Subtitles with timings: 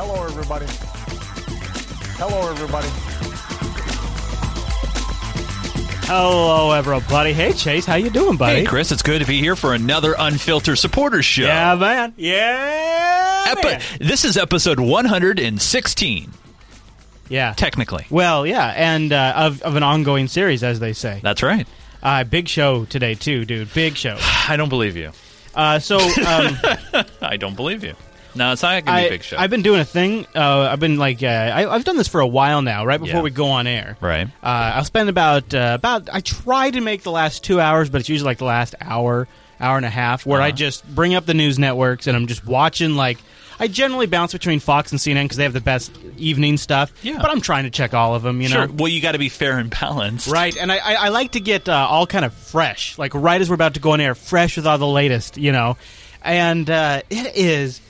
[0.00, 0.66] Hello, everybody.
[2.18, 2.86] Hello, everybody.
[6.06, 7.32] Hello, everybody.
[7.32, 8.60] Hey, Chase, how you doing, buddy?
[8.60, 11.42] Hey, Chris, it's good to be here for another Unfiltered Supporters Show.
[11.46, 12.14] Yeah, man.
[12.16, 13.80] Yeah, Epi- man.
[13.98, 16.32] this is episode 116,
[17.28, 17.54] Yeah.
[17.56, 18.06] technically.
[18.08, 21.18] Well, yeah, and uh, of of an ongoing series, as they say.
[21.24, 21.66] That's right.
[22.04, 23.74] Uh, big show today too, dude.
[23.74, 24.16] Big show.
[24.48, 25.10] I don't believe you.
[25.56, 26.56] Uh, so um,
[27.20, 27.94] I don't believe you.
[28.34, 29.36] No, it's not to be a big show.
[29.38, 30.26] I've been doing a thing.
[30.34, 32.84] Uh, I've been like, uh, I, I've done this for a while now.
[32.86, 33.22] Right before Yeah.
[33.22, 34.26] we go on air, right.
[34.42, 36.08] Uh, I'll spend about uh, about.
[36.12, 39.26] I try to make the last two hours, but it's usually like the last hour,
[39.60, 40.56] hour and a half, where I Uh-huh.
[40.56, 42.94] just bring up the news networks and I'm just watching.
[42.96, 43.18] Like,
[43.60, 46.92] I generally bounce between Fox and CNN because they have the best evening stuff.
[47.02, 47.18] Yeah.
[47.20, 48.40] but I'm trying to check all of them.
[48.40, 48.66] You Sure.
[48.68, 50.28] know, Well, you got to be fair and balanced.
[50.28, 50.56] right?
[50.56, 53.48] And I, I, I like to get uh, all kind of fresh, like right as
[53.48, 55.38] we're about to go on air, fresh with all the latest.
[55.38, 55.76] You know,
[56.22, 57.80] and uh, it is.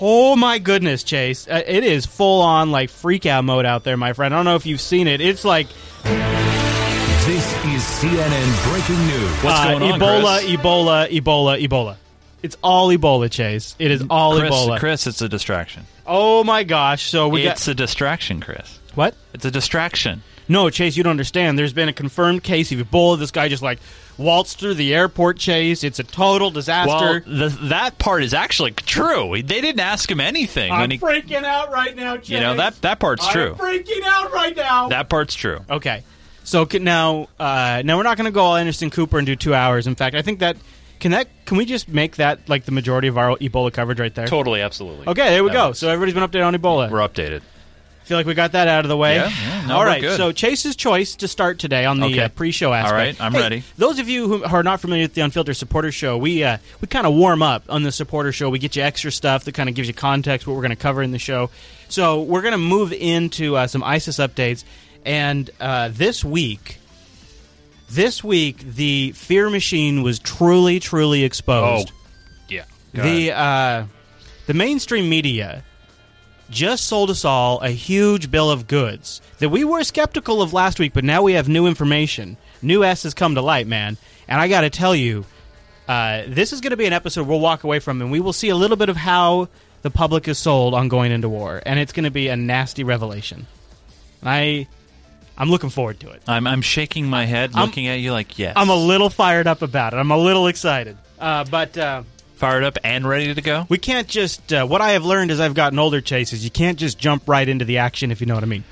[0.00, 1.46] Oh my goodness, Chase!
[1.48, 4.32] Uh, it is full on like freak out mode out there, my friend.
[4.32, 5.20] I don't know if you've seen it.
[5.20, 5.66] It's like
[7.26, 9.30] This is CNN breaking news.
[9.44, 10.50] What's Uh, going on, Ebola, Chris?
[10.50, 11.96] Ebola, Ebola, Ebola.
[12.42, 13.76] It's all Ebola, Chase.
[13.78, 14.78] It is all Chris, Ebola.
[14.78, 15.84] Chris, it's a distraction.
[16.06, 17.04] Oh my gosh!
[17.10, 18.78] So we it's got a distraction, Chris.
[18.94, 19.14] what?
[19.34, 20.22] It's a distraction.
[20.48, 21.58] No, Chase, you don't understand.
[21.58, 23.18] There's been a confirmed case of Ebola.
[23.18, 23.78] This guy just like
[24.20, 25.38] waltzed through the airport.
[25.38, 27.24] Chase, it's a total Well, disaster.
[27.26, 29.32] the, that part is actually true.
[29.42, 30.70] They didn't ask him anything.
[30.70, 32.30] I'm when he, freaking out right now, Chase.
[32.30, 33.54] you know that that part's I'm true.
[33.54, 34.88] freaking out right now.
[34.88, 35.60] That part's true.
[35.68, 36.04] Okay,
[36.44, 39.34] so can, now, uh, now we're not going to go all Anderson Cooper and do
[39.36, 39.86] two hours.
[39.86, 40.56] In fact, I think that
[41.00, 44.14] can that can we just make that like the majority of our Ebola coverage right
[44.14, 44.26] there?
[44.26, 45.06] Totally, absolutely.
[45.08, 45.66] Okay, there we That go.
[45.68, 45.78] works.
[45.78, 46.90] So everybody's been updated on Ebola.
[46.90, 47.42] We're updated.
[48.10, 49.14] Feel like we got that out of the way.
[49.14, 50.16] Yeah, yeah, no, All good.
[50.16, 52.18] So Chase's choice to start today on the Okay.
[52.24, 52.90] uh, pre-show aspect.
[52.92, 53.62] All right, I'm Hey, ready.
[53.78, 56.88] Those of you who are not familiar with the Unfiltered Supporter Show, we uh, we
[56.88, 58.50] kind of warm up on the Supporter Show.
[58.50, 60.76] We get you extra stuff that kind of gives you context what we're going to
[60.76, 61.50] cover in the show.
[61.88, 64.64] So we're going to move into uh, some ISIS updates,
[65.06, 66.78] and uh, this week.
[67.88, 71.90] This week, the fear machine was truly, truly exposed.
[72.48, 72.64] yeah.
[72.92, 73.84] the uh,
[74.46, 75.64] the mainstream media
[76.50, 80.78] just sold us all a huge bill of goods that we were skeptical of last
[80.78, 82.36] week, but now we have new information.
[82.62, 83.96] New S has come to light, man,
[84.28, 85.24] and I got to tell you,
[85.88, 88.32] uh, this is going to be an episode we'll walk away from, and we will
[88.32, 89.48] see a little bit of how
[89.82, 92.84] the public is sold on going into war, and it's going to be a nasty
[92.84, 93.46] revelation.
[94.22, 94.68] I,
[95.38, 96.22] I'm looking forward to it.
[96.28, 98.52] I'm I'm shaking my head, I'm- looking at you like yes.
[98.56, 99.96] I'm a little fired up about it.
[99.96, 101.76] I'm a little excited, uh, but.
[101.78, 102.02] Uh,
[102.40, 103.66] fired up and ready to go.
[103.68, 104.52] We can't just.
[104.52, 107.28] Uh, what I have learned as I've gotten older, Chase, is you can't just jump
[107.28, 108.64] right into the action if you know what I mean.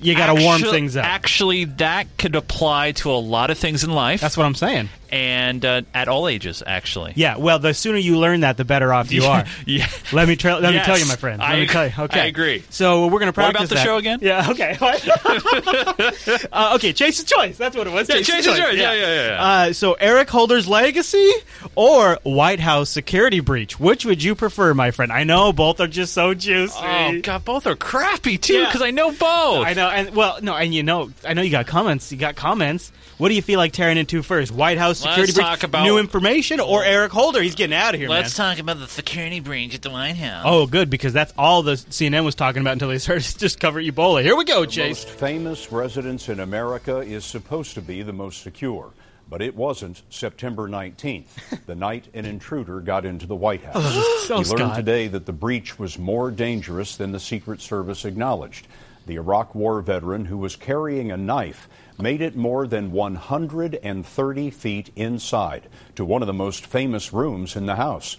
[0.00, 1.04] You got to warm things up.
[1.04, 4.90] Actually, that could apply to a lot of things in life, That's what I'm saying.
[5.14, 7.12] And uh, at all ages, actually.
[7.14, 7.36] Yeah.
[7.36, 9.44] Well, the sooner you learn that, the better off you are.
[9.66, 9.86] yeah.
[10.12, 11.38] Let me tra- let me tell you, my friend.
[11.38, 11.92] Let I me tell you.
[11.96, 12.64] Okay, I agree.
[12.70, 13.84] So we're gonna What about the that.
[13.84, 14.18] show again?
[14.20, 14.50] Yeah.
[14.50, 14.76] Okay.
[16.52, 16.92] uh, okay.
[16.92, 17.56] Chase's choice.
[17.56, 18.08] That's what it was.
[18.08, 18.74] Yeah, Chase's Chase's choice.
[18.74, 19.44] Yeah, yeah, yeah, yeah.
[19.44, 21.30] Uh, so Eric Holder's legacy
[21.76, 23.78] or White House security breach?
[23.78, 25.12] Which would you prefer, my friend?
[25.12, 26.74] I know both are just so juicy.
[26.80, 28.54] Oh God, both are crappy too.
[28.54, 28.66] Yeah.
[28.66, 29.64] Because I know both.
[29.64, 32.10] I know, and well, no, and you know, I know you got comments.
[32.10, 32.90] You got comments.
[33.16, 34.50] What do you feel like tearing into first?
[34.50, 37.40] White House security Let's breach, talk about- new information, or Eric Holder?
[37.42, 38.50] He's getting out of here, Let's man.
[38.52, 40.44] talk about the security breach at the White House.
[40.46, 43.60] Oh, good, because that's all the CNN was talking about until they started to just
[43.60, 44.22] cover Ebola.
[44.22, 45.04] Here we go, Chase.
[45.04, 48.90] most famous residence in America is supposed to be the most secure.
[49.26, 51.26] But it wasn't September 19th,
[51.66, 53.74] the night an intruder got into the White House.
[53.78, 54.76] Oh, so we learned Scott.
[54.76, 58.66] today that the breach was more dangerous than the Secret Service acknowledged.
[59.06, 61.68] The Iraq War veteran who was carrying a knife
[61.98, 67.66] made it more than 130 feet inside to one of the most famous rooms in
[67.66, 68.16] the house.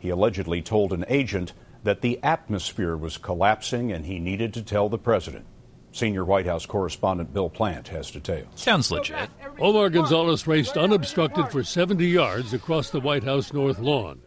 [0.00, 1.52] He allegedly told an agent
[1.84, 5.46] that the atmosphere was collapsing and he needed to tell the president.
[5.92, 8.48] Senior White House correspondent Bill Plante has details.
[8.54, 9.30] Sounds legit.
[9.58, 14.20] Omar Gonzalez raced unobstructed for 70 yards across the White House north lawn.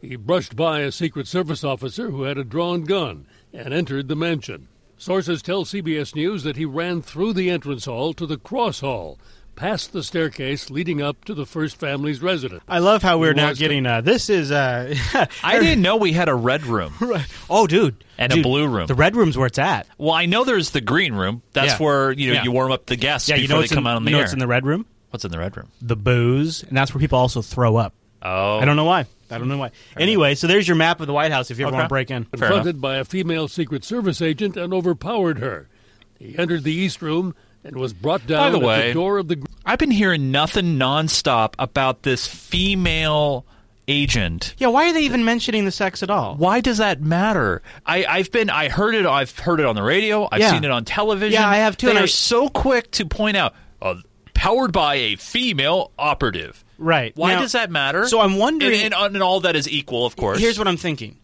[0.00, 4.16] He brushed by a Secret Service officer who had a drawn gun and entered the
[4.16, 4.68] mansion.
[5.04, 9.18] Sources tell CBS News that he ran through the entrance hall to the cross hall,
[9.56, 12.62] past the staircase leading up to the first family's residence.
[12.68, 13.86] I love how we're now getting.
[13.86, 14.52] Uh, this is.
[14.52, 14.94] Uh,
[15.42, 16.92] I didn't know we had a red room.
[17.48, 18.88] oh, dude, And a blue room.
[18.88, 19.86] The red room's where it's at.
[19.96, 21.40] Well, I know there's the green room.
[21.54, 21.86] That's Yeah.
[21.86, 22.42] where you know Yeah.
[22.44, 24.04] you warm up the guests Yeah, before you know they what's come in, out on
[24.04, 24.24] the you know air.
[24.24, 24.84] what's in the red room?
[25.08, 25.68] What's in the red room?
[25.80, 27.94] The booze, and that's where people also throw up.
[28.22, 29.06] Oh, I don't know why.
[29.30, 29.70] I don't know why.
[29.96, 31.78] Anyway, so there's your map of the White House if you ever Okay.
[31.78, 32.24] want to break in.
[32.24, 35.68] Fair confronted by a female Secret Service agent and overpowered her.
[36.18, 37.34] He entered the East Room
[37.64, 39.42] and was brought down by the at way- the door of the.
[39.64, 43.44] I've been hearing nothing nonstop about this female
[43.88, 44.54] agent.
[44.58, 46.36] Yeah, why are they even mentioning the sex at all?
[46.36, 47.60] Why does that matter?
[47.84, 50.50] I, I've been, I heard it, I've heard it on the radio, I've Yeah.
[50.52, 51.32] seen it on television.
[51.40, 53.96] Yeah, I have too, They and are I- so quick to point out, uh,
[54.34, 56.64] powered by a female operative.
[56.80, 57.12] Right.
[57.14, 58.08] Why Now- does that matter?
[58.08, 60.38] So I'm wondering- and, and, and all that is equal, of course.
[60.40, 61.18] Here's what I'm thinking: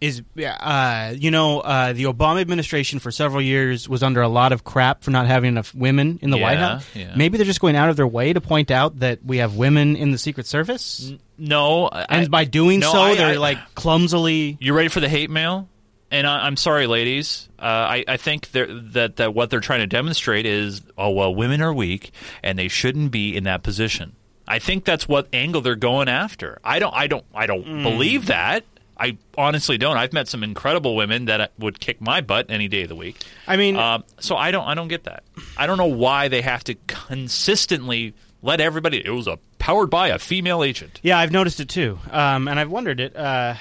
[0.00, 4.52] is uh, you know uh, the Obama administration for several years was under a lot
[4.52, 6.86] of crap for not having enough women in the White Yeah, House.
[6.94, 7.12] yeah.
[7.16, 9.94] Maybe they're just going out of their way to point out that we have women
[9.96, 13.74] in the Secret Service, no, I- and by doing no, so, I- they're I- like
[13.74, 14.56] clumsily.
[14.60, 15.68] You ready for the hate mail?
[16.10, 17.48] And I, I'm sorry, ladies.
[17.58, 21.34] Uh, I, I think they're, that that what they're trying to demonstrate is, oh well,
[21.34, 22.12] women are weak
[22.42, 24.14] and they shouldn't be in that position.
[24.46, 26.58] I think that's what angle they're going after.
[26.64, 27.82] I don't, I don't, I don't Hmm.
[27.82, 28.64] believe that.
[28.96, 29.96] I honestly don't.
[29.96, 33.24] I've met some incredible women that would kick my butt any day of the week.
[33.46, 35.24] I mean, Um, so I don't, I don't get that.
[35.56, 39.04] I don't know why they have to consistently let everybody.
[39.04, 41.00] It was a powered by a female agent.
[41.02, 43.16] yeah, I've noticed it too, um, and I've wondered it.
[43.16, 43.54] Uh,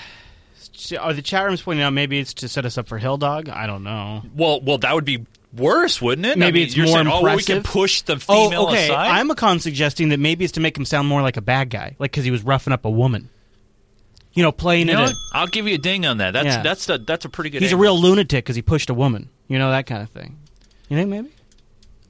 [1.00, 3.48] are the chat rooms pointing out maybe it's to set us up for Hill Dog?
[3.50, 4.22] I don't know.
[4.36, 6.38] Well, well, that would be worse, wouldn't it?
[6.38, 8.68] Maybe I mean, it's more saying, Oh, well, we can push the oh, female oh,
[8.70, 8.86] okay.
[8.86, 9.08] aside.
[9.12, 11.70] I'm a con suggesting that maybe it's to make him sound more like a bad
[11.70, 13.30] guy, like because he was roughing up a woman.
[14.34, 14.98] You know, playing you it.
[14.98, 15.16] know a- what?
[15.34, 16.32] I'll give you a ding on that.
[16.32, 16.62] That's Yeah.
[16.64, 17.62] that's a, that's a pretty good.
[17.62, 19.30] he's a real lunatic because he pushed a woman.
[19.48, 20.38] You know that kind of thing.
[20.90, 21.30] You think maybe?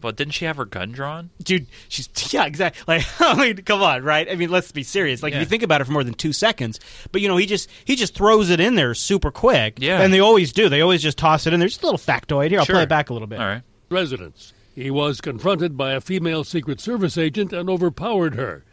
[0.03, 1.31] But didn't she have her gun drawn?
[1.41, 2.83] Dude, she's yeah, exactly.
[2.97, 4.29] Like, I mean, come on, right?
[4.29, 5.23] I mean, let's be serious.
[5.23, 6.79] Like, if you think about it for more than two seconds,
[7.11, 9.77] but you know, he just he just throws it in there super quick.
[9.79, 10.01] Yeah.
[10.01, 10.69] and they always do.
[10.69, 11.69] They always just toss it in there.
[11.69, 12.49] Just a little factoid.
[12.49, 12.75] Here, I'll Sure.
[12.75, 13.39] play it back a little bit.
[13.39, 13.61] All right.
[13.89, 14.53] residence.
[14.75, 18.63] He was confronted by a female Secret Service agent and overpowered her.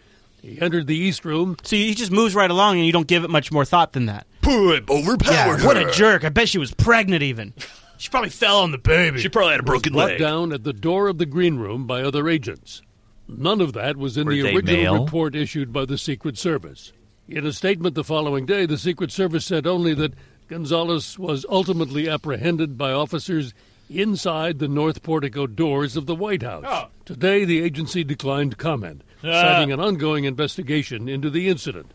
[0.43, 1.57] He entered the East Room.
[1.63, 4.07] So he just moves right along, and you don't give it much more thought than
[4.07, 4.27] that.
[4.47, 6.25] overpowered what a jerk!
[6.25, 7.23] I bet she was pregnant.
[7.23, 7.53] Even
[8.01, 9.21] she probably fell on the baby.
[9.21, 10.19] She probably had a broken Let leg.
[10.19, 12.83] down at the door of the green room by other agents.
[13.29, 15.05] None of that was in Were the they original male?
[15.05, 16.93] report issued by the Secret Service.
[17.29, 20.15] In a statement the following day, the Secret Service said only that
[20.49, 23.55] Gonzalez was ultimately apprehended by officers
[23.89, 26.65] inside the north portico doors of the White House.
[26.67, 26.89] Oh.
[27.05, 29.31] Today, the agency declined comment, uh.
[29.31, 31.93] citing an ongoing investigation into the incident.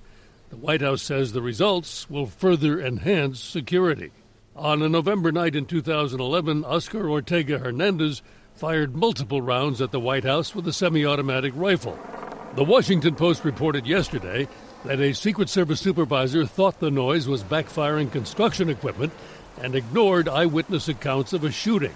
[0.51, 4.11] The White House says the results will further enhance security.
[4.55, 8.21] On a November night in 2011, Oscar Ortega Hernandez
[8.53, 11.99] fired multiple rounds at the White House with a semi automatic rifle.
[12.55, 14.47] The Washington Post reported yesterday
[14.85, 19.11] that a Secret Service supervisor thought the noise was backfiring construction equipment
[19.61, 21.93] and ignored eyewitness accounts of a shooting.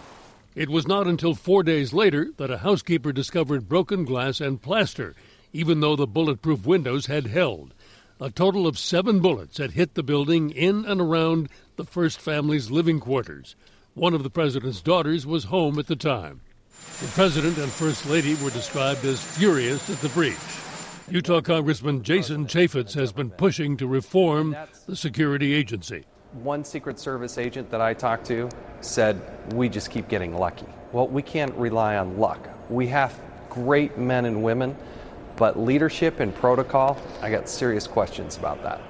[0.53, 5.15] It was not until four days later that a housekeeper discovered broken glass and plaster,
[5.53, 7.73] even though the bulletproof windows had held.
[8.21, 12.69] A total of seven bullets had hit the building in and around the first family's
[12.69, 13.55] living quarters.
[13.93, 16.41] One of the president's daughters was home at the time.
[16.99, 20.35] The president and first lady were described as furious at the breach.
[21.09, 24.53] Utah Congressman Jason Chaffetz has been pushing to reform
[24.85, 26.03] the security agency.
[26.33, 28.49] One Secret Service agent that I talked to
[28.81, 29.21] said,
[29.53, 30.67] We just keep getting lucky.
[30.91, 32.49] Well, we can't rely on luck.
[32.69, 33.17] We have
[33.49, 34.75] great men and women,
[35.39, 38.81] but leadership and protocol, I got serious questions about that.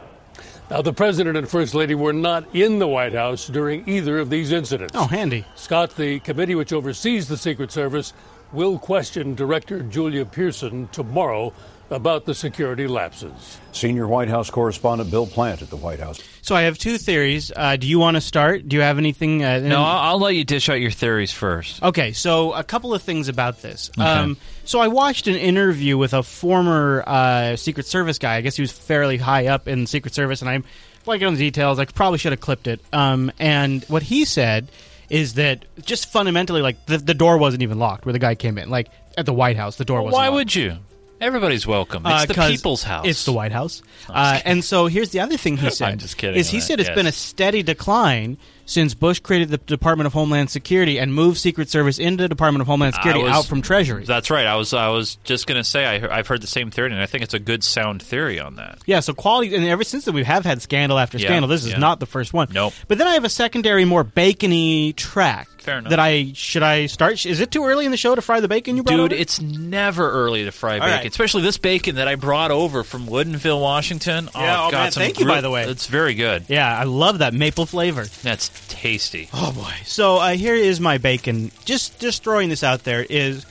[0.71, 4.29] Now, the president and first lady were not in the White House during either of
[4.29, 4.95] these incidents.
[4.95, 5.45] Oh, handy.
[5.55, 8.13] Scott, the committee which oversees the Secret Service,
[8.51, 11.53] will question Director Julia Pierson tomorrow
[11.91, 13.59] about the security lapses.
[13.71, 16.21] Senior White House correspondent Bill Plante at the White House.
[16.41, 17.51] So I have two theories.
[17.55, 18.67] Uh, do you want to start?
[18.67, 19.43] Do you have anything?
[19.43, 21.81] Uh, No, I'll, I'll let you dish out your theories first.
[21.81, 23.91] Okay, so a couple of things about this.
[23.97, 28.35] Um, so I watched an interview with a former uh, Secret Service guy.
[28.35, 30.63] I guess he was fairly high up in Secret Service, and I'm
[31.05, 31.79] blanking on the details.
[31.79, 32.79] I probably should have clipped it.
[32.93, 34.71] Um, and what he said
[35.09, 38.57] is that just fundamentally, like the, the door wasn't even locked where the guy came
[38.57, 38.69] in.
[38.69, 40.13] Like at the White House, the door wasn't.
[40.19, 40.35] Why locked.
[40.35, 40.77] would you?
[41.21, 42.03] Everybody's welcome.
[42.05, 43.05] It's Uh, the people's house.
[43.05, 43.81] It's the White House.
[44.09, 45.99] Uh, and so here's the other thing he said.
[45.99, 46.95] just kidding Is he that, said it's yes.
[46.95, 51.69] been a steady decline since Bush created the Department of Homeland Security and moved Secret
[51.69, 54.05] Service into the Department of Homeland Security was- out from Treasury.
[54.05, 54.47] That's right.
[54.47, 56.99] I was I was just going to say I, I've heard the same theory, and
[56.99, 58.79] I think it's a good sound theory on that.
[58.87, 61.47] Yeah, so quality, and ever since then we have had scandal after Yeah, scandal.
[61.47, 61.77] This is yeah.
[61.77, 62.47] not the first one.
[62.51, 62.73] Nope.
[62.87, 65.47] But then I have a secondary, more bacony track.
[65.69, 65.89] Fair enough.
[65.91, 67.25] That I should I start?
[67.25, 68.75] Is it too early in the show to fry the bacon?
[68.75, 69.21] You brought Dude, over?
[69.21, 71.05] it's never early to fry bacon, right.
[71.05, 74.29] especially this bacon that I brought over from Woodinville, Washington.
[74.33, 75.65] Yeah, oh, oh, God, man, some thank you, by the way.
[75.65, 76.45] It's very good.
[76.47, 78.05] yeah, I love that maple flavor.
[78.05, 79.29] That's tasty.
[79.33, 79.73] Oh boy!
[79.85, 81.51] So uh, here is my bacon.
[81.65, 83.45] Just just throwing this out there is.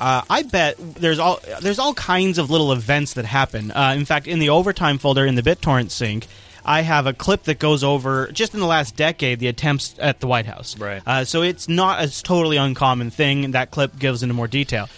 [0.00, 3.70] Uh, I bet there's all there's all kinds of little events that happen.
[3.70, 6.26] Uh, in fact, in the overtime folder in the BitTorrent sync,
[6.64, 10.20] I have a clip that goes over just in the last decade the attempts at
[10.20, 10.78] the White House.
[10.78, 11.02] Right.
[11.06, 13.50] Uh, so it's not a totally uncommon thing.
[13.52, 14.88] That clip gives into more detail.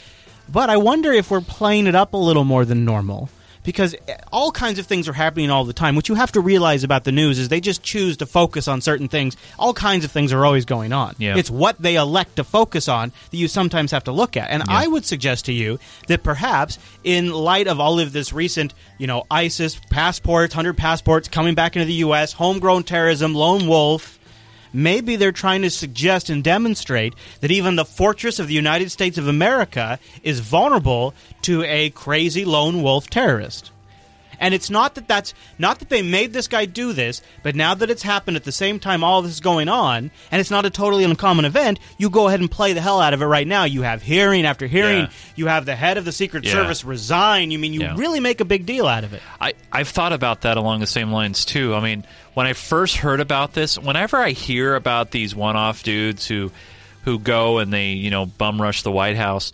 [0.49, 3.29] But I wonder if we're playing it up a little more than normal
[3.67, 3.95] because
[4.33, 5.97] all kinds of things are happening all the time.
[5.97, 8.81] What you have to realize about the news is they just choose to focus on
[8.81, 9.37] certain things.
[9.59, 11.17] All kinds of things are always going on.
[11.19, 11.37] Yeah.
[11.37, 14.49] It's what they elect to focus on that you sometimes have to look at.
[14.49, 18.73] And I would suggest to you that perhaps, in light of all of this recent,
[18.99, 24.16] you know, ISIS passports, 100 passports coming back into the U.S., homegrown terrorism, lone wolf,
[24.73, 29.19] maybe they're trying to suggest and demonstrate that even the fortress of the United States
[29.19, 33.71] of America is vulnerable to a crazy lone wolf terrorist.
[34.41, 37.75] And it's not that that's not that they made this guy do this, but now
[37.75, 40.67] that it's happened at the same time all this is going on, and it's not
[40.67, 43.47] a totally uncommon event, you go ahead and play the hell out of it right
[43.47, 43.65] now.
[43.65, 45.11] You have hearing after hearing, Yeah.
[45.37, 46.53] you have the head of the Secret Yeah.
[46.53, 47.51] Service resign.
[47.51, 47.95] You mean you Yeah.
[47.97, 49.23] really make a big deal out of it?
[49.41, 51.75] I, I've thought about that along the same lines too.
[51.75, 56.27] I mean, when I first heard about this, whenever I hear about these one-off dudes
[56.27, 56.51] who
[57.05, 59.53] who go and they you know bum rush the White House,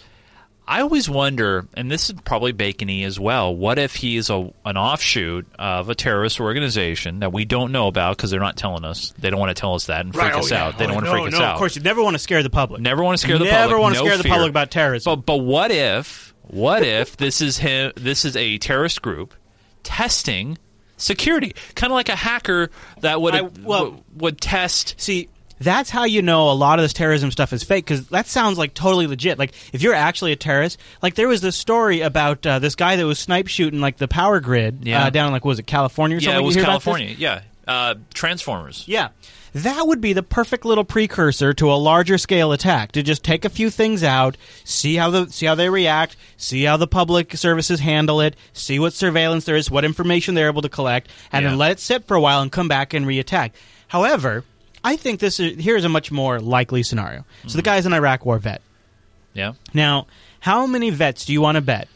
[0.66, 3.54] I always wonder, and this is probably Bacony as well.
[3.54, 7.88] What if he is a an offshoot of a terrorist organization that we don't know
[7.88, 9.12] about because they're not telling us.
[9.18, 10.78] They don't want to tell us that and freak us oh, out.
[10.78, 11.52] They don't want to Oh, no, freak us no, out.
[11.54, 12.80] Of course, you never want to scare the public.
[12.80, 13.80] Never want to scare the Never public.
[13.80, 15.10] want to No scare the public about terrorism.
[15.16, 17.92] But but what if what if this is him?
[17.96, 19.34] This is a terrorist group
[19.82, 20.58] testing
[20.96, 24.94] security, kind of like a hacker that would I- well- would, would test.
[24.98, 25.28] See,
[25.62, 28.58] that's how you know a lot of this terrorism stuff is fake because that sounds
[28.58, 29.38] like totally legit.
[29.38, 32.96] Like if you're actually a terrorist, like there was this story about uh, this guy
[32.96, 35.04] that was snipe shooting like the power grid Yeah.
[35.04, 36.42] uh, down in like what was it California or Yeah, something?
[36.42, 36.84] it was You hear about this?
[36.84, 37.14] California.
[37.18, 38.84] Yeah, uh, Transformers.
[38.86, 39.08] Yeah.
[39.54, 42.92] That would be the perfect little precursor to a larger scale attack.
[42.92, 46.62] To just take a few things out, see how the see how they react, see
[46.64, 50.62] how the public services handle it, see what surveillance there is, what information they're able
[50.62, 51.50] to collect, and Yeah.
[51.50, 53.50] then let it sit for a while and come back and reattack.
[53.88, 54.42] However,
[54.84, 57.24] I think this is here's a much more likely scenario.
[57.46, 57.64] So the mm-hmm.
[57.64, 58.62] guy's an Iraq War vet.
[59.34, 60.08] Yeah, Now,
[60.40, 61.88] how many vets do you want to bet?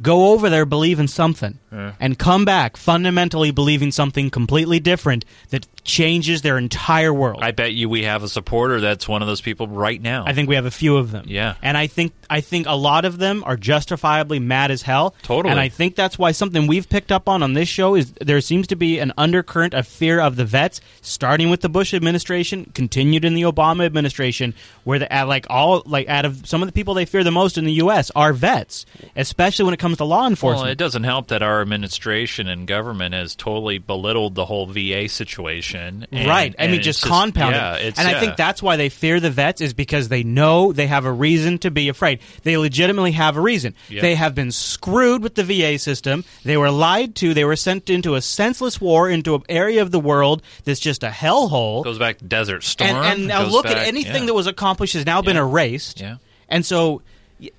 [0.00, 1.92] Go over there believing something Yeah.
[1.98, 7.40] and come back fundamentally believing something completely different that changes their entire world.
[7.42, 10.24] I bet you we have a supporter that's one of those people right now.
[10.26, 11.24] I think we have a few of them.
[11.28, 11.54] Yeah.
[11.62, 15.14] And I think I think a lot of them are justifiably mad as hell.
[15.22, 15.50] Totally.
[15.50, 18.40] And I think that's why something we've picked up on on this show is there
[18.40, 22.70] seems to be an undercurrent of fear of the vets starting with the Bush administration,
[22.74, 26.68] continued in the Obama administration where the uh, like all like out of some of
[26.68, 28.84] the people they fear the most in the US are vets,
[29.16, 30.64] especially when it comes to law enforcement.
[30.64, 35.08] Well, it doesn't help that our administration and government has totally belittled the whole VA
[35.08, 36.06] situation.
[36.10, 36.54] and- right.
[36.58, 37.60] I mean, just, compounded.
[37.60, 38.20] Yeah, and I yeah.
[38.20, 41.58] think that's why they fear the vets is because they know they have a reason
[41.58, 42.20] to be afraid.
[42.42, 43.74] They legitimately have a reason.
[43.88, 44.02] Yeah.
[44.02, 46.24] They have been screwed with the VA system.
[46.44, 47.34] They were lied to.
[47.34, 51.02] They were sent into a senseless war into an area of the world that's just
[51.02, 51.84] a hellhole.
[51.84, 52.96] goes back to Desert Storm.
[52.96, 54.26] and and now look at anything yeah.
[54.26, 56.00] that was accomplished has now been erased.
[56.00, 56.16] Yeah.
[56.48, 57.02] And so.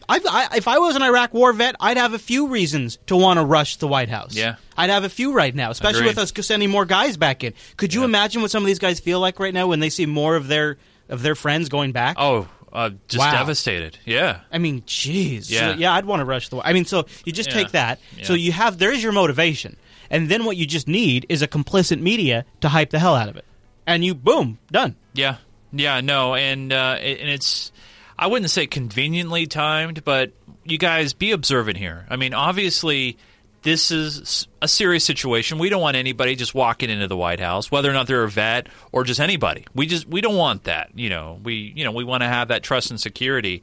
[0.08, 3.16] I've, I, if I was an Iraq War vet, I'd have a few reasons to
[3.16, 4.36] want to rush the White House.
[4.36, 4.56] Yeah.
[4.78, 6.18] I'd have a few right now, especially Agreed.
[6.18, 7.54] with us sending more guys back in.
[7.78, 8.06] Could you Yeah.
[8.06, 10.48] imagine what some of these guys feel like right now when they see more of
[10.48, 12.18] their of their friends going back?
[12.20, 13.32] Oh, uh, just Wow.
[13.32, 13.98] devastated.
[14.06, 14.42] Yeah.
[14.52, 15.46] I mean, jeez.
[15.46, 15.76] So, Yeah.
[15.76, 16.58] yeah, I'd want to rush the.
[16.60, 17.56] I mean, so you just Yeah.
[17.56, 18.00] take that.
[18.24, 19.76] So you have there is your motivation,
[20.10, 23.30] and then what you just need is a complicit media to hype the hell out
[23.30, 23.46] of it,
[23.88, 24.96] and you boom done.
[25.14, 25.38] Yeah,
[25.74, 27.72] yeah, no, and uh, and it's
[28.20, 30.34] I wouldn't say conveniently timed, but
[30.66, 32.06] you guys be observant here.
[32.10, 33.18] I mean, obviously.
[33.62, 35.58] This is a serious situation.
[35.60, 38.30] We don't want anybody just walking into the White House, whether or not they're a
[38.30, 39.66] vet or just anybody.
[39.76, 40.92] We just we don't want that.
[40.96, 43.62] You know, we you know we want to have that trust and security.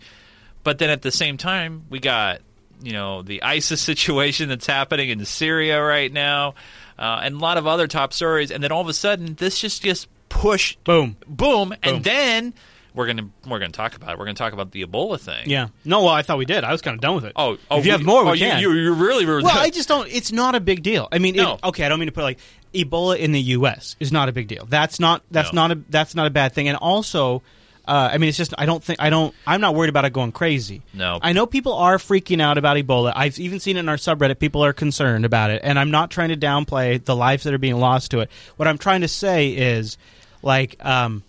[0.65, 2.43] But then at the same time, we got
[2.83, 6.57] you know the ISIS situation that's happening in Syria right now,
[6.99, 8.51] uh, and a lot of other top stories.
[8.51, 11.17] And then all of a sudden, this just just pushed, Boom.
[11.27, 11.75] boom, Boom.
[11.83, 12.53] and then
[12.97, 14.19] we're gonna we're gonna talk about it.
[14.19, 15.49] We're gonna talk about the Ebola thing.
[15.49, 15.69] Yeah.
[15.85, 16.65] No, well, I thought we did.
[16.65, 17.33] I was kind of done with it.
[17.37, 18.61] Oh, oh, if you have more, we oh, you- can.
[18.61, 19.45] You, you really, really.
[19.45, 20.09] well, I just don't.
[20.11, 21.07] It's not a big deal.
[21.13, 21.59] I mean, it- No.
[21.63, 22.39] okay, I don't mean to put like
[22.75, 23.95] Ebola in the U.S.
[24.01, 24.67] is not a big deal.
[24.67, 25.23] That's not.
[25.31, 25.69] That's No.
[25.69, 25.81] not a.
[25.91, 26.69] That's not a bad thing.
[26.69, 27.43] And also,
[27.87, 28.55] uh, I mean, it's just.
[28.57, 29.01] I don't think.
[29.01, 29.35] I don't.
[29.47, 30.81] I'm not worried about it going crazy.
[30.95, 31.19] No.
[31.21, 33.13] I know people are freaking out about Ebola.
[33.15, 34.39] I've even seen it in our subreddit.
[34.39, 37.59] People are concerned about it, and I'm not trying to downplay the lives that are
[37.59, 38.31] being lost to it.
[38.57, 39.99] What I'm trying to say is,
[40.43, 41.23] like, um,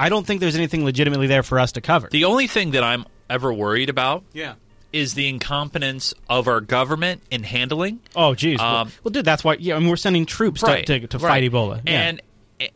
[0.00, 2.08] I don't think there's anything legitimately there for us to cover.
[2.10, 4.54] the only thing that I'm ever worried about yeah.
[4.92, 8.58] is the incompetence of our government in handling Oh, geez.
[8.58, 9.54] well, Um, well, dude, that's why.
[9.54, 11.28] Yeah, I mean, we're sending troops right, to, to, to right.
[11.28, 11.82] fight Ebola.
[11.86, 12.00] Yeah.
[12.00, 12.22] And
[12.58, 12.68] eh,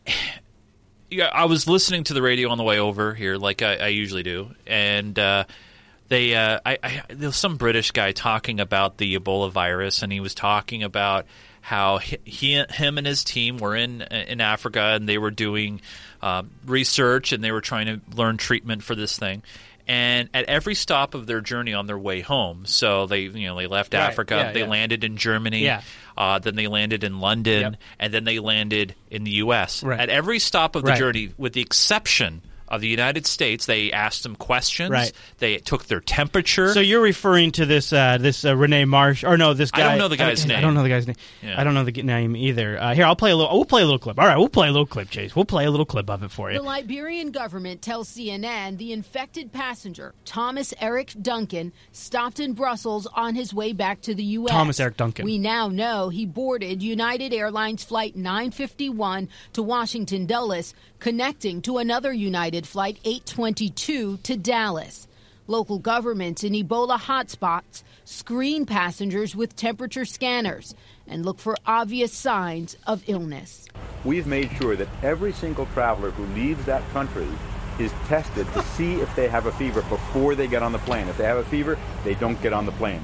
[1.09, 3.87] yeah, I was listening to the radio on the way over here, like I, I
[3.87, 5.45] usually do, and uh,
[6.07, 10.11] they, uh, I, I, there was some British guy talking about the Ebola virus, and
[10.11, 11.25] he was talking about
[11.65, 15.81] how he, him and his team were in in Africa, and they were doing
[16.21, 19.41] uh, research, and they were trying to learn treatment for this thing.
[19.87, 23.55] And at every stop of their journey on their way home, so they you know
[23.57, 24.67] they left Right, Africa, yeah, they yeah.
[24.67, 25.81] landed in Germany, Yeah.
[26.15, 27.75] uh, then they landed in London, Yep.
[27.99, 29.81] and then they landed in the U.S.
[29.81, 29.99] Right.
[29.99, 30.99] At every stop of the Right.
[30.99, 34.89] journey, with the exception of the United States, they asked them questions.
[34.89, 35.11] Right.
[35.37, 36.73] They took their temperature.
[36.73, 39.85] So you're referring to this uh, this uh, Rene Marsh or no this guy?
[39.85, 40.57] I don't know the guy's I, name.
[40.57, 41.15] I don't know the guy's name.
[41.41, 41.59] Yeah.
[41.59, 42.79] I don't know the name either.
[42.79, 43.55] Uh, here, I'll play a little.
[43.55, 44.19] We'll play a little clip.
[44.19, 45.35] All right, we'll play a little clip, Chase.
[45.35, 46.57] We'll play a little clip of it for you.
[46.57, 53.35] The Liberian government tells CNN the infected passenger, Thomas Eric Duncan, stopped in Brussels on
[53.35, 54.51] his way back to the U.S.
[54.51, 55.25] Thomas Eric Duncan.
[55.25, 60.73] We now know he boarded United Airlines Flight 951 to Washington Dulles,
[61.05, 65.07] connecting to another United Flight 822 to Dallas.
[65.45, 70.73] Local governments in Ebola hotspots screen passengers with temperature scanners
[71.05, 73.67] and look for obvious signs of illness.
[74.03, 77.27] We've made sure that every single traveler who leaves that country
[77.77, 81.07] is tested to see if they have a fever before they get on the plane.
[81.07, 83.03] If they have a fever, they don't get on the plane.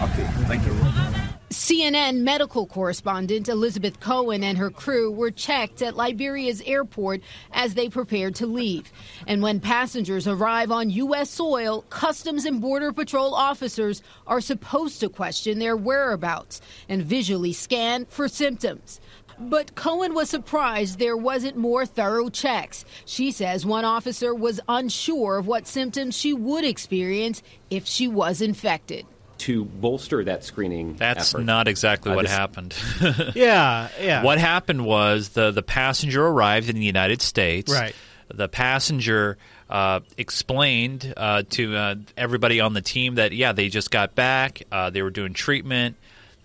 [0.00, 1.25] Okay, thank you.
[1.50, 7.20] CNN medical correspondent Elizabeth Cohen and her crew were checked at Liberia's airport
[7.52, 8.90] as they prepared to leave.
[9.28, 11.30] And when passengers arrive on U.S.
[11.30, 18.06] soil, Customs and Border Patrol officers are supposed to question their whereabouts and visually scan
[18.06, 19.00] for symptoms.
[19.38, 22.84] But Cohen was surprised there wasn't more thorough checks.
[23.04, 28.40] She says one officer was unsure of what symptoms she would experience if she was
[28.40, 29.06] infected.
[29.38, 31.44] To bolster that screening That's effort.
[31.44, 32.74] not exactly Uh, what this- happened.
[33.34, 34.22] yeah, yeah.
[34.22, 37.72] What happened was the the passenger arrived in the United States.
[37.72, 37.94] Right.
[38.28, 39.38] The passenger
[39.70, 44.62] uh, explained uh, to uh, everybody on the team that yeah they just got back.
[44.72, 45.96] Uh, they were doing treatment.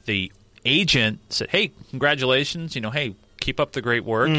[0.06, 0.32] The
[0.66, 2.76] agent said, "Hey, congratulations!
[2.76, 4.30] You know, hey, keep up the great work."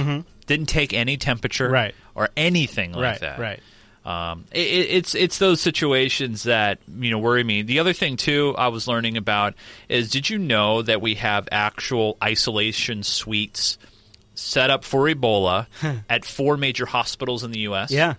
[0.47, 1.73] Didn't take any temperature Mm-hmm.
[1.75, 1.95] Right.
[2.17, 3.39] or anything like right, that.
[3.39, 3.61] right.
[4.05, 7.63] Um, it, it- it's it's those situations that you know worry me.
[7.63, 9.55] The other thing too, I was learning about
[9.89, 13.79] is did you know that we have actual isolation suites
[14.35, 15.67] set up for Ebola
[16.11, 17.91] at four major hospitals in the U.S.
[17.93, 18.15] Yeah.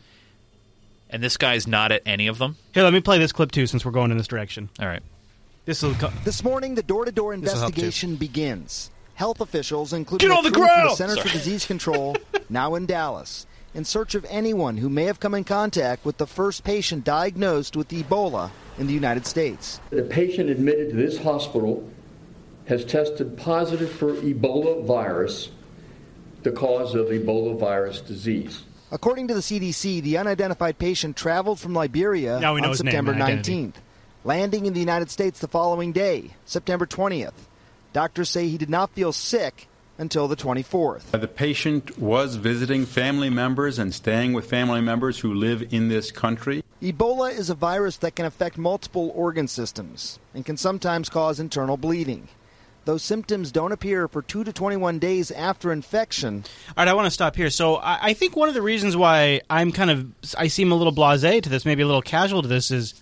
[1.10, 2.56] and this guy's not at any of them.
[2.74, 4.69] Here, let me play this clip too, since we're going in this direction.
[4.80, 5.02] All right,
[5.65, 5.96] This will.
[5.96, 7.82] Co- This morning, the door-to-door This will help, too.
[7.82, 8.89] investigation begins.
[9.15, 10.91] Health officials, including Get on the crew from ground!
[10.91, 12.15] the Centers for Disease Control,
[12.50, 16.28] now in Dallas, in search of anyone who may have come in contact with the
[16.28, 19.80] first patient diagnosed with Ebola in the United States.
[19.90, 21.90] The patient admitted to this hospital
[22.66, 25.50] has tested positive for Ebola virus,
[26.44, 28.64] the cause of Ebola virus disease.
[28.92, 33.14] According to the CDC, the unidentified patient traveled from Liberia Now we know on September
[33.14, 33.74] 19th,
[34.24, 37.34] landing in the United States the following day, September 20th.
[37.92, 41.12] Doctors say he did not feel sick until the 24th.
[41.12, 46.12] The patient was visiting family members and staying with family members who live in this
[46.12, 46.63] country.
[46.82, 51.77] Ebola is a virus that can affect multiple organ systems and can sometimes cause internal
[51.77, 52.27] bleeding.
[52.86, 56.43] Those symptoms don't appear for 2 to 21 days after infection.
[56.69, 57.49] All right, I want to stop here.
[57.49, 60.06] So I, I think one of the reasons why I'm kind of
[60.38, 63.01] I seem a little blasé to this, maybe a little casual to this, is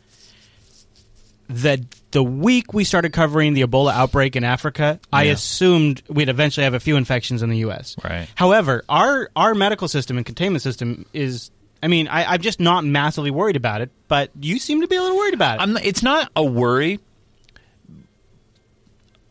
[1.55, 1.79] that
[2.11, 6.73] the week we started covering the Ebola outbreak in Africa, I assumed we'd eventually have
[6.73, 7.95] a few infections in the U.S.
[8.03, 8.27] Right.
[8.35, 11.51] However, our our medical system and containment system is.
[11.83, 14.95] I mean, I, I'm just not massively worried about it, but you seem to be
[14.97, 15.63] a little worried about it.
[15.63, 16.99] I'm, it's not a worry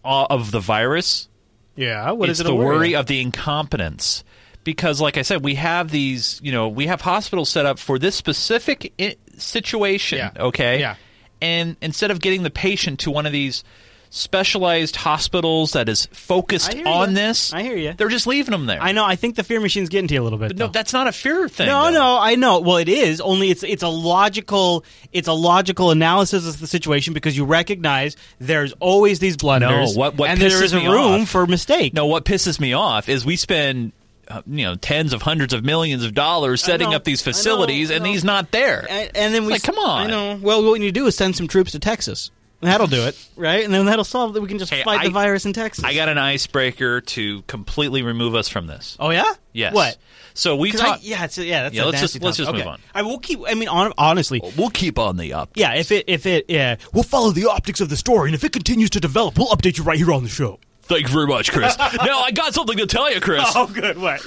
[0.04, 1.28] uh, of the virus.
[1.76, 2.44] yeah, what it's is it?
[2.48, 4.24] the a worry of the incompetence
[4.64, 7.98] because like i said we have these you know we have hospitals set up for
[7.98, 10.32] this specific I- situation Yeah.
[10.38, 10.96] okay Yeah.
[11.42, 13.64] And instead of getting the patient to one of these
[14.12, 17.06] specialized hospitals that is focused on ya.
[17.14, 17.92] this I hear you.
[17.96, 19.04] they're just leaving them there I know.
[19.04, 20.48] I think the fear machine's getting to you a little bit.
[20.48, 21.90] but no that's not a fear thing No, though.
[21.92, 22.58] no, I know.
[22.58, 23.20] Well, it is.
[23.20, 28.16] Only it's it's a logical it's a logical analysis of the situation because you recognize
[28.40, 29.94] there's always these blunders.
[29.94, 31.94] No, what- what and there is a room off- for mistake.
[31.94, 33.92] no what pisses me off is we spend
[34.30, 37.30] Uh, you know tens of hundreds of millions of dollars setting know, up these I
[37.30, 40.06] know, facilities I and he's not there and, and then we Like, come on.
[40.06, 40.38] I know.
[40.40, 42.30] Well, what we need to do is send some troops to Texas.
[42.62, 43.64] That'll do it, right?
[43.64, 44.42] And then that'll solve that.
[44.42, 45.82] We can just Hey, fight the virus in Texas.
[45.82, 49.32] i got an icebreaker to completely remove us from this Oh yeah.
[49.52, 49.74] Yes.
[49.74, 49.96] What?
[50.34, 50.98] So we 'Cause I- talk.
[51.02, 51.62] yeah, it's yeah.
[51.64, 52.54] That's Yeah, a let's nasty just- let's topic.
[52.54, 52.80] just move on.
[52.94, 53.40] I will keep.
[53.48, 55.50] I mean, hon- honestly, We'll keep on the up.
[55.56, 55.74] yeah.
[55.74, 58.52] If it if it yeah, we'll follow the optics of the story, and if it
[58.52, 60.60] continues to develop, we'll update you right here on the show.
[60.90, 61.78] Thank you very much, Chris.
[61.78, 63.44] now I got something to tell you, Chris.
[63.54, 63.96] Oh, good.
[63.96, 64.20] What?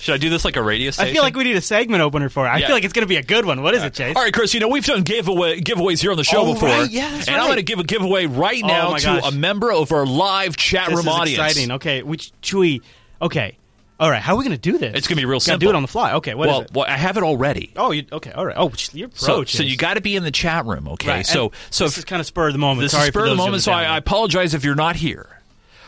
[0.00, 1.10] Should I do this like a radio station?
[1.10, 2.50] I feel like we need a segment opener for it.
[2.50, 2.66] I Yeah.
[2.68, 3.62] feel like it's going to be a good one.
[3.62, 4.14] What is it, Chase?
[4.16, 4.54] All right, Chris.
[4.54, 6.88] You know we've done giveaway giveaways here on the show Oh, before, right.
[6.90, 7.46] Yeah, that's and I'm right.
[7.48, 9.32] going to give a giveaway right Oh, now my to gosh.
[9.32, 11.38] a member of our live chat This room is audience.
[11.52, 11.72] exciting.
[11.72, 12.80] Okay, which Chewy?
[13.20, 13.58] Okay,
[14.00, 14.94] All right, how are we going to do this?
[14.94, 15.66] It's going to be real Gotta simple.
[15.66, 16.12] do it on the fly.
[16.14, 16.70] Okay, what is well, it?
[16.72, 17.72] well, I have it already.
[17.74, 18.54] Oh, you, okay, all right.
[18.56, 19.16] Oh, you're pro.
[19.16, 21.08] So, so you got to be in the chat room, okay?
[21.08, 22.82] Right, So, so this is kind of spur of the moment.
[22.82, 25.28] This Sorry is spur of the moment, so I, I apologize if you're not here.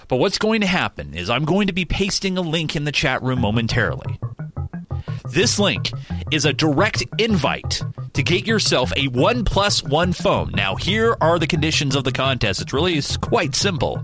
[0.08, 2.90] But what's going to happen is I'm going to be pasting a link in the
[2.90, 4.18] chat room momentarily.
[5.28, 5.92] This link
[6.32, 7.80] is a direct invite
[8.14, 10.50] to get yourself a OnePlus One phone.
[10.52, 12.60] Now, here are the conditions of the contest.
[12.60, 14.02] It's really it's quite simple.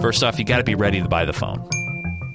[0.00, 1.68] First off, you got to be ready to buy the phone.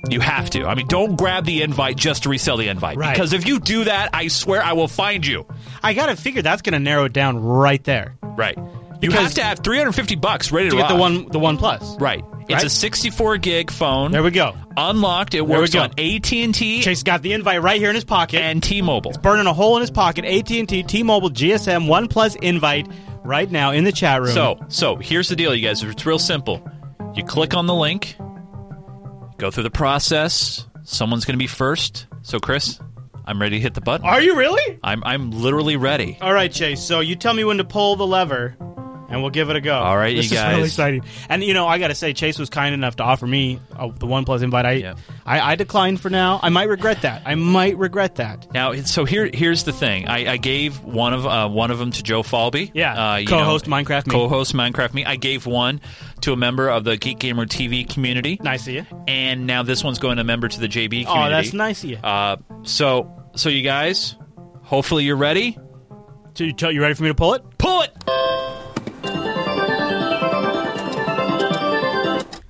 [0.09, 0.65] You have to.
[0.65, 2.97] I mean, don't grab the invite just to resell the invite.
[2.97, 3.13] Right.
[3.13, 5.45] Because if you do that, I swear I will find you.
[5.83, 8.15] I got to figure that's going to narrow it down right there.
[8.21, 8.57] Right.
[8.57, 11.01] You Because- have to have 350 bucks ready to, to get the rock.
[11.01, 11.99] one, the OnePlus.
[12.01, 12.23] Right.
[12.49, 12.63] It's Right?
[12.63, 14.11] a 64 gig phone.
[14.11, 14.55] There we go.
[14.77, 15.33] Unlocked.
[15.35, 15.81] It we works go.
[15.81, 18.39] on AT&T Chase got the invite right here in his pocket.
[18.41, 19.11] and T-Mobile.
[19.11, 20.23] It's burning a hole in his pocket.
[20.23, 22.87] AT&T, T-Mobile, GSM, OnePlus invite
[23.25, 24.31] right now in the chat room.
[24.31, 25.83] So, so here's the deal, you guys.
[25.83, 26.65] It's real simple.
[27.15, 28.15] You click on the link,
[29.37, 30.65] go through the process.
[30.83, 32.07] Someone's going to be first.
[32.21, 32.79] So, Chris,
[33.25, 34.07] I'm ready to hit the button.
[34.07, 34.79] are you really?
[34.83, 36.17] I'm I'm literally ready.
[36.21, 36.81] All right, Chase.
[36.81, 38.55] So you tell me when to pull the lever,
[39.09, 39.75] and we'll give it a go.
[39.75, 40.57] All right, this you guys.
[40.57, 41.27] This is really exciting.
[41.29, 43.87] And you know, I got to say, Chase was kind enough to offer me uh,
[43.87, 44.65] the OnePlus invite.
[44.65, 44.93] I,
[45.25, 46.39] I I declined for now.
[46.41, 47.23] I might regret that.
[47.25, 48.51] I might regret that.
[48.53, 50.07] Now, so here here's the thing.
[50.07, 52.71] I, I gave one of uh, one of them to Joe Falby.
[52.73, 54.11] Yeah, uh, co-host know, Minecraft Me.
[54.13, 55.05] Co-host Minecraft Me.
[55.05, 55.81] I gave one
[56.21, 58.39] to a member of the Geek Gamer TV community.
[58.41, 58.85] Nice of you.
[59.07, 61.09] And now this one's going to a member to the JB community.
[61.09, 61.97] Oh, that's nice of you.
[61.97, 64.15] Uh, so so you guys,
[64.61, 65.57] hopefully you're ready.
[66.33, 67.43] So you, tell, you ready for me to pull it?
[67.57, 68.36] Pull it.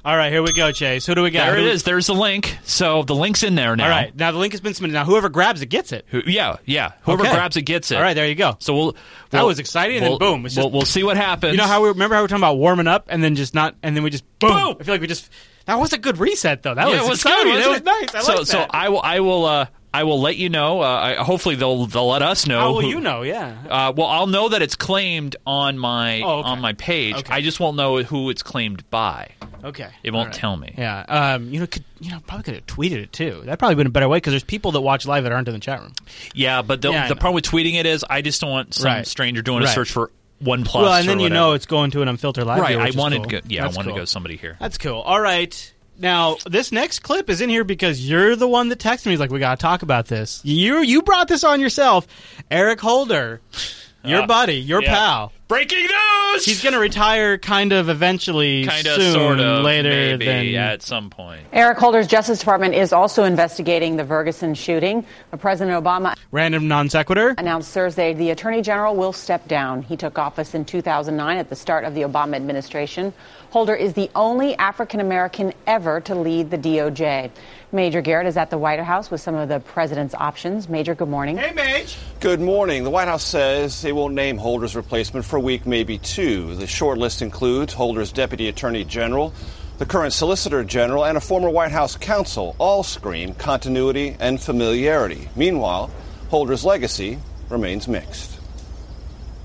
[0.08, 1.06] All right, here we go, Chase.
[1.06, 1.48] Who do we got?
[1.48, 1.84] There it Who- is.
[1.84, 2.58] There's the link.
[2.64, 3.84] So the link's in there now.
[3.84, 4.94] All right, now the link has been submitted.
[4.94, 6.06] Now whoever grabs it gets it.
[6.08, 6.94] Who, yeah, yeah.
[7.02, 7.34] Whoever Okay.
[7.34, 7.96] grabs it gets it.
[7.98, 8.56] All right, there you go.
[8.60, 8.92] So we'll.
[9.32, 10.46] That we'll- was exciting, and we'll- then boom.
[10.46, 11.52] It's we'll, we'll see what happens.
[11.52, 13.54] You know how we remember how we were talking about warming up and then just
[13.54, 14.78] not, and then we just boom.
[14.80, 15.30] I feel like we just
[15.66, 16.74] that was a good reset though.
[16.74, 17.54] That yeah, was it was exciting.
[17.54, 17.64] good.
[17.66, 17.82] That was
[18.14, 18.16] nice.
[18.16, 18.66] I so like so.
[18.70, 19.66] I will I will uh,
[20.00, 20.82] I will let you know.
[20.82, 20.86] Uh,
[21.20, 22.60] I, hopefully they'll they'll let us know.
[22.60, 23.24] How will who- you know?
[23.24, 23.56] Yeah.
[23.70, 26.50] Uh, well, I'll know that it's claimed on my Oh, okay.
[26.50, 27.16] on my page.
[27.16, 27.34] Okay.
[27.34, 29.30] I just won't know who it's claimed by.
[29.64, 29.90] Okay.
[30.04, 30.36] It won't right.
[30.36, 30.76] tell me.
[30.78, 31.00] Yeah.
[31.08, 31.50] Um.
[31.50, 31.68] You know.
[31.68, 32.20] Could you know?
[32.28, 33.42] Probably could have tweeted it too.
[33.46, 35.54] That probably been a better way because there's people that watch live that aren't in
[35.56, 35.94] the chat room.
[36.34, 38.86] Yeah, but the, Yeah, the problem with tweeting it is I just don't want some
[38.86, 39.08] Right.
[39.08, 40.12] stranger doing a search for
[40.44, 40.74] OnePlus.
[40.76, 42.62] well, and then you know it's going to an unfiltered live.
[42.62, 42.78] right.
[42.78, 43.30] I wanted cool.
[43.32, 43.96] go, yeah, That's I wanted cool.
[43.98, 44.56] to go somebody here.
[44.60, 45.00] That's cool.
[45.02, 45.74] All right.
[46.00, 49.14] Now, this next clip is in here because you're the one that texted me.
[49.14, 52.06] He's like, "We got to talk about this." You you brought this on yourself,
[52.52, 53.42] Eric Holder,
[54.04, 54.94] your Uh, buddy, your yeah.
[54.94, 55.34] pal.
[55.48, 56.44] Breaking news.
[56.44, 60.56] He's going to retire, kind of eventually, kind of, soon, sort of, later maybe than
[60.56, 61.42] at some point.
[61.54, 65.06] Eric Holder's Justice Department is also investigating the Ferguson shooting.
[65.40, 67.34] President Obama random non sequitur.
[67.38, 69.84] announced Thursday the Attorney General will step down.
[69.84, 73.14] He took office in 2009 at the start of the Obama administration.
[73.52, 77.32] Holder is the only African American ever to lead the DOJ.
[77.72, 80.70] Major Garrett is at the White House with some of the president's options.
[80.70, 81.38] Major, good morning.
[81.38, 81.98] Hey, Mage.
[82.22, 82.84] Good morning.
[82.84, 86.56] The White House says they will name Holder's replacement for a week, maybe two.
[86.56, 89.34] The short list includes Holder's Deputy Attorney General,
[89.78, 92.56] the current Solicitor General, and a former White House counsel.
[92.58, 95.30] All scream continuity and familiarity.
[95.36, 95.92] Meanwhile,
[96.30, 97.20] Holder's legacy
[97.50, 98.40] remains mixed.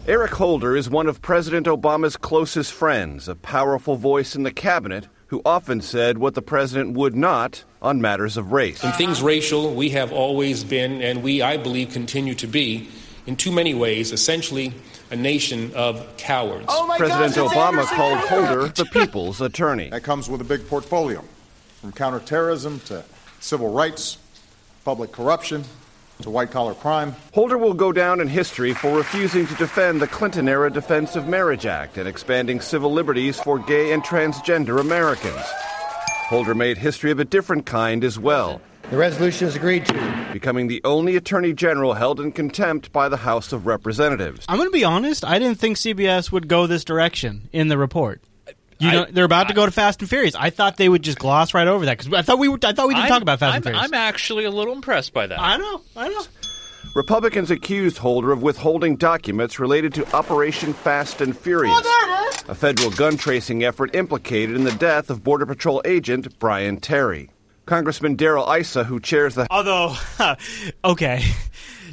[0.09, 5.07] Eric Holder is one of President Obama's closest friends, a powerful voice in the cabinet
[5.27, 8.83] who often said what the president would not on matters of race.
[8.83, 12.89] In things racial, we have always been, and we, I believe, continue to be,
[13.27, 14.75] in too many ways, essentially
[15.13, 16.67] a nation of cowards.
[16.97, 19.91] President Obama called Holder the people's attorney.
[19.91, 21.23] That comes with a big portfolio,
[21.83, 23.05] from counterterrorism to
[23.39, 24.17] civil rights,
[24.85, 25.65] public corruption,
[26.23, 27.15] to white collar crime.
[27.35, 31.29] Holder will go down in history for refusing to defend the Clinton era Defense of
[31.29, 35.45] Marriage Act and expanding civil liberties for gay and transgender Americans.
[36.29, 38.63] Holder made history of a different kind as well.
[38.93, 40.29] The resolution is agreed to.
[40.35, 44.45] Becoming the only attorney general held in contempt by the House of Representatives.
[44.51, 45.25] I'm going to be honest.
[45.25, 48.21] I didn't think CBS would go this direction in the report.
[48.79, 50.35] You I- know, they're about to go to Fast and Furious.
[50.35, 52.75] I thought they would just gloss right over that because I thought we were, I
[52.75, 53.83] thought we didn't I'm- talk about Fast I'm, and Furious.
[53.83, 55.41] I'm actually a little impressed by that.
[55.41, 55.81] I know.
[55.97, 56.23] I know.
[56.95, 61.81] Republicans accused Holder of withholding documents related to Operation Fast and Furious,
[62.47, 67.31] a federal gun tracing effort implicated in the death of Border Patrol agent Brian Terry.
[67.67, 69.95] Congressman Darrell Issa, who chairs the Although,
[70.85, 71.25] okay.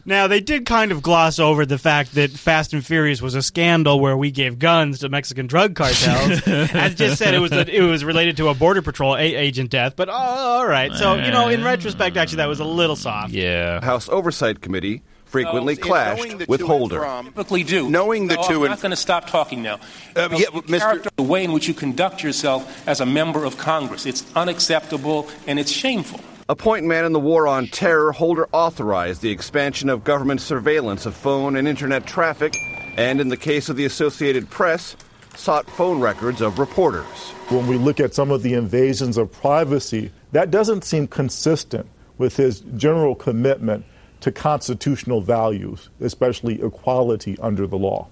[0.06, 3.42] Now they did kind of gloss over the fact that Fast and Furious was a
[3.42, 6.42] scandal where we gave guns to Mexican drug cartels.
[6.48, 9.70] As just said, it was a, it was related to a border patrol a- agent
[9.70, 9.96] death.
[9.96, 13.32] But oh, all right, so you know, in retrospect, actually, that was a little soft.
[13.32, 13.84] Yeah.
[13.84, 17.00] House Oversight Committee frequently So, in knowing clashed with Holder.
[17.00, 17.90] from- Typically do.
[17.90, 19.80] Knowing the No, two I'm and- not going to stop talking now.
[20.16, 20.80] Uh, No, yeah, the Mr.
[20.80, 25.28] character- The way in which you conduct yourself as a member of Congress, it's unacceptable
[25.48, 26.20] and it's shameful.
[26.50, 31.06] A point man in the war on terror, Holder authorized the expansion of government surveillance
[31.06, 32.56] of phone and internet traffic,
[32.98, 34.96] and in the case of the Associated Press,
[35.36, 37.06] sought phone records of reporters.
[37.50, 41.86] When we look at some of the invasions of privacy, that doesn't seem consistent
[42.18, 43.86] with his general commitment
[44.22, 48.08] to constitutional values, especially equality under the law.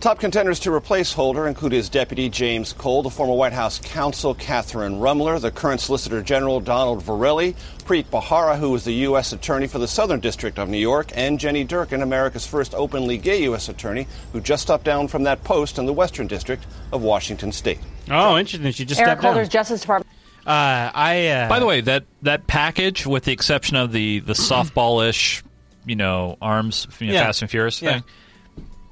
[0.00, 4.32] Top contenders to replace Holder include his deputy James Cole, the former White House counsel
[4.32, 9.32] Kathryn Ruemmler, the current Solicitor General Donald Verrilli, Preet Bharara, who was the U.S.
[9.32, 13.42] Attorney for the Southern District of New York, and Jenny Durkan, America's first openly gay
[13.42, 13.68] U.S.
[13.68, 17.80] Attorney, who just stepped down from that post in the Western District of Washington State.
[18.08, 18.70] Oh, interesting.
[18.70, 19.32] She just Eric stepped down.
[19.32, 20.08] Holder's Justice Department.
[20.48, 21.28] Uh, I.
[21.28, 25.42] Uh, By the way, that that package, with the exception of the the softball-ish,
[25.86, 27.24] you know, arms, you know, Yeah.
[27.26, 27.92] Fast and Furious Yeah.
[27.92, 28.04] thing,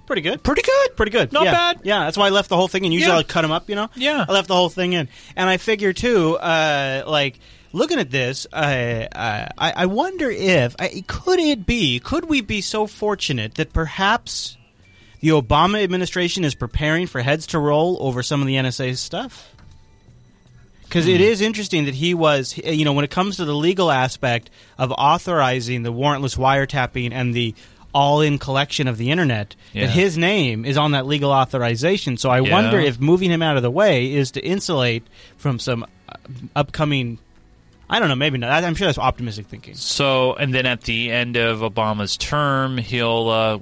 [0.07, 0.41] Pretty good.
[0.45, 0.97] Pretty good.
[0.97, 1.33] Pretty good.
[1.33, 1.53] Not Yeah.
[1.53, 1.81] bad.
[1.83, 2.93] Yeah, that's why I left the whole thing in.
[2.93, 3.17] Usually Yeah.
[3.17, 3.91] I'll cut them up, you know?
[3.97, 4.25] Yeah.
[4.29, 5.09] I left the whole thing in.
[5.35, 7.41] And I figure, too, uh, like,
[7.73, 12.41] looking at this, uh, uh, I, I wonder if, I, could it be, could we
[12.41, 14.57] be so fortunate that perhaps
[15.23, 19.53] the Obama administration is preparing for heads to roll over some of the NSA stuff?
[20.89, 23.91] Because it is interesting that he was, you know, when it comes to the legal
[23.91, 27.55] aspect of authorizing the warrantless wiretapping and the
[27.93, 29.87] all-in collection of the internet, Yeah.
[29.87, 32.17] that his name is on that legal authorization.
[32.19, 32.53] So I Yeah.
[32.53, 35.03] wonder if moving him out of the way is to insulate
[35.39, 36.13] from some uh,
[36.55, 37.19] upcoming.
[37.89, 38.65] I don't know, maybe not.
[38.65, 39.75] I'm sure that's optimistic thinking.
[39.77, 43.59] So, and then at the end of Obama's term, he'll uh,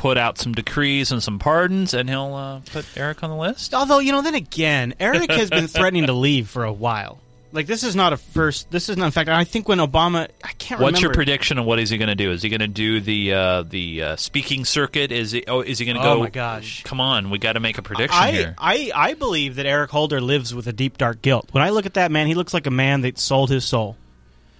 [0.00, 3.74] put out some decrees and some pardons, and he'll uh, put Eric on the list.
[3.74, 7.18] Although, you know, then again, Eric has been threatening to leave for a while.
[7.52, 8.70] Like this is not a first.
[8.70, 9.04] This is not.
[9.06, 11.98] In fact, I think when Obama, I can't What's your prediction of what is he
[11.98, 12.30] going to do?
[12.30, 15.12] Is he going to do the uh, the uh, speaking circuit?
[15.12, 15.44] Is he?
[15.46, 16.20] Oh, is he going to Oh, go?
[16.20, 16.82] my gosh.
[16.84, 18.54] Come on, we got to make a prediction I, here.
[18.56, 21.48] I, I believe that Eric Holder lives with a deep, dark guilt.
[21.52, 23.96] When I look at that man, he looks like a man that sold his soul.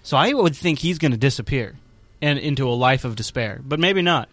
[0.02, 1.76] So I would think he's going to disappear
[2.20, 3.60] and into a life of despair.
[3.64, 4.28] But maybe not.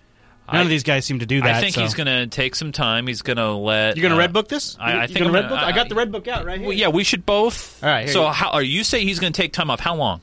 [0.47, 1.55] None I- of these guys seem to do that.
[1.55, 1.81] I think so.
[1.81, 3.07] he's going to take some time.
[3.07, 3.97] He's going to let.
[3.97, 4.77] You're going to uh, red book this?
[4.79, 5.59] I, I You think gonna I'm red book?
[5.59, 6.67] I got the red book out right here.
[6.69, 7.83] Well, yeah, we should both.
[7.83, 8.03] All right.
[8.05, 9.79] here So, you- how are you say he's going to take time off?
[9.79, 10.21] How long?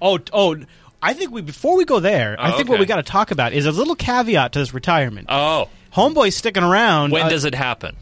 [0.00, 0.56] Oh, oh.
[1.04, 3.32] I think we before we go there, I Oh, think what we got to talk
[3.32, 5.26] about is a little caveat to this retirement.
[5.30, 7.10] Oh, Homeboy's sticking around.
[7.10, 7.96] when uh, does it happen?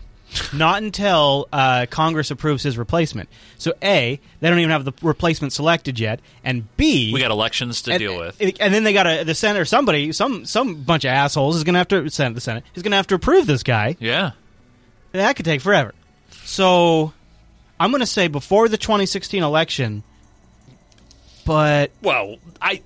[0.53, 3.29] Not until uh, Congress approves his replacement.
[3.59, 7.83] So, A, they don't even have the replacement selected yet, and B, We got elections
[7.83, 8.37] to and, deal with.
[8.41, 11.65] and then they got to the Senate or somebody, some some bunch of assholes is
[11.65, 13.97] going to have to Senate the Senate is going to have to approve this guy.
[13.99, 14.33] Yeah.
[15.13, 15.95] That could take forever.
[16.45, 17.13] So,
[17.81, 20.03] I'm going to say before the 2016 election,
[21.45, 22.83] but Well, I.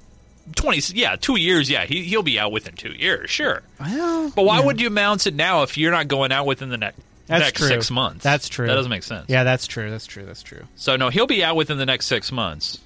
[0.57, 4.45] 20 yeah 2 years yeah he, he'll be out within 2 years sure well, but
[4.45, 4.67] why yeah.
[4.67, 7.59] would you announce it now if you're not going out within the next that's next
[7.59, 7.69] true.
[7.69, 8.67] 6 months That's true.
[8.67, 9.91] that doesn't make sense Yeah, that's true.
[9.91, 10.25] That's true.
[10.25, 10.65] That's true.
[10.77, 12.79] So no, he'll be out within the next six months.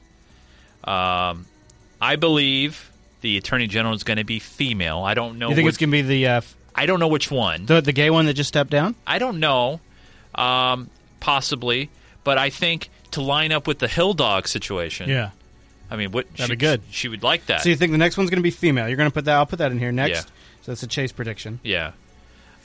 [0.85, 1.47] Um,
[2.01, 4.99] I believe the attorney general is going to be female.
[5.01, 5.49] I don't know.
[5.49, 6.41] You think which, it's going to be the uh,
[6.75, 7.67] I don't know which one.
[7.67, 8.95] the the gay one that just stepped down?
[9.07, 9.81] I don't know.
[10.35, 11.91] Um, possibly,
[12.23, 15.09] but I think to line up with the Hill Dog situation.
[15.09, 15.31] Yeah.
[15.91, 16.83] I mean, what That'd she, be good.
[16.91, 17.63] She would like that.
[17.63, 18.87] So you think the next one's going to be female?
[18.89, 19.37] You're going to put that?
[19.37, 20.11] I'll put that in here next.
[20.11, 20.21] Yeah.
[20.63, 21.61] So that's a chase prediction.
[21.63, 21.93] Yeah.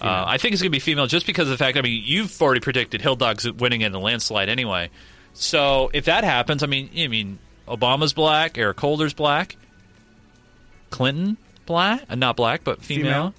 [0.01, 2.01] Uh, I think it's going to be female just because of the fact, I mean,
[2.05, 4.89] you've already predicted Hill Dog's winning in a landslide anyway.
[5.33, 9.55] So if that happens, I mean, I mean, Obama's black, Eric Holder's black,
[10.89, 13.33] Clinton black, uh, not black, but female, Female.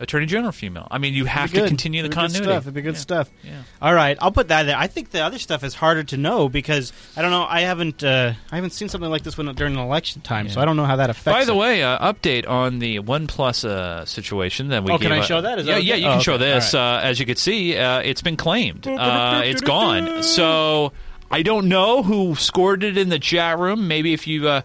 [0.00, 0.88] Attorney General female.
[0.90, 2.52] I mean, you have to continue the It'd be good continuity.
[2.52, 2.62] Stuff.
[2.64, 3.30] It'd be good stuff.
[3.44, 3.62] Yeah.
[3.80, 4.76] All right, I'll put that there.
[4.76, 7.44] I think the other stuff is harder to know because I don't know.
[7.48, 10.60] I haven't uh, I haven't seen something like this when during an election time, so
[10.60, 11.38] I don't know how that affects.
[11.38, 11.58] By the it.
[11.58, 15.26] way, uh, update on the OnePlus uh, situation that we Oh, can gave I a-
[15.26, 15.58] show that?
[15.58, 16.00] Is yeah, that yeah, okay?
[16.02, 16.74] you can Oh, show this.
[16.74, 18.86] Uh, as you can see, uh, it's been claimed.
[19.00, 20.22] Uh, it's gone.
[20.22, 20.92] So
[21.30, 23.88] I don't know who scored it in the chat room.
[23.88, 24.62] Maybe if you uh,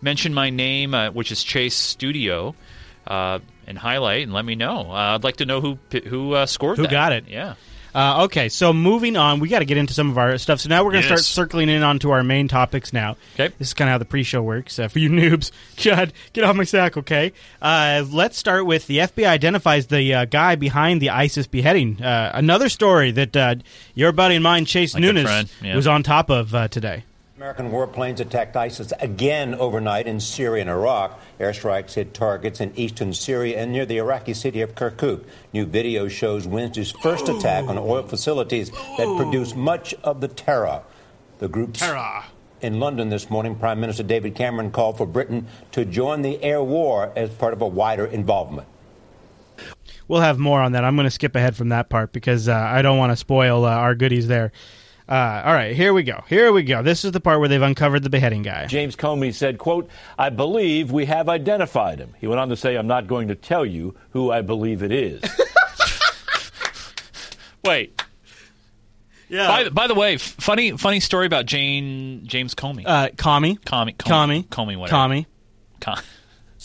[0.00, 2.54] mention my name, uh, which is Chase Studio,
[3.06, 4.90] uh, and highlight and let me know.
[4.90, 6.90] Uh, I'd like to know who who uh, scored Who that.
[6.90, 7.24] got it?
[7.28, 7.54] Yeah.
[7.94, 10.60] Uh, okay, so moving on, we got to get into some of our stuff.
[10.60, 11.24] So now we're going to Yes.
[11.24, 13.16] start circling in onto our main topics now.
[13.36, 13.54] Okay.
[13.58, 14.78] This is kind of how the pre-show works.
[14.78, 15.50] Uh, for you noobs,
[15.82, 17.32] God, get off my sack, okay?
[17.62, 22.02] Uh, let's start with the FBI identifies the uh, guy behind the ISIS beheading.
[22.02, 23.54] Uh, another story that uh,
[23.94, 25.74] your buddy and mine, Chase good Nunes, yeah.
[25.74, 27.04] was on top of uh, today.
[27.46, 31.16] American warplanes attacked ISIS again overnight in Syria and Iraq.
[31.38, 35.22] Airstrikes hit targets in eastern Syria and near the Iraqi city of Kirkuk.
[35.52, 40.82] New video shows Wednesday's first attack on oil facilities that produce much of the terror.
[41.38, 42.24] The group's terror.
[42.62, 46.64] in London this morning, Prime Minister David Cameron called for Britain to join the air
[46.64, 48.66] war as part of a wider involvement.
[50.08, 50.82] We'll have more on that.
[50.82, 53.64] I'm going to skip ahead from that part because uh, I don't want to spoil
[53.64, 54.50] uh, our goodies there.
[55.08, 56.24] Uh, all right, here we go.
[56.28, 56.82] Here we go.
[56.82, 58.66] This is the part where they've uncovered the beheading guy.
[58.66, 59.88] James Comey said, quote,
[60.18, 62.14] I believe we have identified him.
[62.18, 64.90] He went on to say, I'm not going to tell you who I believe it
[64.90, 65.22] is.
[67.64, 68.00] Wait.
[69.28, 69.48] Yeah.
[69.48, 72.84] By, by the way, f- funny funny story about Jane James Comey.
[72.86, 73.58] Uh, Comey.
[73.60, 73.96] Comey.
[73.96, 74.46] Comey.
[74.46, 74.76] Comey.
[74.76, 74.96] Whatever.
[74.96, 75.26] Comey.
[75.80, 75.98] Com-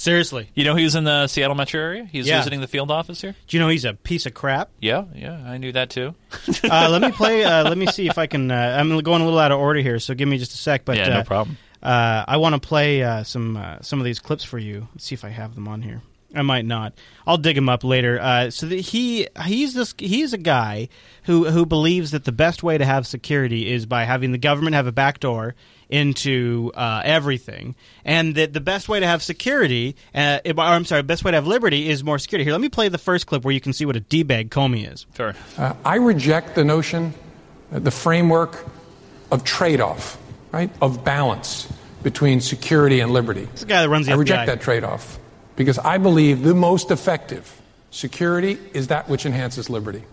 [0.02, 0.50] Seriously.
[0.56, 2.06] You know he's in the Seattle metro area.
[2.12, 2.38] He's Yeah.
[2.38, 3.36] visiting the field office here.
[3.48, 4.72] Do you know he's a piece of crap?
[4.80, 6.16] Yeah, yeah, I knew that too.
[6.64, 7.44] uh, let me play.
[7.44, 8.50] Uh, let me see if I can.
[8.50, 10.86] Uh, I'm going a little out of order here, so give me just a sec.
[10.86, 11.58] But Yeah, no uh, problem.
[11.84, 14.88] Uh, I want to play uh, some uh, some of these clips for you.
[14.96, 16.02] Let's see if I have them on here.
[16.34, 16.94] I might not.
[17.28, 18.20] I'll dig them up later.
[18.20, 20.90] Uh, so that he he's this he's a guy
[21.24, 24.76] who who believes that the best way to have security is by having the government
[24.76, 25.54] have a back door
[25.92, 31.04] into uh, everything, and that the best way to have security, uh, or I'm sorry,
[31.04, 32.46] best way to have liberty is more security.
[32.46, 34.92] Here, let me play the first clip where you can see what a d-bag Comey
[34.92, 35.06] is.
[35.16, 35.36] Sure.
[35.58, 37.14] Uh, I reject the notion,
[37.72, 38.66] uh, the framework
[39.32, 40.18] of trade off,
[40.52, 40.72] right?
[40.82, 43.46] Of balance between security and liberty.
[43.46, 45.20] This the guy that runs the I reject that trade off
[45.56, 50.04] because I believe the most effective security is that which enhances liberty.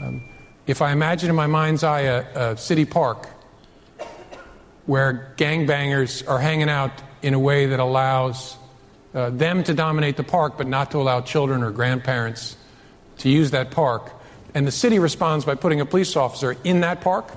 [0.00, 0.22] Um,
[0.66, 3.28] if I imagine in my mind's eye a, a city park
[4.86, 6.92] where gangbangers are hanging out
[7.22, 8.56] in a way that allows
[9.14, 12.56] uh, them to dominate the park, but not to allow children or grandparents
[13.18, 14.12] to use that park.
[14.54, 17.28] And the city responds by putting a police officer in that park.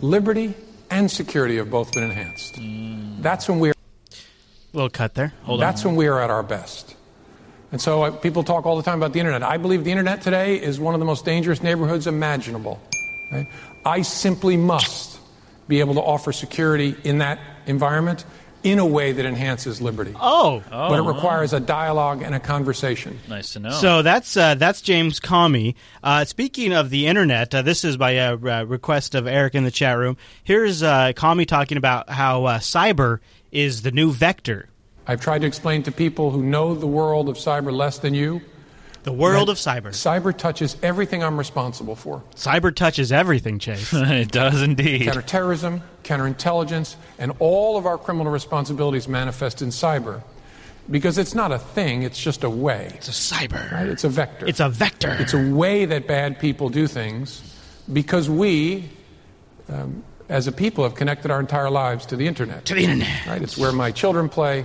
[0.00, 0.54] Liberty
[0.90, 2.58] and security have both been enhanced.
[3.22, 3.74] That's when we're
[4.72, 5.32] little cut there.
[5.44, 5.66] Hold on.
[5.66, 6.96] that's when we are at our best.
[7.72, 9.42] And so uh, people talk all the time about the internet.
[9.42, 12.80] I believe the internet today is one of the most dangerous neighborhoods imaginable.
[13.32, 13.46] right?
[13.84, 15.13] I simply must
[15.68, 18.24] be able to offer security in that environment
[18.62, 20.14] in a way that enhances liberty.
[20.18, 20.62] Oh.
[20.70, 23.18] but it Oh, requires a dialogue and a conversation.
[23.28, 23.70] Nice to know.
[23.70, 25.74] So that's uh, that's James Comey.
[26.02, 29.64] Uh, speaking of the internet, uh, this is by a uh, request of Eric in
[29.64, 30.16] the chat room.
[30.44, 33.18] Here's uh, Comey talking about how uh, cyber
[33.52, 34.68] is the new vector.
[35.06, 38.40] I've tried to explain to people who know the world of cyber less than you.
[39.04, 39.88] The world of cyber.
[39.88, 42.22] Cyber touches everything I'm responsible for.
[42.36, 43.90] Cyber touches everything, Chase.
[43.92, 45.02] it does indeed.
[45.02, 50.22] Counterterrorism, counterintelligence, and all of our criminal responsibilities manifest in cyber.
[50.90, 52.92] Because it's not a thing, it's just a way.
[52.94, 53.70] It's a cyber.
[53.70, 53.88] Right?
[53.88, 54.46] It's a vector.
[54.46, 55.14] It's a vector.
[55.20, 57.42] It's a way that bad people do things
[57.92, 58.88] because we,
[59.68, 62.64] um, as a people, have connected our entire lives to the internet.
[62.66, 63.26] To the internet.
[63.26, 63.42] Right?
[63.42, 64.64] It's where my children play.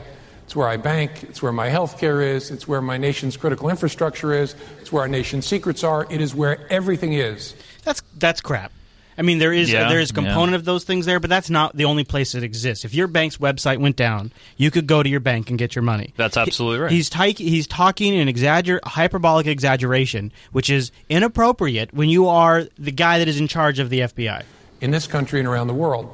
[0.50, 1.22] It's where I bank.
[1.26, 2.50] It's where my health care is.
[2.50, 4.56] It's where my nation's critical infrastructure is.
[4.82, 6.08] It's where our nation's secrets are.
[6.10, 7.54] It is where everything is.
[7.84, 8.72] That's that's crap.
[9.16, 10.26] I mean, there is Yeah, there is a yeah.
[10.26, 12.84] component of those things there, but that's not the only place it exists.
[12.84, 15.84] If your bank's website went down, you could go to your bank and get your
[15.84, 16.16] money.
[16.18, 16.92] That's absolutely right.
[16.92, 22.92] He's ty- he's talking in exagger- hyperbolic exaggeration, which is inappropriate when you are the
[22.92, 24.46] guy that is in charge of the FBI.
[24.82, 26.10] in this country and around the world.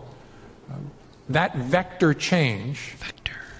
[0.69, 0.91] Um,
[1.29, 2.95] that vector change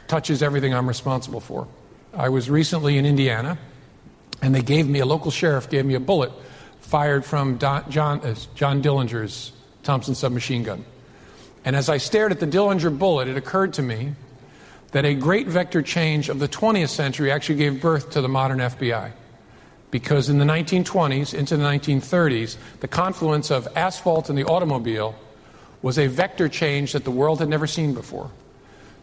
[0.08, 1.68] touches everything I'm responsible for.
[2.14, 3.58] I was recently in Indiana,
[4.42, 6.32] and they gave me a local sheriff gave me a bullet
[6.80, 9.52] fired from Don, John, uh, John Dillinger's
[9.84, 10.86] Thompson submachine gun.
[11.64, 14.14] And as I stared at the Dillinger bullet, it occurred to me
[14.92, 18.60] that a great vector change of the 20th century actually gave birth to the modern
[18.60, 19.12] FBI
[19.92, 25.16] because in the 1920s into the 1930s, the confluence of asphalt and the automobile
[25.82, 28.30] was a vector change that the world had never seen before.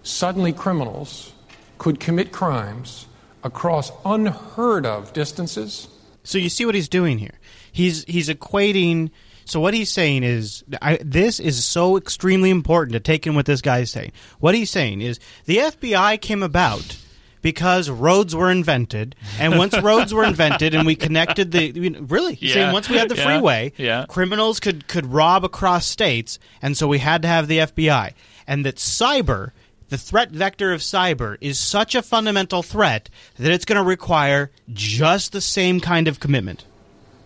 [0.02, 1.32] Suddenly, criminals
[1.78, 3.06] could commit crimes
[3.44, 5.88] across unheard of distances.
[6.24, 7.38] So you see what he's doing here.
[7.72, 9.10] He's he's equating.
[9.44, 13.46] So what he's saying is, I, this is so extremely important to take in what
[13.46, 14.12] this guy is saying.
[14.38, 16.96] What he's saying is, the FBI came about
[17.42, 22.06] because roads were invented, and once roads were invented, and we connected the I mean,
[22.08, 22.54] really Yeah.
[22.54, 23.24] saying once we had the Yeah.
[23.24, 24.06] freeway, Yeah.
[24.08, 28.12] criminals could could rob across states, and so we had to have the FBI,
[28.46, 29.50] and that cyber.
[29.92, 34.50] The threat vector of cyber is such a fundamental threat that it's going to require
[34.72, 36.64] just the same kind of commitment.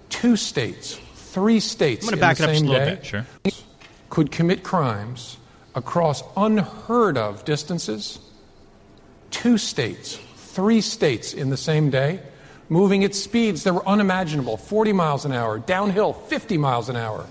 [0.09, 2.87] Two states, three states I'm gonna in back the it up just same a little
[2.87, 3.07] day bit.
[3.07, 3.27] Sure.
[4.11, 5.37] could commit crimes
[5.77, 8.19] across unheard of distances.
[9.31, 12.19] Two states, three states in the same day,
[12.69, 17.27] moving at speeds that were unimaginable 40 miles an hour, downhill 50 miles an hour.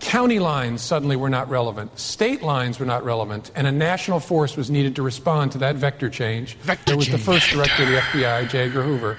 [0.00, 1.98] County lines suddenly were not relevant.
[1.98, 3.50] State lines were not relevant.
[3.54, 6.54] And a national force was needed to respond to that vector change.
[6.56, 8.64] Vector there was the first director of the FBI, J.
[8.64, 9.18] Edgar Hoover.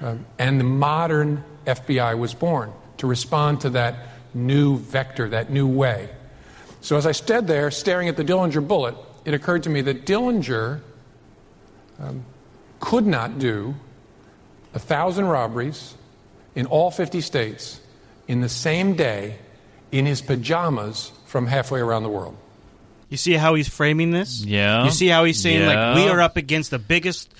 [0.00, 5.66] Um, and the modern FBI was born to respond to that new vector, that new
[5.66, 6.08] way.
[6.80, 10.06] So as I stood there staring at the Dillinger bullet, it occurred to me that
[10.06, 10.80] Dillinger
[11.98, 12.24] um,
[12.78, 13.74] could not do
[14.74, 15.94] a thousand robberies
[16.54, 17.80] in all 50 states
[18.28, 19.36] in the same day
[19.92, 22.36] in his pajamas from halfway around the world.
[23.08, 24.44] You see how he's framing this?
[24.44, 24.84] Yeah.
[24.84, 27.34] You see how he's saying like we are up against the biggest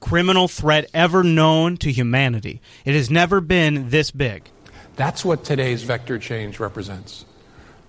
[0.00, 2.60] criminal threat ever known to humanity.
[2.84, 4.48] It has never been this big.
[4.96, 7.24] That's what today's vector change represents.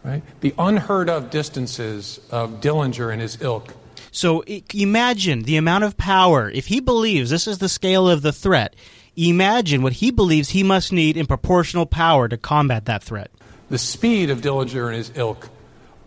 [0.04, 0.22] Right?
[0.42, 3.74] The unheard of distances of Dillinger and his ilk.
[4.12, 4.44] So
[4.74, 6.50] imagine the amount of power.
[6.50, 8.76] If he believes this is the scale of the threat,
[9.16, 13.32] imagine what he believes he must need in proportional power to combat that threat.
[13.74, 15.50] The speed of Dillinger and his ilk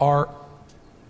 [0.01, 0.29] are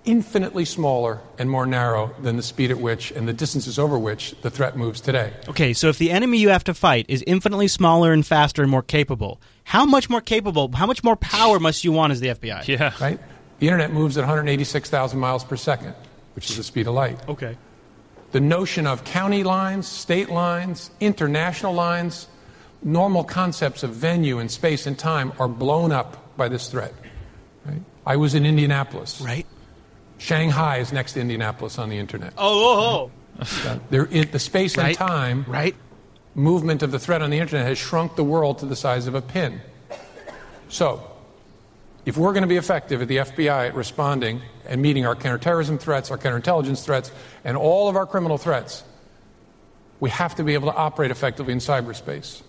[0.07, 4.35] infinitely smaller and more narrow than the speed at which and the distances over which
[4.41, 5.35] the threat moves today.
[5.51, 8.71] Okay, so if the enemy you have to fight is infinitely smaller and faster and
[8.71, 12.29] more capable, how much more capable, how much more power must you want as the
[12.29, 12.67] FBI?
[12.67, 12.95] Yeah.
[13.03, 13.21] Right?
[13.59, 15.95] The internet moves at 186,000 miles per second,
[16.35, 17.21] which is the speed of light.
[17.29, 17.59] Okay.
[18.33, 22.29] The notion of county lines, state lines, international lines,
[22.87, 26.95] normal concepts of venue and space and time are blown up by this threat.
[27.67, 27.83] Right?
[28.07, 29.21] I was in Indianapolis.
[29.21, 29.45] Right.
[30.19, 32.33] Shanghai is next to Indianapolis on the internet.
[32.39, 33.81] Oh, oh, oh.
[33.91, 35.75] There is, the space and time right.
[36.35, 39.15] movement of the threat on the internet has shrunk the world to the size of
[39.15, 39.61] a pin.
[40.69, 41.11] So,
[42.07, 45.77] if we're going to be effective at the FBI at responding and meeting our counterterrorism
[45.77, 47.11] threats, our counterintelligence threats,
[47.45, 48.85] and all of our criminal threats,
[49.99, 52.43] we have to be able to operate effectively in cyberspace.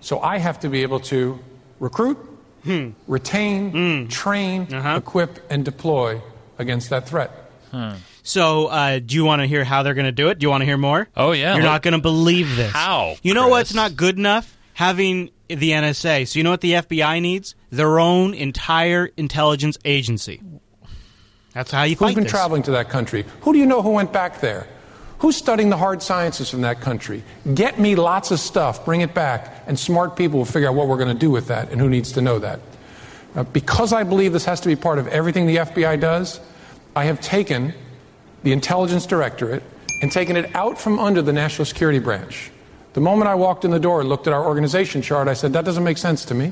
[0.00, 1.38] So I have to be able to
[1.78, 2.16] recruit,
[2.64, 2.90] hmm.
[3.06, 4.08] retain, hmm.
[4.08, 4.96] train, uh-huh.
[4.98, 6.20] equip, and deploy
[6.58, 7.30] against that threat.
[7.70, 7.92] Hmm.
[8.22, 10.38] So, uh, do you want to hear how they're going to do it?
[10.38, 11.08] Do you want to hear more?
[11.16, 11.54] Oh, yeah.
[11.54, 12.72] You're Let- not going to believe this.
[12.72, 13.50] How, You know Chris?
[13.50, 14.56] what's not good enough?
[14.74, 16.28] Having the NSA.
[16.28, 17.54] So, you know what the FBI needs?
[17.70, 20.42] Their own entire intelligence agency.
[21.52, 22.32] That's how you Who's fight been this.
[22.32, 23.24] traveling to that country?
[23.42, 24.66] Who do you know who went back there?
[25.20, 27.22] Who's studying the hard sciences from that country?
[27.54, 30.88] Get me lots of stuff, bring it back, and smart people will figure out what
[30.88, 32.60] we're going to do with that and who needs to know that.
[33.34, 36.40] Uh, because I believe this has to be part of everything the FBI does,
[36.96, 37.74] I have taken
[38.44, 39.62] the Intelligence Directorate
[40.00, 42.50] and taken it out from under the National Security Branch.
[42.94, 45.52] The moment I walked in the door and looked at our organization chart, I said,
[45.52, 46.50] that doesn't make sense to me.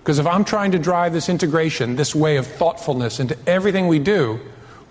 [0.00, 3.98] Because if I'm trying to drive this integration, this way of thoughtfulness into everything we
[3.98, 4.38] do,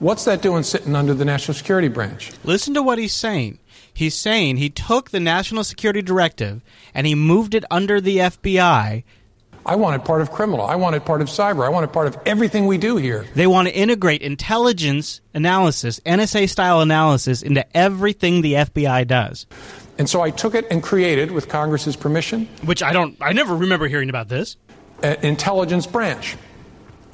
[0.04, 2.32] what's that doing sitting under the National Security Branch?
[2.44, 3.60] Listen to what he's saying.
[3.94, 6.62] He's saying he took the National Security Directive
[6.94, 9.04] and he moved it under the FBI.
[9.66, 10.66] I want it part of criminal.
[10.66, 11.66] I want it part of cyber.
[11.66, 13.26] I want it part of everything we do here.
[13.34, 19.46] They want to integrate intelligence analysis, NSA style analysis, into everything the FBI does.
[19.98, 23.56] And so I took it and created, with Congress's permission, Which I don't, I never
[23.56, 24.58] remember hearing about this.
[25.02, 26.36] an intelligence branch.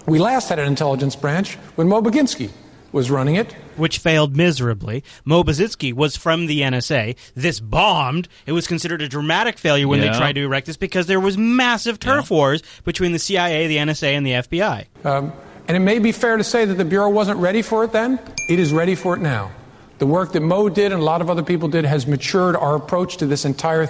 [0.08, 2.50] We last had an intelligence branch when Mo Baginski
[2.92, 3.54] was running it.
[3.78, 5.04] Which failed miserably.
[5.26, 7.16] Mo Baginski was from the NSA.
[7.36, 8.28] This bombed.
[8.46, 10.12] It was considered a dramatic failure when Yeah.
[10.12, 13.78] they tried to erect this because there was massive turf wars between the CIA, the
[13.78, 14.86] NSA, and the FBI.
[15.06, 15.32] Um,
[15.68, 18.20] and it may be fair to say that the Bureau wasn't ready for it then.
[18.50, 19.52] It is ready for it now.
[20.00, 22.76] The work that Mo did and a lot of other people did has matured our
[22.76, 23.90] approach to this entire,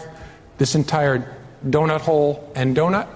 [0.57, 3.07] this entire donut hole and donut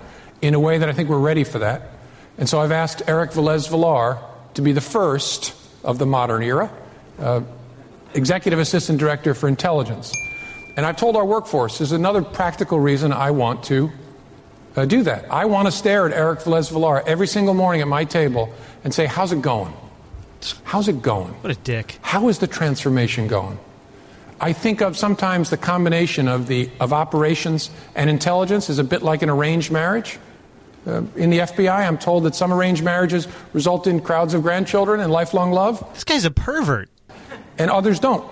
[0.41, 1.89] in a way that I think we're ready for that.
[2.37, 4.17] And so I've asked Eric Velez Villar
[4.53, 5.53] to be the first
[5.83, 6.71] of the modern era,
[7.19, 7.41] uh,
[8.13, 10.13] Executive Assistant Director for Intelligence.
[10.75, 13.91] And I've told our workforce there's another practical reason I want to
[14.75, 15.31] uh, do that.
[15.31, 18.51] I want to stare at Eric Velez Villar every single morning at my table
[18.83, 19.73] and say, How's it going?
[20.63, 21.33] How's it going?
[21.35, 21.99] What a dick.
[22.01, 23.59] How is the transformation going?
[24.41, 29.01] I think of sometimes the combination of, the, of operations and intelligence is a bit
[29.01, 30.19] like an arranged marriage.
[30.85, 34.99] Uh, in the FBI, I'm told that some arranged marriages result in crowds of grandchildren
[34.99, 35.87] and lifelong love.
[35.93, 36.89] This guy's a pervert.
[37.57, 38.29] And others don't.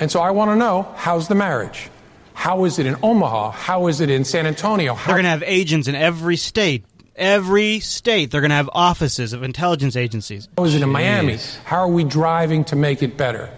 [0.00, 1.90] And so I want to know how's the marriage?
[2.34, 3.50] How is it in Omaha?
[3.50, 4.94] How is it in San Antonio?
[4.94, 6.84] How, They're going to have agents in every state.
[7.16, 10.48] Every state, they're going to have offices of intelligence agencies.
[10.56, 11.36] how is it in Miami?
[11.64, 13.50] How are we driving to make it better?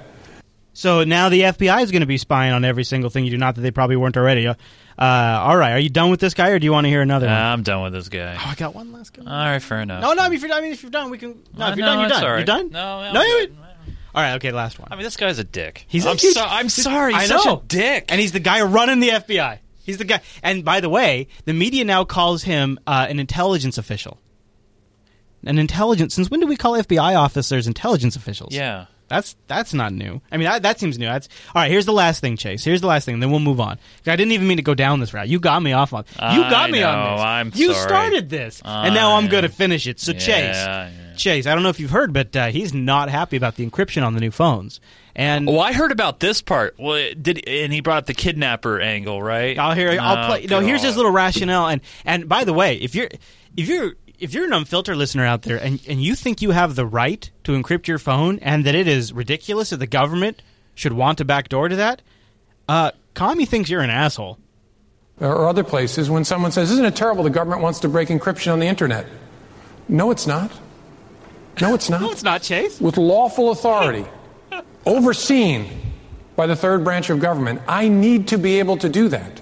[0.72, 3.36] So now the FBI is going to be spying on every single thing you do.
[3.36, 4.50] Not that they probably weren't already.
[4.98, 5.02] Uh,
[5.44, 7.26] all right, are you done with this guy, or do you want to hear another
[7.26, 7.34] one?
[7.34, 8.36] I'm done with this guy.
[8.38, 9.22] Oh, I got one last guy.
[9.22, 10.02] All right, fair enough.
[10.02, 10.30] No, no.
[10.30, 11.42] If you're, I mean, if you're done, we can.
[11.56, 12.24] No, Uh, if you're no, done, you're done.
[12.24, 12.70] all You're done.
[12.70, 13.22] No, no.
[13.22, 13.56] You,
[14.14, 14.34] all right.
[14.34, 14.50] Okay.
[14.52, 14.88] Last one.
[14.90, 15.84] I mean, this guy's a dick.
[15.88, 17.14] He's I'm, a, he's- so, I'm sorry.
[17.14, 17.56] He's I such know.
[17.58, 18.06] a dick.
[18.08, 19.58] and he's the guy running the FBI.
[19.82, 20.20] He's the guy.
[20.42, 24.18] And by the way, the media now calls him uh, an intelligence official.
[25.44, 26.14] An intelligence.
[26.14, 28.54] Since when do we call FBI officers intelligence officials?
[28.54, 28.86] Yeah.
[29.10, 30.22] That's that's not new.
[30.32, 31.04] I mean, that, that seems new.
[31.06, 31.70] That's all right.
[31.70, 32.64] Here's the last thing, Chase.
[32.64, 33.14] Here's the last thing.
[33.14, 33.78] And then we'll move on.
[34.06, 35.28] I didn't even mean to go down this route.
[35.28, 36.04] You got me off on.
[36.14, 37.24] You got I me on this.
[37.24, 37.88] I'm you sorry.
[37.88, 39.98] started this, and now I'm going to finish it.
[40.00, 40.90] So Yeah, Chase, yeah.
[41.16, 44.06] Chase, I don't know if you've heard, but uh, he's not happy about the encryption
[44.06, 44.80] on the new phones.
[45.16, 46.76] And Well, I heard about this part.
[46.78, 49.58] Well, it- did and he brought up the kidnapper angle, right?
[49.58, 49.98] I'll hear.
[50.00, 50.46] I'll Oh, play.
[50.46, 51.66] No, here's his little rationale.
[51.66, 53.08] And and by the way, if you're
[53.56, 56.76] if you're if you're an unfiltered listener out there and, and you think you have
[56.76, 60.42] the right to encrypt your phone and that it is ridiculous that the government
[60.74, 62.02] should want a backdoor to that,
[62.68, 64.38] uh, Comey thinks you're an asshole.
[65.18, 68.52] Or other places when someone says, Isn't it terrible the government wants to break encryption
[68.52, 69.06] on the internet?
[69.88, 70.50] No, it's not.
[71.60, 72.00] No, it's not.
[72.02, 72.80] no, it's not, Chase.
[72.80, 74.06] With lawful authority,
[74.86, 75.68] overseen
[76.36, 79.40] by the third branch of government, I need to be able to do that.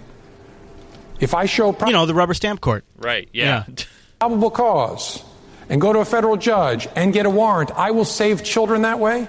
[1.21, 2.85] If I show, you know, the rubber stamp court.
[2.97, 3.29] Right.
[3.33, 3.65] Yeah.
[4.19, 5.23] probable cause
[5.69, 8.99] and go to a federal judge and get a warrant, I will save children that
[8.99, 9.29] way.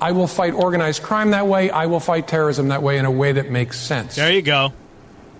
[0.00, 1.70] I will fight organized crime that way.
[1.70, 4.16] I will fight terrorism that way in a way that makes sense.
[4.16, 4.72] There you go.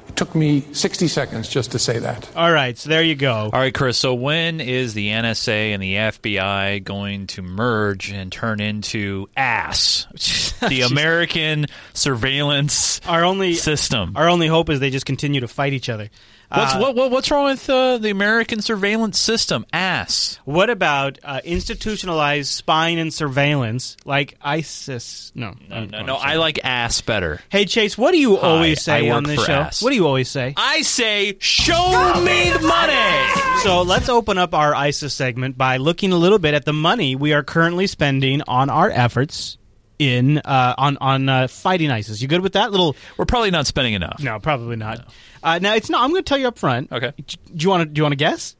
[0.08, 2.30] It took me 60 seconds just to say that.
[2.36, 3.34] All right, so there you go.
[3.34, 3.98] All right, Chris.
[3.98, 10.54] So when is the NSA and the FBI going to merge and turn into ASS,
[10.68, 14.12] the American surveillance our only system?
[14.14, 16.08] Our only hope is they just continue to fight each other.
[16.48, 19.66] What's Uh, what, what what's wrong with uh, the American surveillance system?
[19.72, 20.38] Ass.
[20.44, 25.32] What about uh, institutionalized spying and surveillance like ISIS?
[25.34, 26.14] No, No, no, no.
[26.16, 27.40] I like ass better.
[27.48, 29.52] Hey Chase, what do you Hi, always say on this show?
[29.52, 29.82] ass.
[29.82, 30.54] What do you always say?
[30.56, 33.60] I say, show me the money.
[33.62, 37.16] So let's open up our ISIS segment by looking a little bit at the money
[37.16, 39.58] we are currently spending on our efforts
[39.98, 42.20] in uh, on on uh, fighting ISIS.
[42.20, 42.94] You good with that little?
[43.16, 44.22] We're probably not spending enough.
[44.22, 45.06] No, probably not.
[45.46, 46.02] Uh, now it's not.
[46.02, 46.90] I'm going to tell you up front.
[46.92, 47.12] Okay.
[47.16, 47.86] Do you want to?
[47.86, 48.56] Do you want to guess?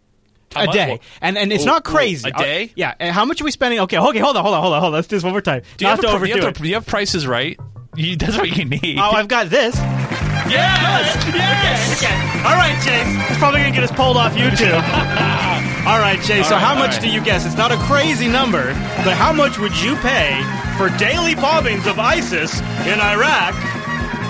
[0.55, 0.75] How a much?
[0.77, 2.29] day, Well- and and it's Ooh, not ooh, crazy.
[2.29, 2.65] a day?
[2.65, 2.95] Uh, yeah.
[3.01, 3.81] And how much are we spending?
[3.81, 3.99] Okay.
[3.99, 4.21] Okay.
[4.21, 4.43] Hold on.
[4.45, 4.63] Hold on.
[4.63, 4.81] Hold on.
[4.81, 4.99] Hold on.
[4.99, 5.63] Let's do this one more time.
[5.77, 6.55] Do you, not have to a, overdo you, have it.
[6.57, 7.59] to, you have prices right?
[7.97, 8.99] You, that's what you need.
[8.99, 9.75] Oh, I've got this.
[9.77, 12.45] yes, yes.
[12.47, 13.31] All right, Chase.
[13.31, 14.77] It's probably going to get us pulled off YouTube.
[15.87, 16.49] All right, Chase.
[16.49, 17.03] so, All right, how all much right.
[17.03, 17.47] do you guess?
[17.47, 18.67] It's not a crazy number,
[19.05, 20.41] but how much would you pay
[20.79, 23.55] for daily bombings of ISIS in Iraq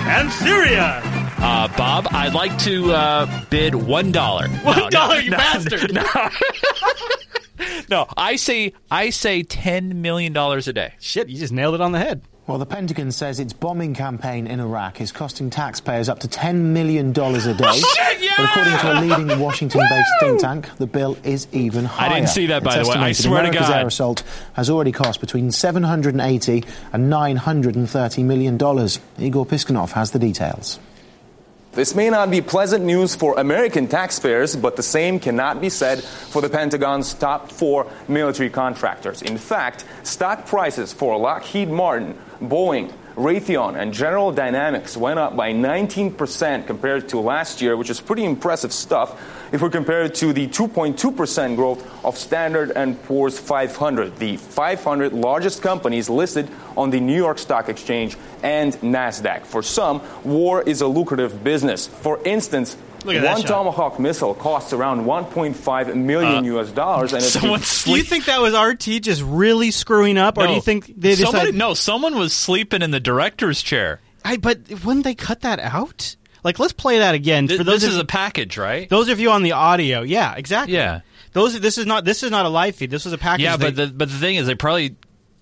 [0.07, 1.01] and Syria?
[1.39, 4.47] Uh, Bob, I'd like to uh, bid one dollar.
[4.49, 5.93] One dollar, you bastard!
[5.93, 6.03] No.
[7.89, 10.93] no, I say I say ten million dollars a day.
[10.99, 12.21] Shit, you just nailed it on the head.
[12.47, 16.55] Well, the Pentagon says its bombing campaign in Iraq is costing taxpayers up to $10
[16.55, 17.17] million a day.
[17.73, 18.35] Shit, yeah!
[18.37, 22.09] But according to a leading Washington based think tank, the bill is even higher.
[22.09, 23.03] I didn't see that, by It's the way.
[23.03, 23.79] I estimated swear to God.
[23.81, 24.23] air assault
[24.53, 28.53] has already cost between $780 and $930 million.
[28.55, 30.79] Igor Piskunov has the details.
[31.77, 36.03] This may not be pleasant news for American taxpayers, but the same cannot be said
[36.03, 39.21] for the Pentagon's top four military contractors.
[39.21, 45.53] In fact, stock prices for Lockheed Martin, Boeing, Raytheon, and General Dynamics went up by
[45.53, 49.21] 19% compared to last year, which is pretty impressive stuff
[49.51, 55.13] if we compare it to the 2.2% growth of Standard and Poor's 500, the 500
[55.13, 59.45] largest companies listed on the New York Stock Exchange and Nasdaq.
[59.45, 61.87] For some, war is a lucrative business.
[61.87, 63.45] For instance, Look at that one.
[63.45, 68.25] Tomahawk missile costs around 1.5 million Uh, US dollars, and if you- Do you think
[68.25, 71.55] that was RT just really screwing up, or do you think they Somebody, decided?
[71.55, 74.01] no, someone was sleeping in the director's chair.
[74.25, 76.16] I, but wouldn't they cut that out?
[76.47, 77.47] Like, let's play that again.
[77.49, 78.89] Th- For those this of, is a package, right?
[78.89, 80.75] those of you on the audio, yeah, exactly.
[80.75, 81.01] Yeah.
[81.33, 81.59] Those.
[81.59, 82.05] This is not.
[82.05, 82.89] This is not a live feed.
[82.89, 83.43] This was a package.
[83.43, 84.95] Yeah, but they- the but the thing is, they probably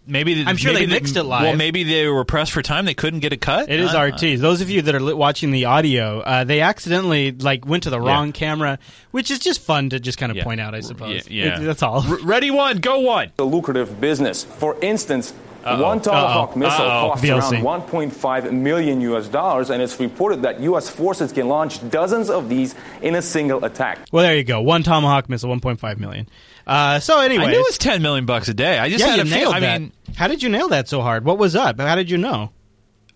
[0.08, 1.44] maybe I'm sure maybe they mixed it live.
[1.44, 3.70] Well, maybe they were pressed for time; they couldn't get a cut.
[3.70, 4.36] It is Uh, RT.
[4.40, 7.92] Those of you that are li- watching the audio, uh, they accidentally like went to
[7.92, 8.08] the Yeah.
[8.12, 8.80] wrong camera,
[9.12, 10.44] which is just fun to just kind of Yeah.
[10.44, 11.28] point out, I suppose.
[11.30, 11.62] Yeah, yeah.
[11.62, 12.04] It- that's all.
[12.08, 13.32] R- ready one, go one.
[13.40, 14.44] a lucrative business.
[14.44, 15.34] For instance,
[15.66, 15.82] Uh-oh.
[15.84, 16.60] one Tomahawk Uh-oh.
[16.60, 17.10] missile Uh-oh.
[17.10, 17.64] costs VLC.
[17.64, 20.90] around 1.5 million US dollars, and it's reported that U.S.
[20.90, 24.00] forces can launch dozens of these in a single attack.
[24.12, 24.62] Well, there you go.
[24.62, 26.28] One Tomahawk missile, 1.5 million.
[26.68, 28.80] Uh, so anyway, I knew it was ten million bucks a day.
[28.80, 30.88] I just yeah, had you a feel- nailed I mean, how did you nail that
[30.88, 31.24] so hard?
[31.24, 31.80] What was up?
[31.80, 32.52] How did you know?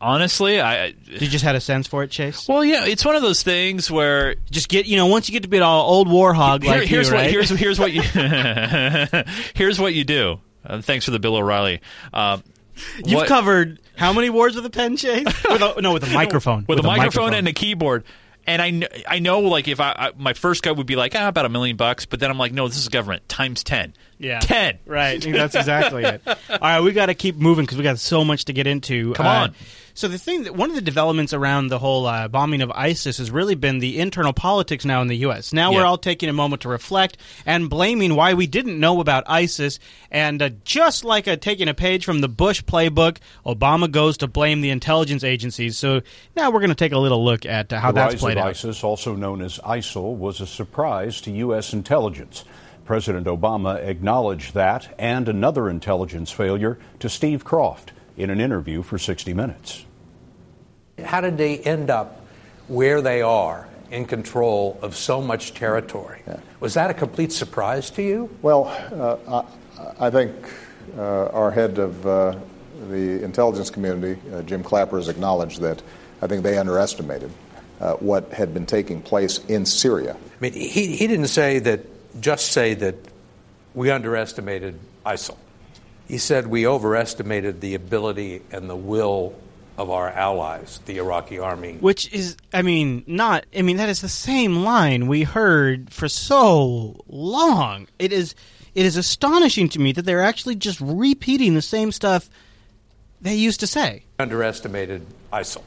[0.01, 2.47] honestly, I You just had a sense for it, Chase.
[2.47, 5.43] well, yeah, it's one of those things where Just get you know once you get
[5.43, 7.31] to be an old war hog Here- like here's you, what right?
[7.31, 8.01] here's here's what you
[9.55, 10.39] here's what you do.
[10.65, 11.81] Uh, thanks for the Bill O'Reilly.
[12.13, 12.39] Uh,
[13.05, 15.25] You've what- covered how many wars with a pen, Chase?
[15.49, 16.65] with a, no, with a microphone.
[16.67, 18.03] with, a, microphone, and a keyboard.
[18.47, 21.13] And I, kn- I know, like, if I, I my first gut would be like,
[21.15, 23.93] ah, about a million bucks, but then I'm like, no, this is government times ten.
[24.17, 24.39] Yeah.
[24.39, 24.79] ten.
[24.85, 25.21] Right.
[25.21, 26.21] That's exactly it.
[26.27, 29.13] All right, we got to keep moving because we got so much to get into.
[29.13, 29.55] Come Uh, on.
[29.99, 33.17] So the thing that one of the developments around the whole uh, bombing of ISIS
[33.17, 35.51] has really been the internal politics now in the U.S.
[35.51, 39.25] Now we're all taking a moment to reflect and blaming why we didn't know about
[39.27, 39.77] ISIS.
[40.09, 44.27] And uh, just like uh, taking a page from the Bush playbook, Obama goes to
[44.27, 45.77] blame the intelligence agencies.
[45.77, 46.01] So
[46.33, 48.37] now we're going to take a little look at uh, how the that's rise played
[48.37, 48.51] of out.
[48.51, 51.73] ISIS, also known as ISIL, was a surprise to U.S.
[51.73, 52.45] intelligence.
[52.85, 58.97] President Obama acknowledged that and another intelligence failure to Steve Kroft in an interview for
[58.97, 59.85] 60 Minutes.
[61.03, 62.21] How did they end up
[62.67, 63.67] where they are?
[63.91, 66.21] in control of so much territory.
[66.59, 68.29] Was that a complete surprise to you?
[68.41, 69.43] Well, uh,
[69.99, 70.31] I, I think
[70.97, 72.35] uh, our head of uh,
[72.89, 75.81] the intelligence community, uh, Jim Clapper, has acknowledged that
[76.21, 77.31] I think they underestimated
[77.79, 80.15] uh, what had been taking place in Syria.
[80.15, 81.81] I mean, he, he didn't say that,
[82.21, 82.95] just say that
[83.73, 85.37] we underestimated ISIL.
[86.07, 89.35] He said we overestimated the ability and the will
[89.79, 91.77] of our allies, the Iraqi army.
[91.79, 93.45] Which is, I mean, not.
[93.57, 97.87] I mean, that is the same line we heard for so long.
[97.97, 98.35] It is,
[98.75, 102.29] it is astonishing to me that they're actually just repeating the same stuff
[103.21, 104.03] they used to say.
[104.19, 105.63] Underestimated ISIL.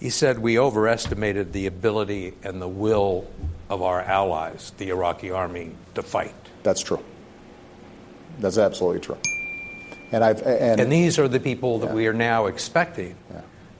[0.00, 3.30] He said we overestimated the ability and the will
[3.68, 6.34] of our allies, the Iraqi army, to fight.
[6.62, 7.04] That's true.
[8.38, 9.18] That's absolutely true.
[10.14, 13.16] And I've and, And these are the people that we are now expecting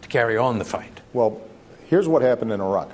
[0.03, 1.01] to carry on the fight.
[1.13, 1.41] Well,
[1.87, 2.91] here's what happened in Iraq.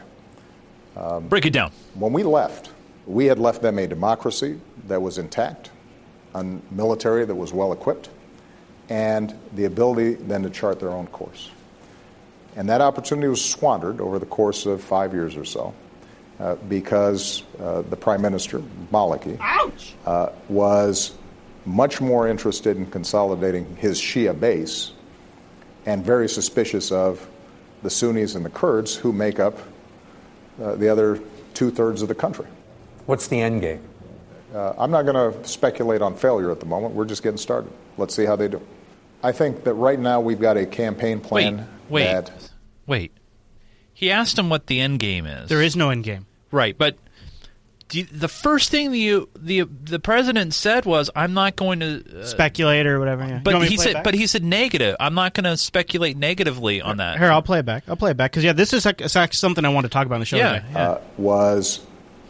[0.95, 1.73] Um, Break it down.
[1.95, 2.71] When we left,
[3.07, 5.71] we had left them a democracy that was intact,
[6.35, 8.11] a military that was well equipped,
[8.91, 11.51] and the ability then to chart their own course.
[12.57, 15.73] And that opportunity was squandered over the course of five years or so
[16.39, 18.59] uh, because uh, the Prime Minister,
[18.93, 19.39] Maliki,
[20.05, 21.13] uh, was
[21.65, 24.93] much more interested in consolidating his Shia base
[25.87, 27.27] and very suspicious of
[27.83, 29.59] the Sunnis and the Kurds who make up
[30.61, 31.21] uh, the other
[31.55, 32.47] two thirds of the country.
[33.07, 33.83] What's the end game?
[34.55, 36.95] Uh, I'm not going to speculate on failure at the moment.
[36.95, 37.73] We're just getting started.
[37.97, 38.61] Let's see how they do.
[39.23, 42.31] I think that right now we've got a campaign plan Wait, that
[42.87, 43.13] wait.
[43.93, 45.49] He asked him what the end game is.
[45.49, 46.27] There is no end game.
[46.51, 47.01] Right, but do
[47.93, 52.25] you- the first thing you the the president said was, "I'm not going to." Uh,
[52.27, 53.27] Speculate or whatever.
[53.27, 53.41] Yeah.
[53.43, 54.97] But want me to he said, but he said negative.
[55.01, 57.19] I'm not going to speculate negatively on that.
[57.19, 57.85] Here, I'll play it back.
[57.89, 60.07] I'll play it back because yeah, this is like, actually something I want to talk
[60.07, 60.61] about on the show Yeah.
[60.61, 60.75] today.
[60.81, 61.81] uh, was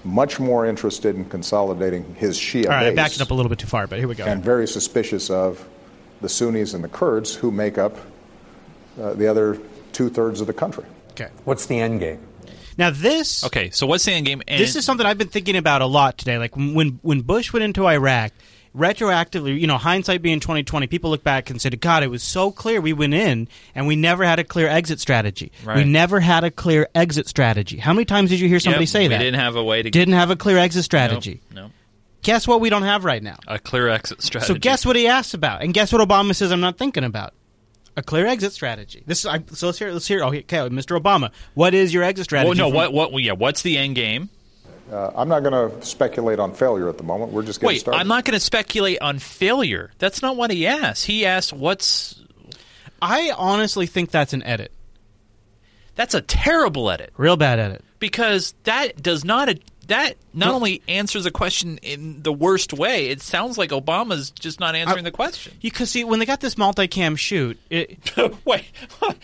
[0.04, 3.50] much more interested in consolidating his Shia All right, I backed it up a little
[3.50, 4.24] bit too far, but here we go.
[4.24, 5.66] and very suspicious of
[6.22, 7.96] the Sunnis and the Kurds who make up
[9.00, 9.58] uh, the other
[9.92, 10.84] two thirds of the country.
[11.10, 11.28] Okay.
[11.44, 12.18] What's the end game?
[12.80, 14.42] Now this Okay, so what's the end game?
[14.48, 16.38] And this is something I've been thinking about a lot today.
[16.38, 18.32] Like when when Bush went into Iraq,
[18.74, 22.22] retroactively, you know, hindsight being twenty twenty, people look back and said, "God, it was
[22.22, 25.52] so clear we went in and we never had a clear exit strategy.
[25.66, 28.88] We never had a clear exit strategy." How many times did you hear somebody Yep,
[28.88, 29.18] say we that?
[29.18, 31.42] didn't have a way to Didn't have a clear exit strategy.
[31.54, 31.70] No, no.
[32.22, 32.62] Guess what?
[32.62, 33.36] We don't have right now.
[33.46, 34.54] a clear exit strategy.
[34.54, 37.34] So guess what he asked about, and guess what Obama says I'm not thinking about.
[37.96, 39.02] A clear exit strategy.
[39.06, 40.22] This is I, so let's hear let's hear.
[40.22, 40.98] Okay, Mr.
[41.00, 42.48] Obama, what is your exit strategy?
[42.48, 43.12] Well, no, from- what what?
[43.12, 44.30] well, Yeah, what's the end game?
[44.90, 47.30] Uh, I'm not going to speculate on failure at the moment.
[47.32, 48.00] We're just getting Wait, started.
[48.00, 49.92] I'm not going to speculate on failure.
[49.98, 51.06] That's not what he asked.
[51.06, 52.20] He asked, "What's?"
[53.00, 54.72] I honestly think that's an edit.
[55.94, 57.84] That's a terrible edit Real bad edit.
[57.98, 59.48] because that does not
[59.90, 63.08] that not only answers a question in the worst way.
[63.08, 65.52] It sounds like Obama's just not answering the question.
[65.60, 67.58] You can see when they got this multicam shoot.
[67.70, 67.98] It,
[68.44, 68.64] Wait,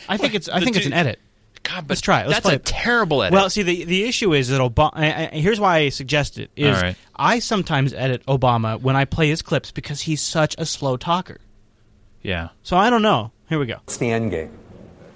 [0.09, 1.19] I think it's I The think it's an edit.
[1.63, 2.29] God, but Let's try it.
[2.29, 2.65] Let's that's play a it.
[2.65, 3.33] terrible edit.
[3.33, 4.91] Well, see, the the issue is that Obama.
[4.95, 6.97] I, I, here's why I suggest it is All right.
[7.17, 11.41] I sometimes edit Obama when I play his clips because he's such a slow talker.
[12.23, 12.51] yeah.
[12.63, 13.33] So I don't know.
[13.49, 13.79] Here we go.
[13.85, 14.51] It's the end game?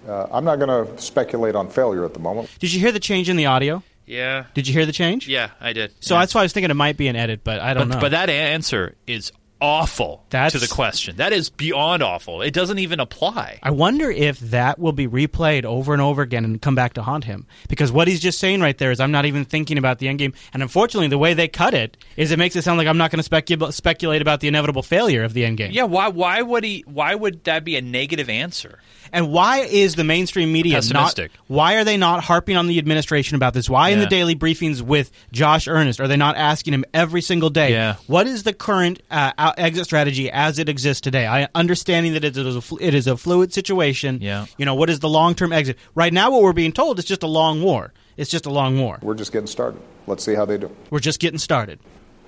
[0.09, 2.49] Uh, I'm not going to speculate on failure at the moment.
[2.59, 3.83] Did you hear the change in the audio?
[4.11, 4.45] Yeah.
[4.55, 5.29] Did you hear the change?
[5.29, 5.93] Yeah, I did.
[6.01, 6.21] So Yeah.
[6.21, 8.01] that's why I was thinking it might be an edit, but I don't but, know.
[8.01, 9.33] But that answer is
[9.63, 11.17] awful That's- to the question.
[11.17, 12.41] That is beyond awful.
[12.41, 13.59] It doesn't even apply.
[13.63, 17.03] I wonder if that will be replayed over and over again and come back to
[17.03, 17.47] haunt him.
[17.69, 20.19] Because what he's just saying right there is, I'm not even thinking about the end
[20.19, 20.33] game.
[20.55, 23.11] And unfortunately, the way they cut it is it makes it sound like I'm not
[23.11, 25.73] going to specu- speculate about the inevitable failure of the end game.
[25.73, 28.79] Yeah, why why would he why would that be a negative answer?
[29.13, 30.83] And why is the mainstream media not?
[30.83, 31.33] Pessimistic.
[31.47, 33.69] Why are they not harping on the administration about this?
[33.69, 37.51] Why in the daily briefings with Josh Earnest are they not asking him every single
[37.51, 37.73] day?
[37.73, 37.97] Yeah.
[38.07, 41.27] What is the current uh, exit strategy as it exists today?
[41.27, 44.19] I understanding that it is a, it is a fluid situation.
[44.21, 44.47] Yeah.
[44.59, 45.77] You know what is the long term exit?
[45.95, 47.93] Right now, what we're being told is just a long war.
[48.17, 48.99] It's just a long war.
[49.03, 49.81] We're just getting started.
[50.07, 50.75] Let's see how they do.
[50.91, 51.79] We're just getting started.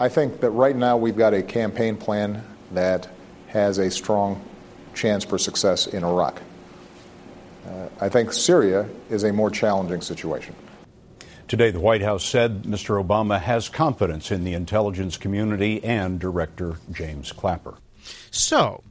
[0.01, 3.09] I think that right now we've got a campaign plan that
[3.49, 4.43] has a strong
[4.95, 6.41] chance for success in Iraq.
[7.66, 10.54] Uh, I think Syria is a more challenging situation.
[11.48, 13.02] Today, the White House said Mr.
[13.04, 17.74] Obama has confidence in the intelligence community and Director James Clapper.
[18.30, 18.82] So,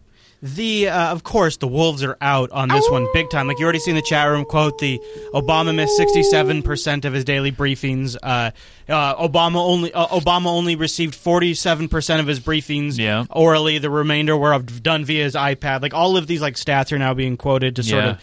[0.43, 3.47] the uh, of course the wolves are out on this one big time.
[3.47, 4.99] Like you already seen the chat room quote the
[5.35, 8.15] Obama missed sixty seven percent of his daily briefings.
[8.21, 8.49] Uh,
[8.89, 13.25] uh, Obama only uh, Obama only received forty seven percent of his briefings Yeah.
[13.29, 13.77] orally.
[13.77, 15.81] The remainder were done via his iPad.
[15.83, 18.09] Like all of these like stats are now being quoted to sort Yeah.
[18.11, 18.21] of.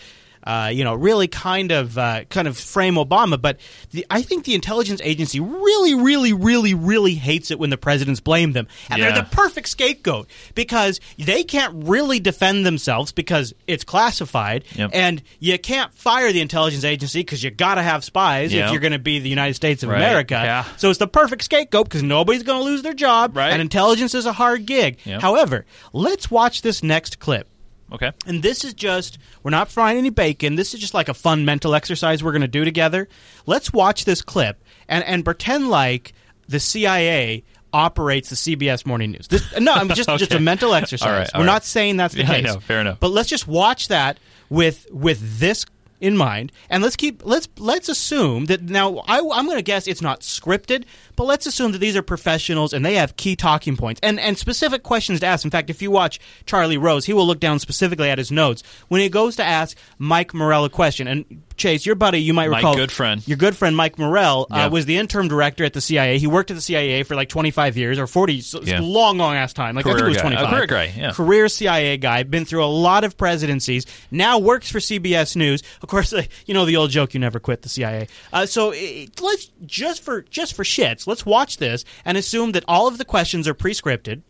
[0.49, 3.41] Uh, you know, really kind of uh, kind of frame Obama.
[3.41, 7.77] But the, I think the intelligence agency really, really, really, really hates it when the
[7.77, 9.13] presidents blame them, and Yeah.
[9.13, 14.91] they're the perfect scapegoat because they can't really defend themselves because it's classified, Yep.
[14.95, 18.65] and you can't fire the intelligence agency because you got to have spies Yep.
[18.67, 19.99] if you're going to be the United States of Right.
[19.99, 20.35] America.
[20.43, 20.65] Yeah.
[20.79, 23.53] So it's the perfect scapegoat because nobody's going to lose their job, Right.
[23.53, 24.97] and intelligence is a hard gig.
[25.05, 25.21] Yep.
[25.21, 27.49] However, let's watch this next clip.
[27.93, 28.13] Okay.
[28.27, 30.57] And this is just, we're not frying any bacon.
[30.57, 33.09] This is just like a fun mental exercise we're going to do together.
[33.47, 36.13] Let's watch this clip and, and pretend like
[36.49, 39.29] the CIA operates the CBS Morning News.
[39.29, 41.07] This, no, I'm just, just a mental exercise.
[41.07, 41.53] All right, all we're right.
[41.53, 42.55] not saying that's the Yeah, I case.
[42.55, 43.01] know, fair enough.
[43.01, 44.19] But let's just watch that
[44.51, 45.67] with with this
[46.01, 49.87] in mind, and let's keep let's let's assume that now I, I'm going to guess
[49.87, 50.85] it's not scripted,
[51.17, 54.39] but let's assume that these are professionals and they have key talking points and and
[54.39, 55.45] specific questions to ask.
[55.45, 58.63] In fact, if you watch Charlie Rose, he will look down specifically at his notes
[58.89, 61.09] when he goes to ask Mike Morell a question.
[61.09, 63.23] And Chase, your buddy, you might My recall, good friend.
[63.27, 64.67] your good friend Mike Morell Yeah.
[64.67, 66.19] uh, was the interim director at the CIA.
[66.19, 68.81] He worked at the CIA for like 25 years or 40, so Yeah.
[68.81, 69.75] long, long ass time.
[69.75, 70.23] Like I think it was guy.
[70.23, 70.45] 25.
[70.47, 71.11] A career guy, yeah.
[71.11, 73.85] Career CIA guy, been through a lot of presidencies.
[74.11, 75.63] Now works for CBS News.
[75.83, 78.09] Of course, uh, you know the old joke: you never quit the CIA.
[78.33, 82.65] Uh, so it, let's just for just for shits, let's watch this and assume that
[82.69, 84.23] all of the questions are pre-scripted.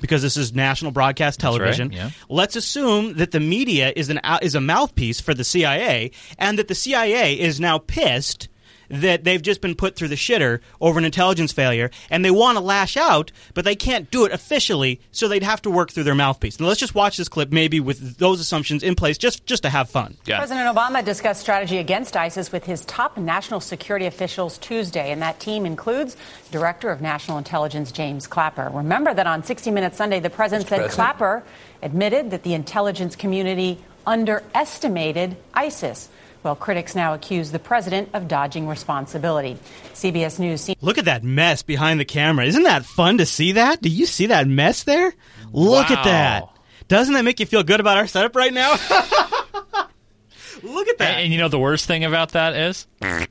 [0.00, 2.10] Because this is national broadcast That's right, television, yeah.
[2.28, 6.68] let's assume that the media is an is a mouthpiece for the CIA, and that
[6.68, 8.48] the CIA is now pissed
[8.88, 12.56] that they've just been put through the shitter over an intelligence failure, and they want
[12.56, 16.04] to lash out, but they can't do it officially, so they'd have to work through
[16.04, 16.60] their mouthpiece.
[16.60, 19.70] Now let's just watch this clip, maybe with those assumptions in place, just just to
[19.70, 20.16] have fun.
[20.24, 25.40] President Obama discussed strategy against ISIS with his top national security officials Tuesday, and that
[25.40, 26.16] team includes
[26.50, 28.70] Director of National Intelligence James Clapper.
[28.72, 30.94] Remember that on 60 Minutes Sunday, the president said President.
[30.94, 31.42] Clapper
[31.82, 36.08] admitted that the intelligence community underestimated ISIS.
[36.44, 39.56] Well, critics now accuse the president of dodging responsibility.
[39.94, 42.44] CBS News senior Look at that mess behind the camera.
[42.44, 43.80] Isn't that fun to see that?
[43.80, 45.14] Do you see that mess there?
[45.52, 46.50] Look at that.
[46.86, 48.72] Doesn't that make you feel good about our setup right now?
[50.62, 51.14] Look at that.
[51.14, 52.86] And, and you know the worst thing about that is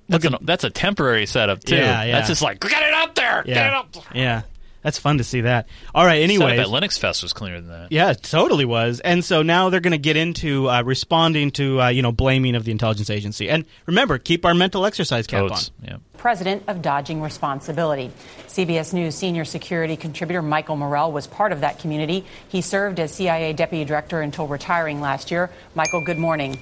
[0.08, 1.76] that's, an, that's a temporary setup too.
[1.76, 2.12] Yeah, yeah.
[2.14, 3.80] That's just like get it up there, get it yeah.
[3.80, 3.96] up.
[4.14, 4.42] Yeah.
[4.84, 5.68] That's fun to see that.
[5.96, 7.92] All right, Anyway, Setup at Linux Fest was cleaner than that.
[7.92, 9.00] Yeah, it totally was.
[9.00, 12.56] And so now they're going to get into uh, responding to uh, you know blaming
[12.56, 13.50] of the intelligence agency.
[13.50, 15.88] And remember, keep our mental exercise cap Totes, on.
[15.90, 15.98] Yeah.
[16.18, 18.12] president of dodging responsibility.
[18.48, 22.26] CBS News senior security contributor Michael Morell was part of that community.
[22.50, 25.50] He served as CIA deputy director until retiring last year.
[25.76, 26.60] Michael, good morning.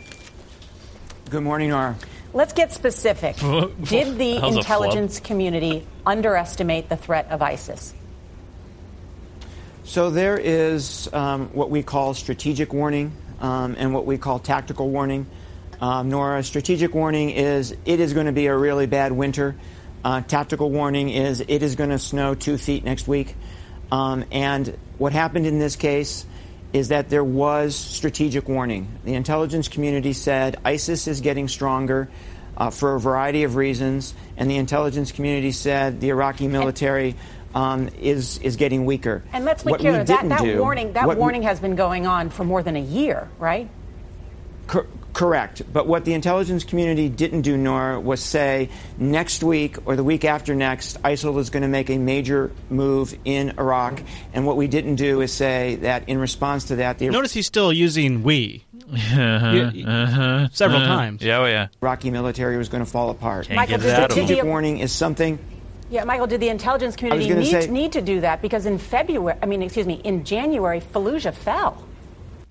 [1.29, 1.97] Good morning, Nora.
[2.33, 3.35] Let's get specific.
[3.83, 7.93] Did the That was a intelligence community underestimate the threat of ISIS?
[9.83, 14.89] So there is um, what we call strategic warning um, and what we call tactical
[14.89, 15.25] warning.
[15.81, 19.55] Um, Nora, strategic warning is it is going to be a really bad winter.
[20.05, 23.35] Uh, tactical warning is it is going to snow two feet next week.
[23.91, 26.25] Um, and what happened in this case
[26.73, 28.99] is that there was strategic warning.
[29.03, 32.07] The intelligence community said ISIS is getting stronger
[32.55, 37.15] uh, for a variety of reasons, and the intelligence community said the Iraqi military
[37.55, 39.23] um, is is getting weaker.
[39.33, 41.75] And let's be What clear that, that do- warning that what we- warning has been
[41.75, 43.69] going on for more than a year, right?
[44.67, 45.61] Cor- correct.
[45.73, 50.23] But what the intelligence community didn't do, Nora, was say next week or the week
[50.23, 54.01] after next, ISIL is going to make a major move in Iraq.
[54.33, 57.47] And what we didn't do is say that in response to that, the Notice he's
[57.47, 58.63] still using we.
[58.93, 60.95] Uh-huh, You- uh-huh, several uh-huh.
[60.95, 61.21] times.
[61.21, 61.67] Yeah, oh yeah.
[61.81, 63.47] Iraqi military was going to fall apart.
[63.47, 64.25] Can't Michael, get it out of them.
[64.25, 65.39] strategic warning is something.
[65.91, 68.41] Yeah, Michael, did the intelligence community need, say- need to do that?
[68.41, 71.83] Because in February, I mean, excuse me, in January, Fallujah fell.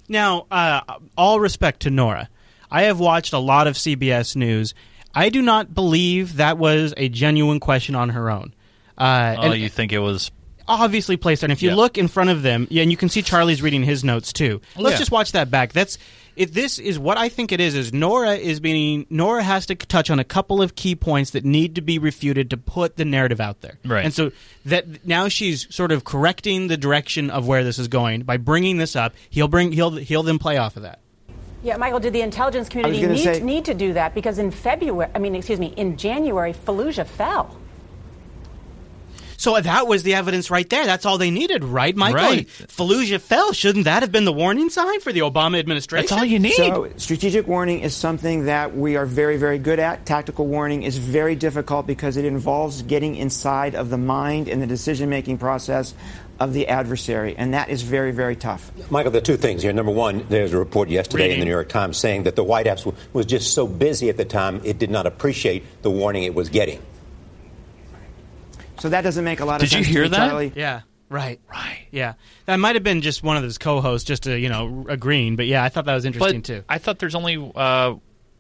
[0.09, 0.83] Now, uh,
[1.17, 2.29] all respect to Nora,
[2.71, 4.75] I have watched a lot of CBS News.
[5.15, 8.55] I do not believe that was a genuine question on her own.
[8.99, 10.31] Uh, Oh, and you think it was?
[10.69, 11.47] obviously placed there.
[11.47, 11.75] And if you Yeah.
[11.75, 14.61] look in front of them, yeah, and you can see Charlie's reading his notes too.
[14.77, 14.99] Let's Yeah.
[14.99, 15.73] just watch that back.
[15.73, 15.99] That's
[16.37, 17.75] if this is what I think it is.
[17.75, 21.45] Is Nora is being Nora has to touch on a couple of key points that
[21.45, 23.79] need to be refuted to put the narrative out there.
[23.85, 24.05] Right.
[24.05, 24.33] And so
[24.65, 28.79] that now she's sort of correcting the direction of where this is going by bringing
[28.79, 29.15] this up.
[29.29, 31.01] He'll bring he'll he'll then play off of that.
[31.63, 34.15] Yeah, Michael, did the intelligence community need, say- need to do that?
[34.15, 37.55] Because in February, I mean, excuse me, in January, Fallujah fell.
[39.41, 40.85] So that was the evidence right there.
[40.85, 42.21] That's all they needed, right, Michael?
[42.21, 42.47] Right.
[42.47, 43.55] Fallujah fell.
[43.55, 46.09] Shouldn't that have been the warning sign for the Obama administration?
[46.09, 46.57] That's all you need.
[46.57, 50.05] So, strategic warning is something that we are very, very good at.
[50.05, 54.67] Tactical warning is very difficult because it involves getting inside of the mind and the
[54.67, 55.95] decision making process
[56.39, 58.71] of the adversary, and that is very, very tough.
[58.91, 59.73] Michael, there are two things here.
[59.73, 62.67] Number one, there's a report yesterday in the New York Times saying that the White
[62.67, 66.35] House was just so busy at the time it did not appreciate the warning it
[66.35, 66.83] was getting.
[68.81, 69.87] So that doesn't make a lot of Did you sense.
[69.87, 70.29] to hear me, that?
[70.29, 70.53] Charlie.
[70.57, 70.81] Yeah.
[71.09, 71.41] Right.
[71.51, 71.87] Right.
[71.91, 72.15] Yeah.
[72.47, 75.37] That might have been just one of his co-hosts, just to you know agreeing.
[75.37, 76.65] But yeah, I thought that was interesting But too.
[76.69, 77.95] I thought there's only uh,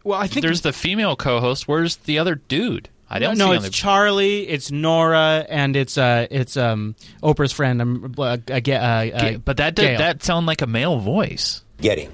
[0.05, 1.66] well, I think there's the female co-host.
[1.68, 2.88] Where's the other dude?
[3.12, 6.95] I don't no, see it's on the- Charlie, it's Nora, and it's uh, it's um
[7.24, 7.82] Oprah's friend.
[7.82, 9.99] Um, uh, uh, uh, uh, but that did, Gail.
[9.99, 11.64] that sound like a male voice.
[11.80, 12.11] Getting.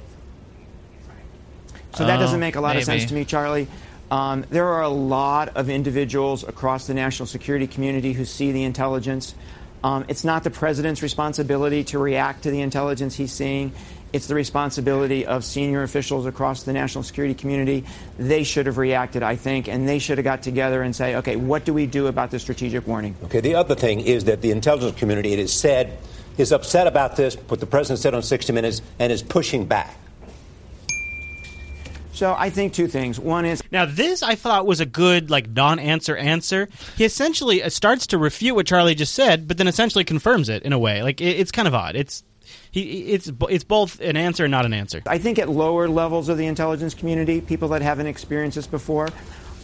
[1.95, 3.69] So that Oh, doesn't make a lot of sense to me, Charlie.
[4.11, 8.63] Um, there are a lot of individuals across the national security community who see the
[8.63, 9.35] intelligence.
[9.83, 13.73] Um, it's not the president's responsibility to react to the intelligence he's seeing.
[14.13, 17.85] It's the responsibility of senior officials across the national security community.
[18.19, 21.37] They should have reacted, I think, and they should have got together and say, okay,
[21.37, 23.17] what do we do about the strategic warning?
[23.25, 25.99] Okay, the other thing is that the intelligence community, it is said,
[26.39, 29.97] is upset about this, what the president said on 60 Minutes, and is pushing back.
[32.17, 33.21] So I think two things.
[33.21, 36.67] One is Now, this I thought was a good, like, non-answer answer.
[36.97, 40.63] He essentially uh, starts to refute what Charlie just said, but then essentially confirms it
[40.63, 41.03] in a way.
[41.03, 41.95] Like, it, it's kind of odd.
[41.95, 42.25] It's
[42.71, 45.03] he, it's it's both an answer and not an answer.
[45.07, 49.09] I think at lower levels of the intelligence community, people that haven't experienced this before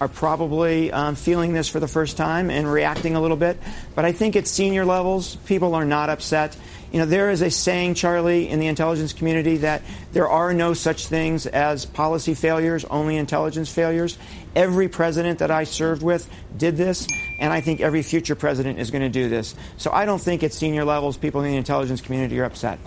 [0.00, 3.56] are probably um, feeling this for the first time and reacting a little bit.
[3.94, 6.56] But I think at senior levels, people are not upset.
[6.92, 9.80] You know, there is a saying, Charlie, in the intelligence community that
[10.12, 14.18] there are no such things as policy failures, only intelligence failures.
[14.54, 18.90] Every president that I served with did this, and I think every future president is
[18.90, 19.54] going to do this.
[19.78, 22.78] So I don't think at senior levels, people in the intelligence community are upset.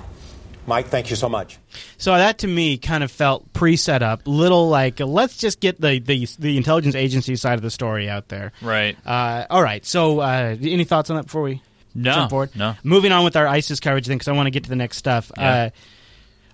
[0.68, 1.58] Mike, thank you so much.
[1.98, 6.00] So that to me kind of felt pre-set up, little like let's just get the
[6.00, 8.52] the, the intelligence agency side of the story out there.
[8.62, 8.98] Right.
[9.06, 9.86] Uh, all right.
[9.86, 11.62] So uh, any thoughts on that before we
[11.96, 12.50] No, jump forward?
[12.56, 12.76] no.
[12.84, 14.98] Moving on with our ISIS coverage then, because I want to get to the next
[14.98, 15.32] stuff.
[15.38, 15.52] Yeah.
[15.52, 15.70] Uh,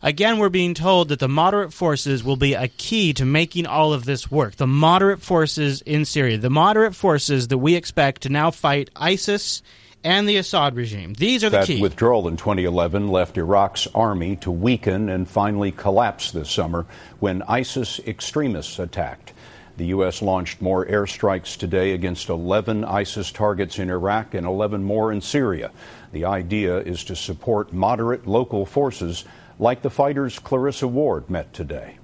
[0.04, 3.92] again, we're being told that the moderate forces will be a key to making all
[3.92, 4.56] of this work.
[4.56, 9.64] The moderate forces in Syria, the moderate forces that we expect to now fight ISIS
[10.04, 11.14] and the Assad regime.
[11.14, 11.82] These are the that key.
[11.82, 16.86] withdrawal in 2011 left Iraq's army to weaken and finally collapse this summer
[17.20, 19.34] when ISIS extremists attacked.
[19.78, 20.22] The U.S.
[20.22, 25.72] launched more airstrikes today against 11 ISIS targets in Iraq and 11 more in Syria.
[26.12, 29.26] The idea is to support moderate local forces
[29.60, 31.98] like the fighters Clarissa Ward met today.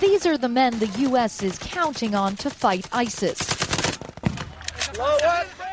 [0.00, 1.42] These are the men the U.S.
[1.42, 3.38] is counting on to fight ISIS.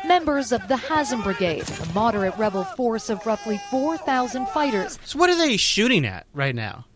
[0.06, 4.98] Members of the Hazm Brigade, a moderate rebel force of roughly 4,000 fighters.
[5.04, 6.86] So what are they shooting at right now?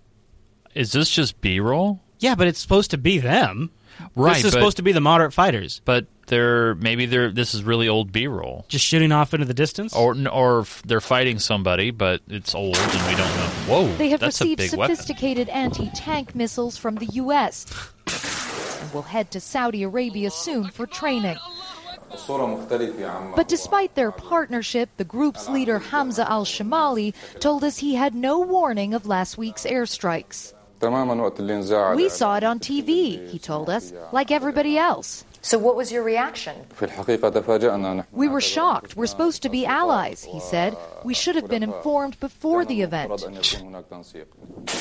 [0.75, 2.01] Is this just B-roll?
[2.19, 3.71] Yeah, but it's supposed to be them.
[4.17, 4.35] Right.
[4.37, 5.81] This is but- supposed to be the moderate fighters.
[5.85, 8.65] But they're maybe they're this is really old B-roll.
[8.69, 9.95] Just shooting off into the distance?
[9.95, 13.49] Or or they're fighting somebody, but it's old and we don't know.
[13.69, 14.97] Whoa, They have that's a received big weapon.
[14.97, 17.67] sophisticated anti tank missiles from the U.S.
[18.83, 21.37] and will head to Saudi Arabia soon for training.
[22.29, 28.39] But despite their partnership, the group's leader Hamza al Shamali told us he had no
[28.41, 30.54] warning of last week's airstrikes.
[31.97, 35.25] We saw it on TV, he told us, like everybody else.
[35.45, 36.57] So, what was your reaction?
[38.13, 38.97] We were shocked.
[38.97, 40.75] We're supposed to be allies, he said.
[41.05, 43.13] We should have been informed before the event.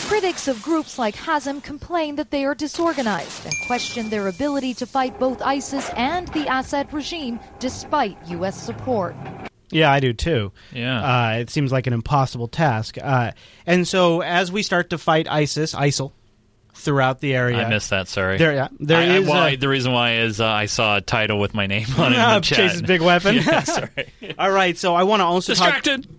[0.07, 4.85] Critics of groups like Hazm complain that they are disorganized and question their ability to
[4.85, 8.55] fight both ISIS and the Assad regime despite U.S.
[8.55, 9.15] support.
[9.69, 10.51] Yeah, I do too.
[10.71, 11.01] Yeah.
[11.31, 12.97] Uh, it seems like an impossible task.
[13.01, 13.31] Uh,
[13.65, 16.11] and so as we start to fight ISIS, ISIL,
[16.75, 17.63] throughout the area.
[17.65, 18.07] I missed that.
[18.07, 18.37] Sorry.
[18.37, 21.01] There, yeah, there I- is, well, uh, the reason why is uh, I saw a
[21.01, 22.57] title with my name on it in the chat.
[22.57, 23.35] Chase's big weapon.
[23.45, 24.11] yeah, sorry.
[24.39, 26.03] All right, so I want to also Distracted.
[26.03, 26.11] talk.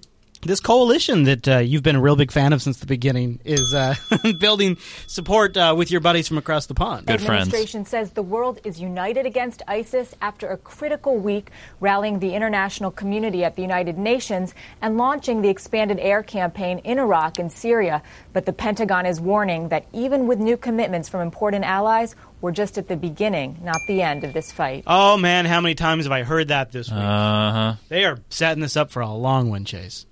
[0.46, 3.72] This coalition that uh, you've been a real big fan of since the beginning is
[3.72, 3.94] uh,
[4.38, 4.76] building
[5.06, 7.06] support uh, with your buddies from across the pond.
[7.06, 12.18] Good the administration says the world is united against ISIS after a critical week rallying
[12.18, 17.38] the international community at the United Nations and launching the expanded air campaign in Iraq
[17.38, 18.02] and Syria.
[18.34, 22.76] But the Pentagon is warning that even with new commitments from important allies, we're just
[22.76, 24.84] at the beginning, not the end of this fight.
[24.86, 27.00] Oh man, how many times have I heard that this week?
[27.00, 27.74] Uh huh.
[27.88, 30.04] They are setting this up for a long one, Chase.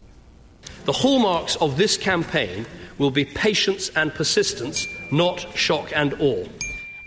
[0.85, 2.66] The hallmarks of this campaign
[2.99, 6.45] will be patience and persistence, not shock and awe.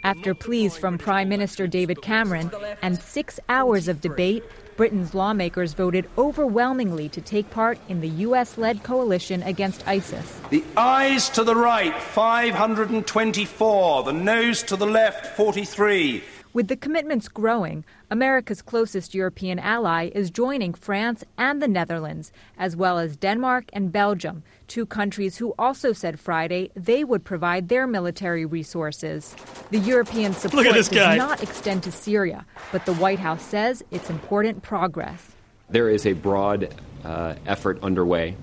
[0.01, 2.51] After pleas from Prime Minister David Cameron
[2.81, 4.45] and six hours of debate,
[4.77, 8.57] Britain's lawmakers voted overwhelmingly to take part in the U.S.
[8.57, 10.39] led coalition against ISIS.
[10.51, 14.03] The ayes to the right, 524.
[14.03, 16.23] The noes to the left, 43.
[16.55, 22.77] With the commitments growing, America's closest European ally is joining France and the Netherlands, as
[22.77, 27.85] well as Denmark and Belgium, two countries who also said Friday they would provide their
[27.85, 29.35] military resources.
[29.71, 31.17] The European support does guy.
[31.17, 35.31] not extend to Syria, but the White House says it's important progress.
[35.69, 38.37] There is a broad uh, effort underway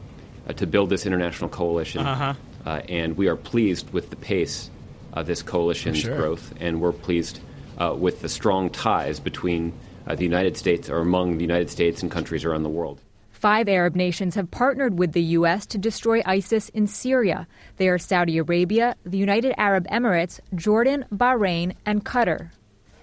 [0.47, 2.35] uh, to build this international coalition, Uh-huh.
[2.67, 4.69] uh, and we are pleased with the pace
[5.15, 6.15] of this coalition's Sure.
[6.19, 7.41] growth, and we're pleased
[7.79, 9.73] uh, with the strong ties between
[10.07, 13.01] uh, the United States or among the United States and countries around the world.
[13.31, 15.67] Five Arab nations have partnered with the U.S.
[15.67, 17.49] to destroy ISIS in Syria.
[17.77, 22.51] They are Saudi Arabia, the United Arab Emirates, Jordan, Bahrain, and Qatar.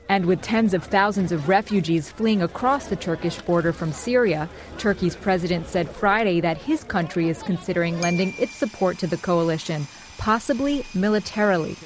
[0.07, 5.15] And with tens of thousands of refugees fleeing across the Turkish border from Syria, Turkey's
[5.15, 9.85] president said Friday that his country is considering lending its support to the coalition,
[10.19, 11.77] possibly militarily.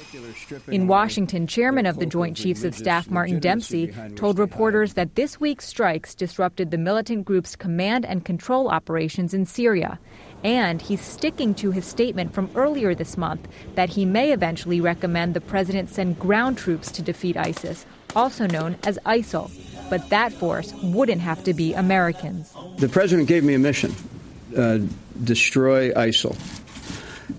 [0.66, 5.40] In Washington, chairman of the Joint Chiefs of Staff Martin Dempsey told reporters that this
[5.40, 10.00] week's strikes disrupted the militant group's command and control operations in Syria.
[10.42, 15.32] And he's sticking to his statement from earlier this month that he may eventually recommend
[15.34, 19.48] the president send ground troops to defeat ISIS, also known as ISIL.
[19.88, 22.52] But that force wouldn't have to be Americans.
[22.78, 23.94] The president gave me a mission
[24.56, 24.80] uh,
[25.22, 26.36] destroy ISIL.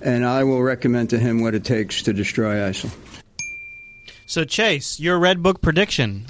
[0.06, 2.92] And I will recommend to him what it takes to destroy ISIL.
[4.28, 6.28] So, Chase, your Red Book prediction.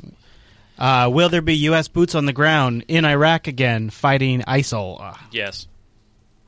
[0.79, 1.87] Uh, will there be U.S.
[1.89, 4.99] boots on the ground in Iraq again fighting ISIL?
[5.01, 5.67] Uh, Yes,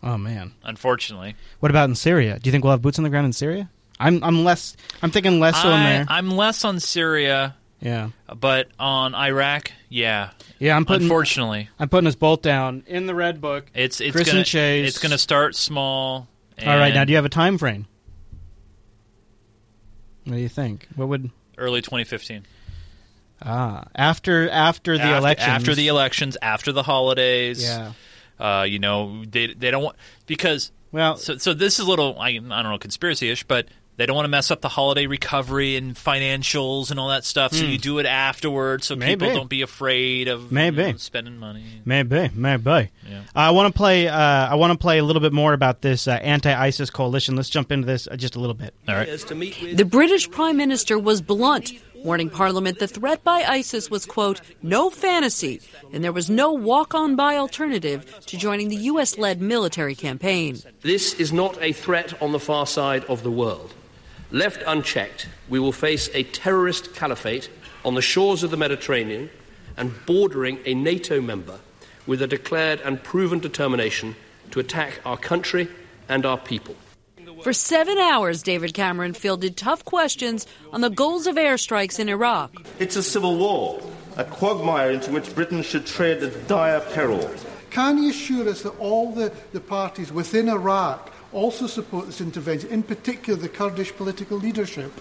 [0.03, 0.53] oh, man.
[0.63, 1.35] unfortunately.
[1.59, 2.39] What about in Syria?
[2.39, 3.69] Do you think we'll have boots on the ground in Syria?
[3.99, 4.75] I'm, I'm less.
[5.01, 6.05] I'm thinking less so in there.
[6.07, 8.09] I'm less on Syria, Yeah.
[8.33, 10.29] but on Iraq, yeah.
[10.59, 11.03] Yeah, I'm putting.
[11.03, 13.65] Unfortunately, I'm putting us both down in the Red Book.
[13.73, 14.87] it's it's Chris gonna and Chase.
[14.89, 16.27] it's gonna start small.
[16.65, 17.85] All right, now do you have a time frame?
[20.25, 20.87] What do you think?
[20.95, 22.45] What would early 2015
[23.41, 27.63] ah after after the after, elections after the elections, after the holidays.
[27.63, 27.93] Yeah.
[28.39, 29.95] Uh, you know, they they don't want
[30.25, 33.67] because well, so so this is a little I, I don't know conspiracy ish, but
[33.97, 37.51] they don't want to mess up the holiday recovery and financials and all that stuff.
[37.53, 37.71] So Hmm.
[37.71, 39.25] you do it afterwards, so Maybe.
[39.25, 40.83] people don't be afraid of Maybe.
[40.83, 41.63] you know, spending money.
[41.85, 42.89] Maybe, maybe.
[43.09, 43.21] Yeah.
[43.35, 44.07] I want to play.
[44.07, 47.35] Uh, I want to play a little bit more about this uh, anti-ISIS coalition.
[47.35, 48.73] Let's jump into this uh, just a little bit.
[48.87, 49.07] All right.
[49.07, 54.89] The British Prime Minister was blunt, warning Parliament the threat by ISIS was, quote, no
[54.89, 55.59] fantasy,
[55.91, 59.17] and there was no walk on by alternative to joining the U.S.
[59.17, 60.59] led military campaign.
[60.81, 63.73] This is not a threat on the far side of the world.
[64.31, 67.49] Left unchecked, we will face a terrorist caliphate
[67.85, 69.29] on the shores of the Mediterranean
[69.77, 71.59] and bordering a NATO member
[72.05, 74.17] with a declared and proven determination
[74.51, 75.69] to attack our country
[76.09, 76.75] and our people.
[77.41, 82.51] For seven hours, David Cameron fielded tough questions on the goals of airstrikes in Iraq.
[82.79, 83.81] It's a civil war,
[84.17, 87.29] a quagmire into which Britain should tread at dire peril.
[87.69, 92.69] Can you assure us that all the, the parties within Iraq also support this intervention,
[92.69, 94.91] in particular the Kurdish political leadership?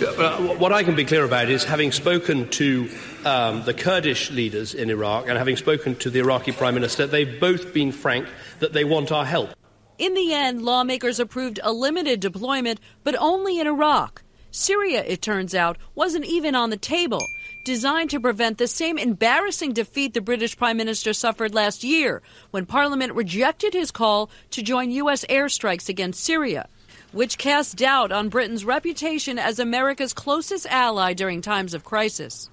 [0.00, 2.90] Uh, what I can be clear about is having spoken to
[3.24, 7.38] um, the Kurdish leaders in Iraq and having spoken to the Iraqi Prime Minister, they've
[7.40, 8.28] both been frank
[8.60, 9.50] that they want our help.
[9.96, 14.23] In the end, lawmakers approved a limited deployment, but only in Iraq.
[14.54, 17.28] Syria, it turns out, wasn't even on the table,
[17.64, 22.64] designed to prevent the same embarrassing defeat the British Prime Minister suffered last year when
[22.64, 25.24] Parliament rejected his call to join U.S.
[25.24, 26.68] airstrikes against Syria,
[27.10, 32.48] which cast doubt on Britain's reputation as America's closest ally during times of crisis.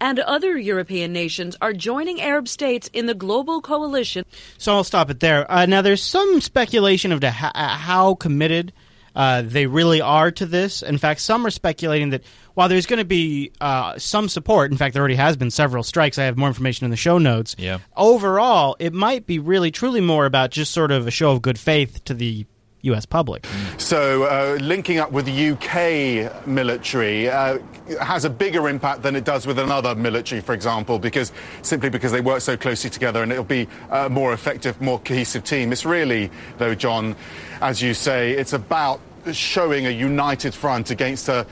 [0.00, 4.24] And other European nations are joining Arab states in the global coalition.
[4.58, 5.48] So I'll stop it there.
[5.50, 8.72] Uh, now, there's some speculation of uh, how committed
[9.14, 10.82] uh, they really are to this.
[10.82, 12.22] In fact, some are speculating that
[12.54, 15.82] while there's going to be uh, some support, in fact, there already has been several
[15.82, 16.18] strikes.
[16.18, 17.56] I have more information in the show notes.
[17.58, 17.78] Yeah.
[17.96, 21.58] Overall, it might be really, truly more about just sort of a show of good
[21.58, 22.46] faith to the
[22.84, 23.06] U.S.
[23.06, 23.46] public.
[23.78, 27.58] So, uh, linking up with the UK military uh,
[28.00, 32.12] has a bigger impact than it does with another military, for example, because simply because
[32.12, 35.72] they work so closely together and it'll be a more effective, more cohesive team.
[35.72, 37.16] It's really, though, John,
[37.64, 39.00] as you say, it's about
[39.32, 41.46] showing a united front against a,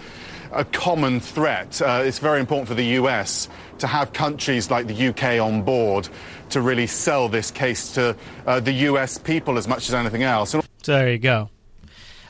[0.52, 1.80] a common threat.
[1.80, 3.48] Uh, it's very important for the US
[3.78, 6.10] to have countries like the UK on board
[6.50, 8.14] to really sell this case to
[8.46, 10.50] uh, the US people as much as anything else.
[10.50, 11.48] So there you go.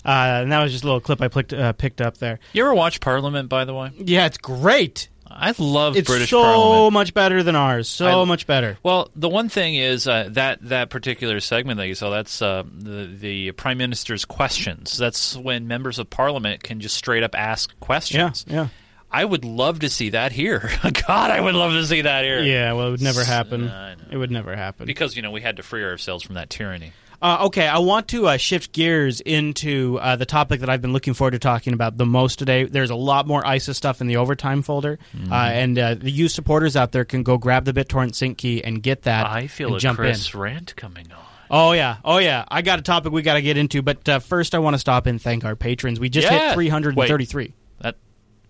[0.04, 2.38] Uh, and that was just a little clip I picked, uh, picked up there.
[2.52, 3.90] You ever watch Parliament, by the way?
[3.98, 5.08] Yeah, it's great.
[5.34, 6.92] I love It's British so Parliament.
[6.92, 7.88] much better than ours.
[7.88, 8.78] So I- much better.
[8.82, 12.62] Well, the one thing is uh, that that particular segment that you saw, that's uh,
[12.72, 14.96] the, the Prime Minister's questions.
[14.96, 18.44] That's when members of Parliament can just straight up ask questions.
[18.48, 18.68] Yeah, yeah.
[19.10, 20.70] I would love to see that here.
[21.06, 22.42] God, I would love to see that here.
[22.42, 23.70] Yeah, well, it would never happen.
[24.10, 24.86] it would never happen.
[24.86, 26.92] Because, you know, we had to free ourselves from that tyranny.
[27.22, 30.92] Uh, okay, I want to uh, shift gears into uh, the topic that I've been
[30.92, 32.64] looking forward to talking about the most today.
[32.64, 35.32] There's a lot more ISIS stuff in the overtime folder, Mm-hmm.
[35.32, 38.62] uh, and uh, the you supporters out there can go grab the BitTorrent sync key
[38.64, 39.26] and get that.
[39.26, 40.40] I feel and a jump Chris in.
[40.40, 41.18] rant coming on.
[41.48, 42.44] Oh yeah, oh yeah.
[42.48, 44.78] I got a topic we got to get into, but uh, first I want to
[44.78, 46.00] stop and thank our patrons.
[46.00, 46.48] We just Yeah.
[46.48, 47.42] hit 333.
[47.44, 47.96] Wait, that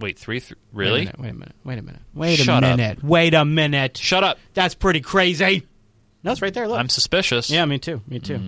[0.01, 1.07] wait three th- really?
[1.07, 1.23] Wait a minute.
[1.23, 1.55] Wait a minute.
[1.65, 2.03] Wait a minute.
[2.15, 2.77] Wait Shut a up.
[2.79, 3.05] minute.
[3.05, 3.99] Wait a minute.
[3.99, 4.39] Shut up.
[4.55, 5.67] That's pretty crazy.
[6.25, 6.69] No, it's right there.
[6.69, 6.79] Look.
[6.79, 7.51] I'm suspicious.
[7.51, 8.01] Yeah, me too.
[8.07, 8.41] Me too.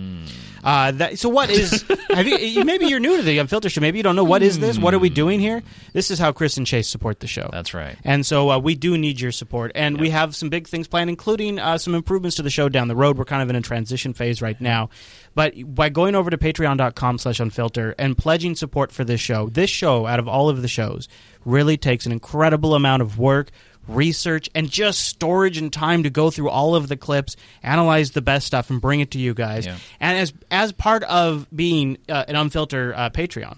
[0.63, 1.83] Uh, that, so what is?
[2.09, 3.81] have you, maybe you're new to the Unfiltered Show.
[3.81, 4.79] Maybe you don't know what is this.
[4.79, 5.61] What are we doing here?
[5.93, 7.49] This is how Chris and Chase support the show.
[7.51, 7.97] That's right.
[8.03, 11.09] And so uh, we do need your support, and we have some big things planned,
[11.09, 13.17] including uh, some improvements to the show down the road.
[13.17, 14.89] We're kind of in a transition phase right now,
[15.35, 20.19] but by going over to Patreon.com/slash/Unfilter and pledging support for this show, this show out
[20.19, 21.07] of all of the shows
[21.43, 23.51] really takes an incredible amount of work.
[23.87, 28.21] Research and just storage and time to go through all of the clips, analyze the
[28.21, 29.65] best stuff, and bring it to you guys.
[29.65, 29.77] Yeah.
[29.99, 33.57] And as as part of being uh, an unfiltered uh, Patreon,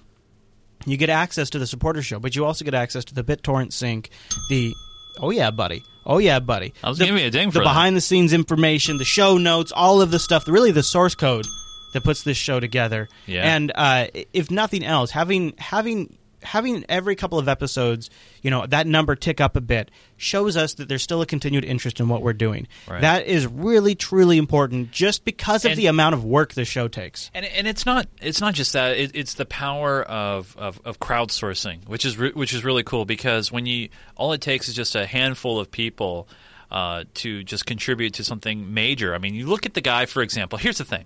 [0.86, 3.72] you get access to the supporter show, but you also get access to the BitTorrent
[3.72, 4.10] sync,
[4.50, 4.74] the
[5.20, 6.74] oh yeah, buddy, oh yeah, buddy.
[6.84, 9.38] I was the, giving you a ding for the behind the scenes information, the show
[9.38, 11.46] notes, all of the stuff, really the source code
[11.94, 13.08] that puts this show together.
[13.26, 13.56] Yeah.
[13.56, 16.18] And uh, if nothing else, having having
[16.48, 18.10] having every couple of episodes,
[18.42, 21.64] you know, that number tick up a bit shows us that there's still a continued
[21.64, 22.68] interest in what we're doing.
[22.88, 23.02] Right.
[23.02, 26.88] That is really truly important, just because of And- the amount of work the show
[26.88, 27.30] takes.
[27.34, 31.00] And and it's not it's not just that it, it's the power of, of, of
[31.00, 34.74] crowdsourcing, which is re- which is really cool because when you all it takes is
[34.76, 36.28] just a handful of people
[36.72, 39.14] uh, to just contribute to something major.
[39.14, 40.58] I mean, you look at the guy, for example.
[40.58, 41.06] Here's the thing.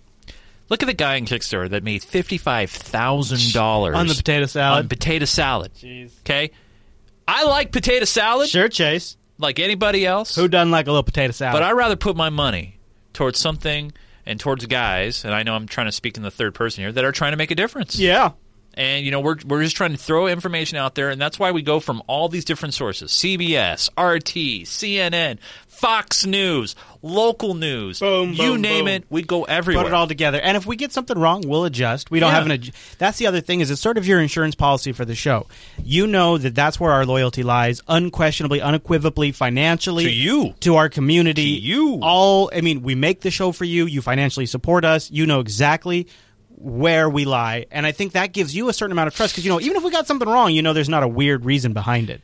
[0.71, 4.45] Look at the guy in Kickstarter that made fifty five thousand dollars On the potato
[4.45, 4.85] salad.
[4.85, 5.73] On potato salad.
[5.75, 6.17] Jeez.
[6.21, 6.51] Okay,
[7.27, 8.47] I like potato salad.
[8.47, 9.17] Sure, Chase.
[9.37, 10.33] Like anybody else.
[10.33, 11.55] Who doesn't like a little potato salad?
[11.59, 12.79] But I'd rather put my money
[13.11, 13.91] towards something
[14.25, 16.91] and towards guys, and I know I'm trying to speak in the third person here,
[16.93, 17.99] that are trying to make a difference.
[17.99, 18.31] yeah.
[18.73, 21.51] And, you know, we're, we're just trying to throw information out there, and that's why
[21.51, 27.99] we go from all these different sources CBS, RT, CNN, Fox News, local news.
[27.99, 28.93] Boom, you boom, name boom.
[28.93, 29.83] it, we go everywhere.
[29.83, 32.11] Put it all together, and if we get something wrong, we'll adjust.
[32.11, 32.35] We don't Yeah.
[32.35, 32.51] have an.
[32.53, 35.47] Ad- that's the other thing is it's sort of your insurance policy for the show.
[35.83, 40.53] You know that that's where our loyalty lies, unquestionably, unequivocally, financially To you.
[40.61, 41.99] to our community, you.
[42.01, 43.85] All I mean, we make the show for you.
[43.85, 45.09] You financially support us.
[45.11, 46.07] You know exactly
[46.61, 49.45] where we lie, and I think that gives you a certain amount of trust because
[49.45, 51.73] you know even if we got something wrong, you know there's not a weird reason
[51.73, 52.21] behind it.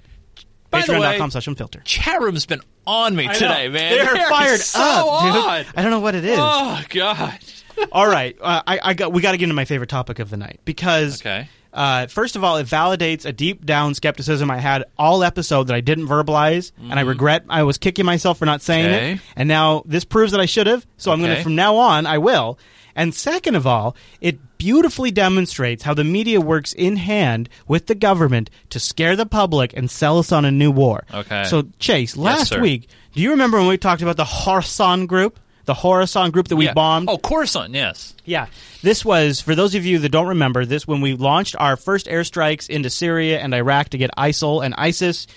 [0.69, 1.81] By Patreon.com slash unfilter.
[1.85, 3.95] Chat room's been on me today, man.
[3.95, 5.73] They're They fired so up, dude.
[5.77, 6.37] I don't know what it is.
[6.41, 7.39] Oh, God.
[7.91, 10.29] All right, uh, I, I got we got to get into my favorite topic of
[10.29, 11.47] the night because Okay.
[11.73, 15.75] uh, first of all, it validates a deep down skepticism I had all episode that
[15.75, 18.95] I didn't verbalize, and I regret I was kicking myself for not saying Mm-hmm.
[18.95, 19.11] Okay.
[19.13, 19.19] it.
[19.35, 20.85] And now this proves that I should have.
[20.97, 22.57] So I'm going to, from now on I will.
[22.97, 27.95] And second of all, it beautifully demonstrates how the media works in hand with the
[27.95, 31.05] government to scare the public and sell us on a new war.
[31.13, 31.43] Okay.
[31.45, 32.59] So Chase, last sir.
[32.59, 35.39] week, do you remember when we talked about the Khorasan group?
[35.65, 36.73] The Khorasan group that we Yeah.
[36.73, 37.07] bombed?
[37.09, 38.15] Oh, Coruscant, yes.
[38.25, 38.47] Yeah,
[38.81, 42.07] this was for those of you that don't remember this when we launched our first
[42.07, 45.27] airstrikes into Syria and Iraq to get ISIL and ISIS.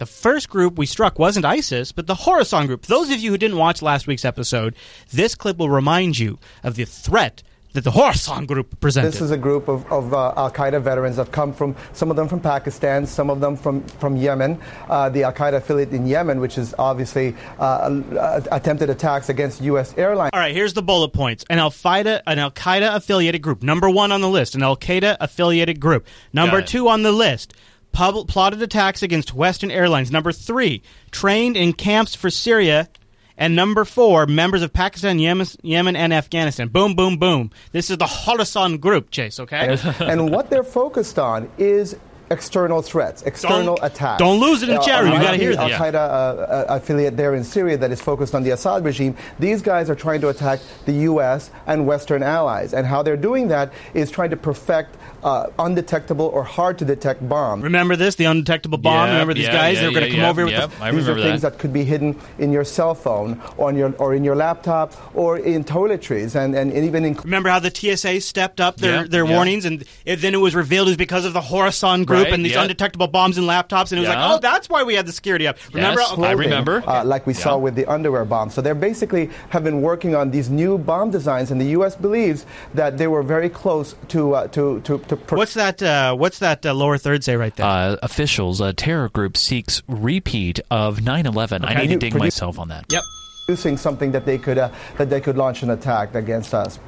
[0.00, 2.86] The first group we struck wasn't ISIS, but the Khorasan group.
[2.86, 4.74] Those of you who didn't watch last week's episode,
[5.12, 7.42] this clip will remind you of the threat
[7.74, 9.12] that the Khorasan group presented.
[9.12, 12.16] This is a group of, of uh, Al Qaeda veterans that come from, some of
[12.16, 14.58] them from Pakistan, some of them from, from Yemen.
[14.88, 19.60] Uh, the Al Qaeda affiliate in Yemen, which is obviously uh, uh, attempted attacks against
[19.60, 19.94] U.S.
[19.98, 20.30] airlines.
[20.32, 21.44] All right, here's the bullet points.
[21.50, 24.54] An Al Qaeda, an Al Qaeda affiliated group, number one on the list.
[24.54, 27.52] An Al Qaeda affiliated group, number two on the list.
[27.92, 30.10] Pub- plotted attacks against Western Airlines.
[30.10, 32.88] Number three, trained in camps for Syria.
[33.36, 36.68] And number four, members of Pakistan, Yemen, Yemen and Afghanistan.
[36.68, 37.50] Boom, boom, boom.
[37.72, 39.40] This is the Khorasan group, Chase.
[39.40, 39.78] Okay.
[40.00, 41.96] and what they're focused on is
[42.30, 44.18] external threats, external Don't- attacks.
[44.20, 45.12] don't lose it in the chat room.
[45.14, 45.72] You Uh, gotta hear the this.
[45.72, 49.16] Al Qaeda uh, uh, affiliate there in Syria that is focused on the Assad regime.
[49.40, 51.50] These guys are trying to attack the U.S.
[51.66, 56.42] and Western allies, and how they're doing that is trying to perfect uh, undetectable or
[56.44, 57.60] hard to detect bomb.
[57.62, 59.06] Remember this, the undetectable bomb.
[59.08, 59.74] Yeah, remember these yeah, guys?
[59.76, 60.52] yeah, they were going to yeah, come yeah, over with.
[60.54, 61.52] yep, the, I These are things that.
[61.52, 64.94] that could be hidden in your cell phone or on your or in your laptop
[65.16, 69.06] or in toiletries and, and even in Remember how the TSA stepped up their, Yeah,
[69.08, 69.34] their yeah.
[69.34, 72.32] warnings, and it, then it was revealed it was because of the Khorasan group Right,
[72.32, 72.62] and these yeah.
[72.62, 74.26] undetectable bombs in laptops, and it was Yeah.
[74.28, 75.58] like, oh, that's why we had the security up.
[75.72, 76.00] Remember?
[76.02, 78.50] clothing, uh, like we saw with the underwear bomb.
[78.50, 81.94] So they basically have been working on these new bomb designs, and the U.S.
[81.96, 84.98] believes that they were very close to uh, to to.
[85.10, 85.82] To pro- What's that?
[85.82, 87.66] Uh, what's that uh, lower third say right there?
[87.66, 91.64] Uh, officials, a terror group seeks repeat of 9/11.
[91.64, 92.86] I need to You dig produ- myself on that.
[92.90, 93.02] Yep.
[93.46, 96.78] Producing something that they could uh, that they could launch an attack against us.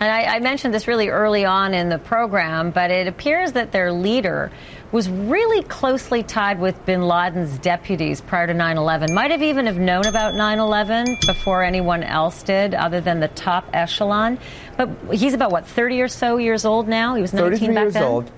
[0.00, 3.70] And I, I mentioned this really early on in the program, but it appears that
[3.72, 4.50] their leader
[4.92, 9.14] was really closely tied with bin Laden's deputies prior to 9 11.
[9.14, 13.28] Might have even have known about 9 11 before anyone else did, other than the
[13.28, 14.38] top echelon.
[14.76, 17.14] But he's about, what, 30 or so years old now?
[17.14, 18.02] He was 19 33 back years then?
[18.02, 18.30] old.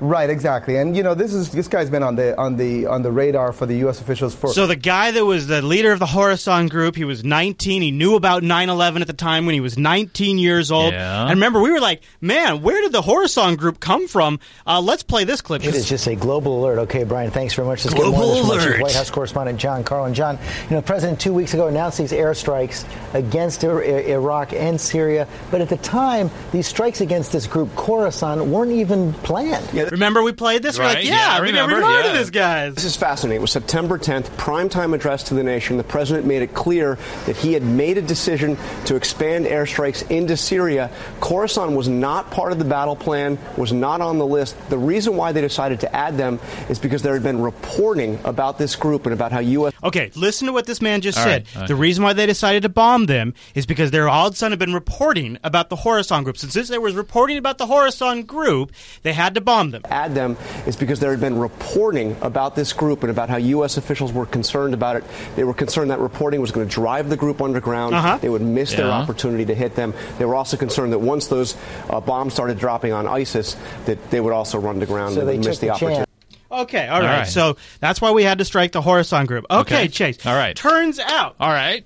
[0.00, 0.76] Right, exactly.
[0.76, 3.52] And you know, this is this guy's been on the on the on the radar
[3.52, 4.00] for the U.S.
[4.00, 4.52] officials for.
[4.52, 7.82] So the guy that was the leader of the Khorasan group, he was 19.
[7.82, 10.92] He knew about 9/11 at the time when he was 19 years old.
[10.92, 11.22] Yeah.
[11.22, 15.02] And remember, we were like, "Man, where did the Khorasan group come from?" Uh, let's
[15.02, 15.64] play this clip.
[15.64, 16.78] It is just a global alert.
[16.80, 17.84] Okay, Brian, thanks very much.
[17.84, 18.82] Let's get Global more this from our chief alert.
[18.82, 20.04] White House correspondent John Karl.
[20.04, 22.84] And John, you know, the president two weeks ago announced these airstrikes
[23.14, 27.68] against Ir- Ir- Iraq and Syria, but at the time, these strikes against this group
[27.74, 29.87] Khorasan weren't even planned.
[29.92, 30.78] Remember we played this?
[30.78, 32.74] We're like, "Yeah, we never heard of this guys.
[32.74, 33.38] This is fascinating.
[33.38, 35.76] It was September 10th, primetime address to the nation.
[35.76, 38.56] The president made it clear that he had made a decision
[38.86, 40.90] to expand airstrikes into Syria.
[41.20, 44.56] Khorasan was not part of the battle plan, was not on the list.
[44.70, 46.38] The reason why they decided to add them
[46.68, 49.72] is because there had been reporting about this group and about how U.S.
[49.82, 51.46] Okay, listen to what this man just All said.
[51.54, 51.80] right, The okay.
[51.80, 54.58] reason why they decided to bomb them is because there all of a sudden have
[54.58, 56.36] been reporting about the Khorasan group.
[56.38, 59.77] Since there was reporting about the Khorasan group, they had to bomb them.
[59.86, 60.36] Add them
[60.66, 63.76] is because there had been reporting about this group and about how U.S.
[63.76, 65.04] officials were concerned about it.
[65.36, 67.94] They were concerned that reporting was going to drive the group underground.
[67.94, 68.18] Uh-huh.
[68.18, 69.94] They would miss their opportunity to hit them.
[70.18, 71.56] They were also concerned that once those
[71.90, 73.56] uh, bombs started dropping on ISIS,
[73.86, 76.04] that they would also run to ground So and they would miss the the opportunity.
[76.50, 77.18] Okay, all All right.
[77.18, 77.26] right.
[77.28, 79.44] So that's why we had to strike the Khorasan group.
[79.50, 79.88] Okay, Okay.
[79.88, 80.24] Chase.
[80.24, 80.56] All right.
[80.56, 81.36] Turns out.
[81.38, 81.84] All right.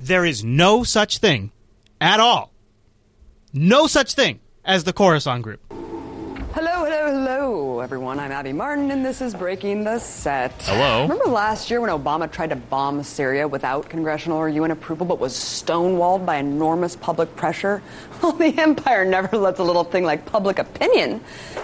[0.00, 1.52] There is no such thing
[2.00, 2.52] at all.
[3.52, 5.60] No such thing as the Khorasan group.
[7.78, 8.18] Hello, everyone.
[8.18, 10.50] I'm Abby Martin, and this is Breaking the Set.
[10.62, 11.02] Hello.
[11.02, 15.20] Remember last year when Obama tried to bomb Syria without congressional or UN approval, but
[15.20, 17.80] was stonewalled by enormous public pressure?
[18.20, 21.20] Well, the empire never lets a little thing like public opinion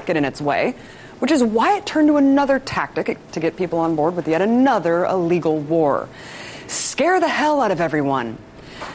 [0.07, 0.77] get in its way,
[1.19, 4.41] which is why it turned to another tactic to get people on board with yet
[4.41, 6.09] another illegal war.
[6.69, 8.39] Scare the hell out of everyone.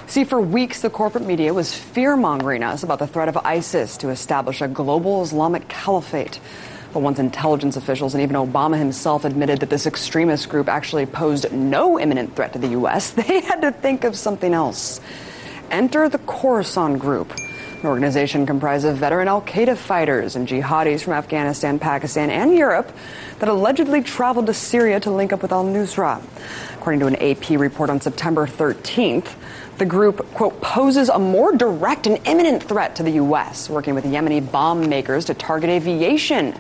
[0.08, 3.98] See, for weeks, the corporate media was fear mongering us about the threat of ISIS
[3.98, 6.40] to establish a global Islamic caliphate.
[6.94, 11.52] But once intelligence officials and even Obama himself admitted that this extremist group actually posed
[11.52, 15.00] no imminent threat to the U.S., they had to think of something else.
[15.70, 17.32] Enter the Khorasan Group,
[17.82, 22.92] an organization comprised of veteran Al Qaeda fighters and jihadis from Afghanistan, Pakistan, and Europe
[23.38, 26.22] that allegedly traveled to Syria to link up with al Nusra.
[26.74, 29.36] According to an AP report on September 13th,
[29.80, 34.06] the group, quote, poses a more direct and imminent threat to the U.S., working with
[34.06, 36.56] Yemeni bomb makers to target aviation,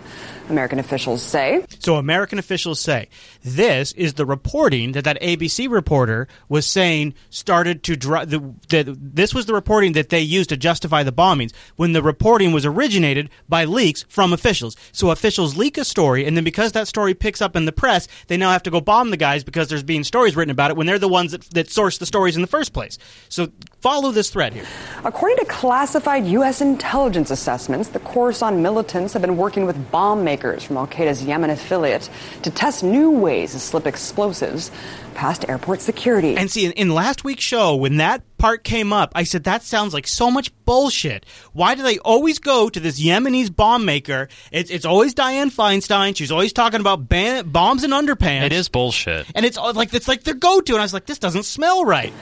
[0.49, 1.63] American officials say.
[1.80, 3.09] So American officials say
[3.43, 8.30] this is the reporting that that ABC reporter was saying started to drive.
[8.69, 12.65] This was the reporting that they used to justify the bombings when the reporting was
[12.65, 14.76] originated by leaks from officials.
[14.91, 18.07] So officials leak a story, and then because that story picks up in the press,
[18.27, 20.77] they now have to go bomb the guys because there's being stories written about it
[20.77, 22.97] when they're the ones that, that source the stories in the first place.
[23.30, 23.49] So
[23.80, 24.65] follow this thread here.
[25.03, 26.61] According to classified U.S.
[26.61, 31.49] intelligence assessments, the Khorasan militants have been working with bomb makers from Al Qaeda's Yemen
[31.49, 32.09] affiliate
[32.43, 34.71] to test new ways to slip explosives
[35.13, 36.37] past airport security.
[36.37, 39.63] And see, in, in last week's show, when that part came up, I said that
[39.63, 41.25] sounds like so much bullshit.
[41.51, 44.29] Why do they always go to this Yemenis bomb maker?
[44.51, 46.15] It's, it's always Dianne Feinstein.
[46.15, 48.43] She's always talking about ban- bombs and underpants.
[48.43, 49.27] It is bullshit.
[49.35, 50.73] and it's uh, like it's like their go-to.
[50.73, 52.13] And I was like, this doesn't smell right.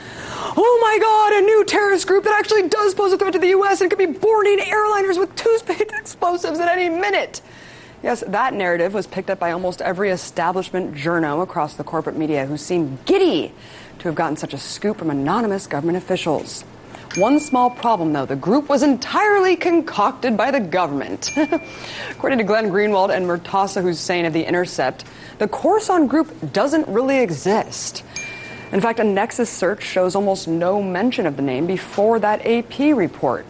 [0.60, 3.50] Oh my God, a new terrorist group that actually does pose a threat to the
[3.50, 3.82] U.S.
[3.82, 7.42] and could be boarding airliners with toothpaste explosives at any minute.
[8.08, 12.46] Yes, that narrative was picked up by almost every establishment journo across the corporate media
[12.46, 13.52] who seemed giddy
[14.00, 16.62] to have gotten such a scoop from anonymous government officials.
[17.18, 21.32] One small problem, though the group was entirely concocted by the government.
[22.12, 25.04] According to Glenn Greenwald and Murtaza Hussain of The Intercept,
[25.40, 28.06] the Khorasan group doesn't really exist.
[28.72, 32.80] In fact, a Nexis search shows almost no mention of the name before that AP
[32.96, 33.46] report.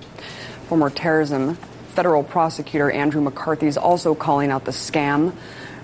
[0.67, 1.59] Former terrorism
[1.97, 5.33] federal prosecutor Andrew McCarthy is also calling out the scam,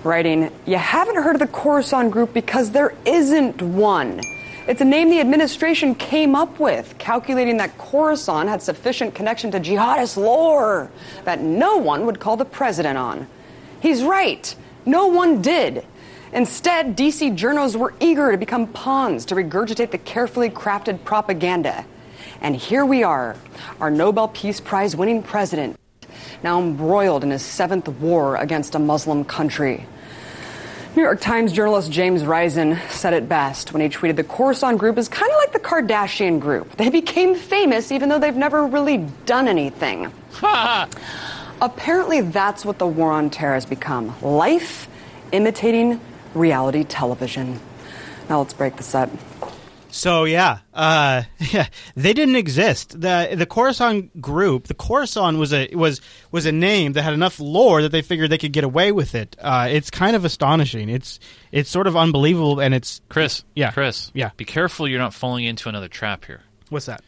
[0.04, 4.20] writing, You haven't heard of the Khorasan group because there isn't one.
[4.68, 9.58] It's a name the administration came up with, calculating that Khorasan had sufficient connection to
[9.58, 10.88] jihadist lore
[11.24, 13.26] that no one would call the president on.
[13.80, 14.54] He's right.
[14.86, 15.84] No one did.
[16.32, 21.84] Instead, DC journals were eager to become pawns to regurgitate the carefully crafted propaganda.
[22.40, 23.34] And here we are,
[23.80, 25.76] our Nobel Peace Prize winning president,
[26.42, 29.86] now embroiled in his seventh war against a Muslim country.
[30.96, 34.96] New York Times journalist James Risen said it best when he tweeted the Khorasan group
[34.96, 36.76] is kind of like the Kardashian group.
[36.76, 40.12] They became famous even though they've never really done anything.
[41.60, 44.88] Apparently, that's what the war on terror has become life
[45.32, 46.00] imitating
[46.34, 47.58] reality television.
[48.28, 49.10] Now let's break this up.
[49.94, 53.00] So yeah, uh, yeah, they didn't exist.
[53.00, 56.00] the The Khorasan group, the Khorasan was a was
[56.32, 59.14] was a name that had enough lore that they figured they could get away with
[59.14, 59.36] it.
[59.38, 60.88] Uh, it's kind of astonishing.
[60.88, 61.20] It's
[61.52, 63.44] it's sort of unbelievable, and it's Chris.
[63.54, 64.10] Yeah, Chris.
[64.14, 66.42] Yeah, be careful you're not falling into another trap here.
[66.70, 67.04] What's that?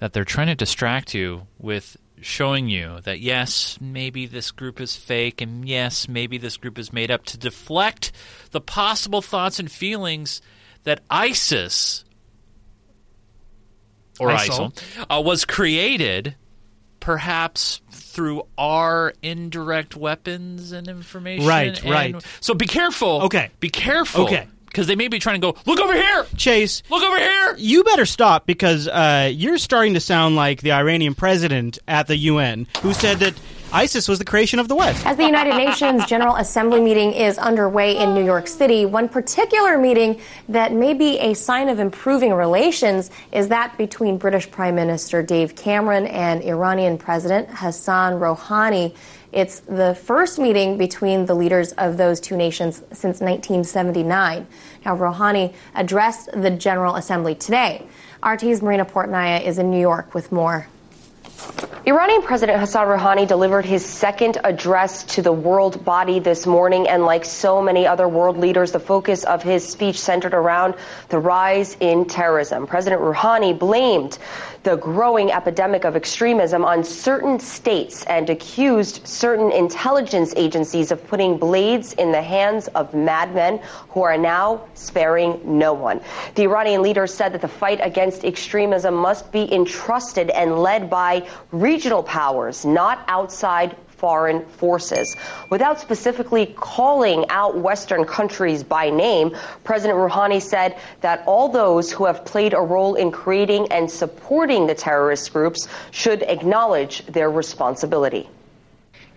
[0.00, 4.94] That they're trying to distract you with showing you that yes, maybe this group is
[4.94, 8.12] fake, and yes, maybe this group is made up to deflect
[8.50, 10.42] the possible thoughts and feelings
[10.84, 12.04] that ISIS
[14.20, 16.36] or ISIL, ISIL uh, was created
[17.00, 21.46] perhaps through our indirect weapons and information.
[21.46, 22.26] Right, and right.
[22.40, 23.22] So be careful.
[23.22, 23.50] Okay.
[23.58, 24.24] Be careful.
[24.24, 24.46] Okay.
[24.66, 26.24] Because they may be trying to go, look over here!
[26.38, 26.82] Chase.
[26.88, 27.56] Look over here!
[27.58, 32.16] You better stop because uh, you're starting to sound like the Iranian president at the
[32.16, 33.34] UN who said that
[33.74, 35.06] ISIS was the creation of the West.
[35.06, 39.78] As the United Nations General Assembly meeting is underway in New York City, one particular
[39.78, 40.20] meeting
[40.50, 45.56] that may be a sign of improving relations is that between British Prime Minister Dave
[45.56, 48.94] Cameron and Iranian President Hassan Rouhani.
[49.32, 54.46] It's the first meeting between the leaders of those two nations since 1979.
[54.84, 57.86] Now, Rouhani addressed the General Assembly today.
[58.22, 60.68] RT's Marina Portnaya is in New York with more.
[61.84, 67.04] Iranian President Hassan Rouhani delivered his second address to the world body this morning, and
[67.04, 70.76] like so many other world leaders, the focus of his speech centered around
[71.08, 72.68] the rise in terrorism.
[72.68, 74.16] President Rouhani blamed
[74.62, 81.36] the growing epidemic of extremism on certain states and accused certain intelligence agencies of putting
[81.36, 86.00] blades in the hands of madmen who are now sparing no one.
[86.36, 91.26] The Iranian leader said that the fight against extremism must be entrusted and led by
[91.50, 95.16] regional powers, not outside foreign forces.
[95.48, 99.30] Without specifically calling out Western countries by name,
[99.62, 104.66] President Rouhani said that all those who have played a role in creating and supporting
[104.66, 108.28] the terrorist groups should acknowledge their responsibility.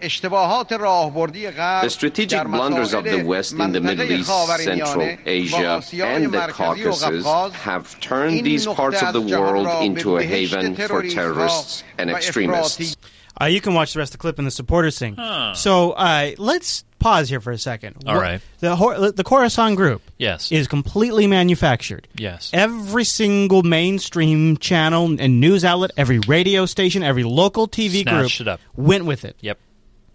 [0.02, 4.30] The strategic blunders of the West in the Middle East,
[4.60, 7.26] Central Asia, and the Caucasus
[7.56, 12.96] have turned these parts of the world into a haven for terrorists and extremists.
[13.40, 15.16] Uh, you can watch the rest of the clip in the supporters thing.
[15.16, 15.54] Huh.
[15.54, 18.04] So uh, let's pause here for a second.
[18.08, 18.42] All right.
[18.60, 20.52] The the Khorasan group yes.
[20.52, 22.08] is completely manufactured.
[22.16, 22.50] Yes.
[22.54, 28.48] Every single mainstream channel and news outlet, every radio station, every local TV Snatched group
[28.48, 28.60] it up.
[28.76, 29.36] went with it.
[29.42, 29.60] Yep.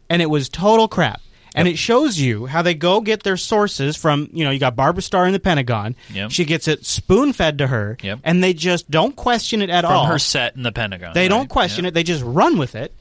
[0.09, 1.21] And it was total crap.
[1.55, 4.77] And it shows you how they go get their sources from, you know, you got
[4.77, 5.97] Barbara Starr in the Pentagon.
[6.13, 6.31] Yep.
[6.31, 7.97] She gets it spoon fed to her.
[8.03, 8.21] Yep.
[8.23, 10.07] And they just don't question it at From all.
[10.07, 11.13] her set in the Pentagon.
[11.13, 11.95] They don't question it.
[11.95, 12.95] They just run with it.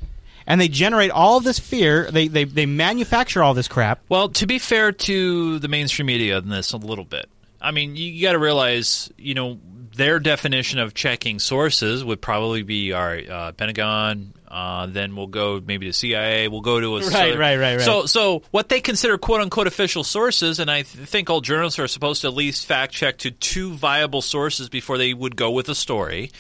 [0.49, 2.09] And they generate all this fear.
[2.11, 4.01] They, they, they manufacture all this crap.
[4.09, 7.29] Well, to be fair to the mainstream media in this a little bit,
[7.61, 9.59] I mean, you, got to realize, you know,
[9.95, 14.33] their definition of checking sources would probably be our uh, Pentagon.
[14.47, 16.47] Uh, then we'll go maybe to CIA.
[16.47, 17.81] We'll go to a Right, right, right, right.
[17.81, 21.77] So, so what they consider "quote unquote" official sources, and I th- think all journalists
[21.77, 25.51] are supposed to at least fact check to two viable sources before they would go
[25.51, 26.31] with a story.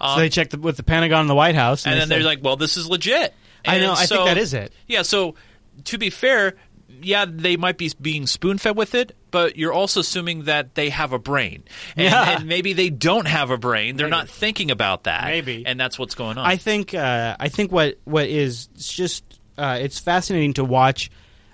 [0.00, 1.84] Um, so they check the, with the Pentagon and the White House.
[1.84, 3.34] and they then say- they're like, "Well, this is legit."
[3.66, 4.72] I know, And I think so- that is it.
[4.86, 5.02] Yeah.
[5.02, 5.34] So
[5.84, 6.54] to be fair,
[7.00, 10.88] yeah, they might be being spoon fed with it, but you're also assuming that they
[10.90, 11.62] have a brain,
[11.96, 12.38] and, Yeah.
[12.38, 13.96] and maybe they don't have a brain.
[13.96, 15.24] They're not thinking about that.
[15.26, 15.64] Maybe.
[15.66, 16.46] and that's what's going on.
[16.46, 19.22] I think uh, I think what what is it's just
[19.56, 21.10] uh, it's fascinating to watch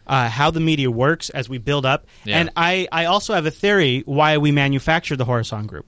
[0.06, 2.38] uh, how the media works as we build up, Yeah.
[2.38, 5.86] and I I also have a theory why we manufactured the Khorasan Group.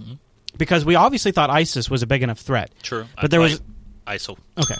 [0.00, 0.14] Mm-hmm.
[0.56, 2.70] because we obviously thought ISIS was a big enough threat.
[2.82, 3.60] True, but there was
[4.06, 4.38] ISIL.
[4.56, 4.74] Okay.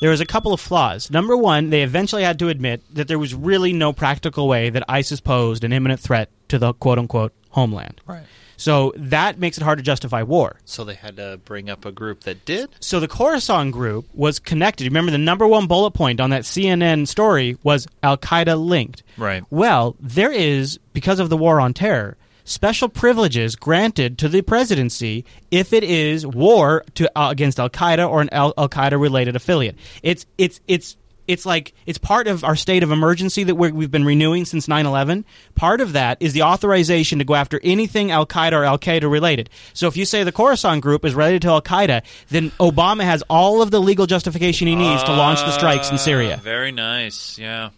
[0.00, 1.10] There was a couple of flaws.
[1.10, 4.84] Number one, they eventually had to admit that there was really no practical way that
[4.88, 8.00] ISIS posed an imminent threat to the quote unquote homeland.
[8.06, 8.24] Right.
[8.56, 10.56] So that makes it hard to justify war.
[10.64, 12.70] So they had to bring up a group that did.
[12.80, 14.84] So the Khorasan group was connected.
[14.84, 19.02] Remember, the number one bullet point on that CNN story was Al Qaeda linked.
[19.16, 19.44] Right.
[19.50, 22.16] Well, there is, because of the war on terror,
[22.46, 28.08] special privileges granted to the presidency if it is war to uh, against Al Qaeda
[28.08, 29.76] or an Al Qaeda related affiliate.
[30.02, 30.96] It's it's it's
[31.26, 34.68] it's like it's part of our state of emergency that we have been renewing since
[34.68, 35.24] 9-11
[35.56, 39.50] part of that is the authorization to go after anything al-qaeda or al-qaeda related.
[39.72, 43.60] So if you say the khorasan group is related to al-qaeda then obama has all
[43.60, 46.36] of the legal justification he needs uh, to launch the strikes in syria.
[46.36, 47.38] very nice.
[47.38, 47.70] Yeah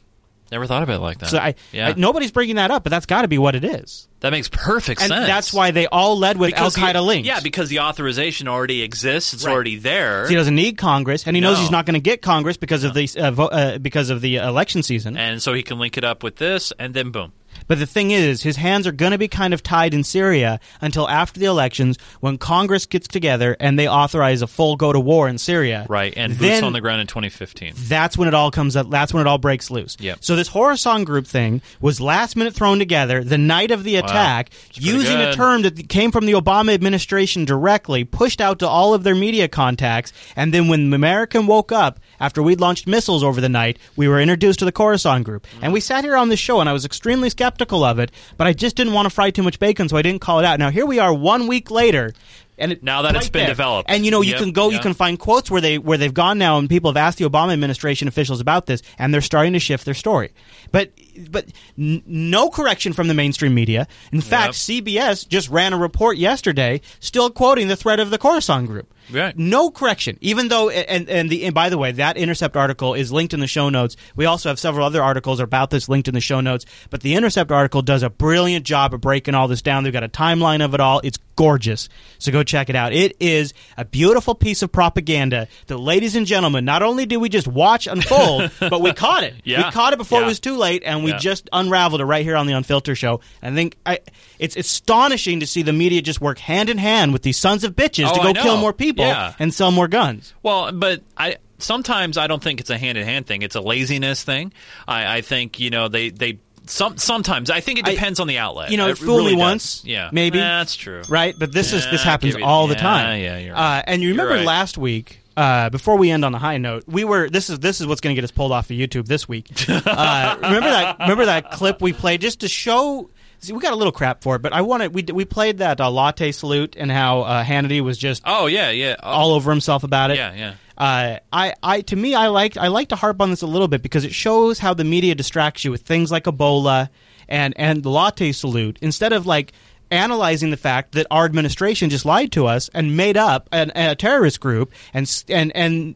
[0.50, 1.28] Never thought of it like that.
[1.28, 1.88] So I, yeah.
[1.88, 4.08] I, nobody's bringing that up, but that's got to be what it is.
[4.20, 5.26] That makes perfect and sense.
[5.26, 7.28] That's why they all led with Al Qaeda links.
[7.28, 9.52] Yeah, because the authorization already exists; it's right.
[9.52, 10.24] already there.
[10.24, 11.50] So he doesn't need Congress, and he no.
[11.50, 12.88] knows he's not going to get Congress because no.
[12.88, 15.16] of the uh, vo- uh, because of the election season.
[15.16, 17.32] And so he can link it up with this, and then boom.
[17.68, 20.58] But the thing is, his hands are going to be kind of tied in Syria
[20.80, 24.98] until after the elections when Congress gets together and they authorize a full go to
[24.98, 25.86] war in Syria.
[25.88, 27.74] Right, and boots then, on the ground in 2015.
[27.76, 28.90] That's when it all comes up.
[28.90, 29.96] That's when it all breaks loose.
[30.00, 30.24] Yep.
[30.24, 34.50] So this Khorasan group thing was last minute thrown together the night of the attack
[34.50, 34.68] wow.
[34.72, 35.28] using good.
[35.28, 39.14] a term that came from the Obama administration directly, pushed out to all of their
[39.14, 43.78] media contacts, and then when American woke up after we'd launched missiles over the night,
[43.96, 45.46] we were introduced to the Khorasan group.
[45.62, 48.46] And we sat here on this show and I was extremely skeptical of it, but
[48.46, 50.58] I just didn't want to fry too much bacon, so I didn't call it out.
[50.58, 52.12] Now here we are one week later
[52.58, 53.48] and it, now that right it's been there.
[53.48, 54.78] developed, and you know you yep, can go, yep.
[54.78, 57.24] you can find quotes where they where they've gone now, and people have asked the
[57.24, 60.32] Obama administration officials about this, and they're starting to shift their story.
[60.72, 60.92] But
[61.30, 61.46] but
[61.78, 63.86] n- no correction from the mainstream media.
[64.12, 68.66] In fact, CBS just ran a report yesterday, still quoting the threat of the Khorasan
[68.66, 68.92] group.
[69.10, 69.36] Right.
[69.38, 73.10] No correction, even though and and the and by the way, that Intercept article is
[73.10, 73.96] linked in the show notes.
[74.16, 76.66] We also have several other articles about this linked in the show notes.
[76.90, 79.84] But the Intercept article does a brilliant job of breaking all this down.
[79.84, 81.00] They've got a timeline of it all.
[81.02, 81.88] It's gorgeous.
[82.18, 82.92] So go check it out.
[82.92, 87.28] It is a beautiful piece of propaganda that, ladies and gentlemen, not only did we
[87.28, 89.34] just watch unfold, but we caught it.
[89.44, 89.66] Yeah.
[89.66, 90.24] We caught it before Yeah.
[90.24, 91.18] it was too late, and we Yeah.
[91.18, 93.20] just unraveled it right here on the Unfiltered Show.
[93.40, 94.00] I think I,
[94.40, 97.76] it's astonishing to see the media just work hand in hand with these sons of
[97.76, 100.34] bitches Oh, to go kill more people and sell more guns.
[100.42, 103.42] Well, but I sometimes I don't think it's a hand in hand thing.
[103.42, 104.52] It's a laziness thing.
[104.88, 106.40] I, I think you know they they.
[106.68, 108.70] Some, sometimes I think it I- depends on the outlet.
[108.70, 109.40] You know, It fool really me does.
[109.40, 111.02] once, yeah, maybe that's true.
[111.08, 111.34] right?
[111.38, 113.20] But this is this happens it- all the time.
[113.20, 113.78] yeah, you're right.
[113.78, 114.44] Uh, and you remember right.
[114.46, 115.20] last week.
[115.36, 118.00] Uh, before we end on a high note, we were this is this is what's
[118.00, 119.48] going to get us pulled off of YouTube this week.
[119.68, 123.08] Uh, remember that remember that clip we played just to show.
[123.38, 125.80] See, we got a little crap for it, but I wanted we we played that
[125.80, 128.96] uh, latte salute and how uh, Hannity was just Oh yeah, yeah.
[129.00, 130.16] Oh, all over himself about it.
[130.16, 130.54] yeah, yeah.
[130.78, 133.66] Uh, I, I, to me, I like, I like to harp on this a little
[133.68, 136.88] bit because it shows how the media distracts you with things like Ebola
[137.28, 139.52] and and the latte salute instead of like
[139.90, 143.94] analyzing the fact that our administration just lied to us and made up an, a
[143.94, 145.94] terrorist group and and and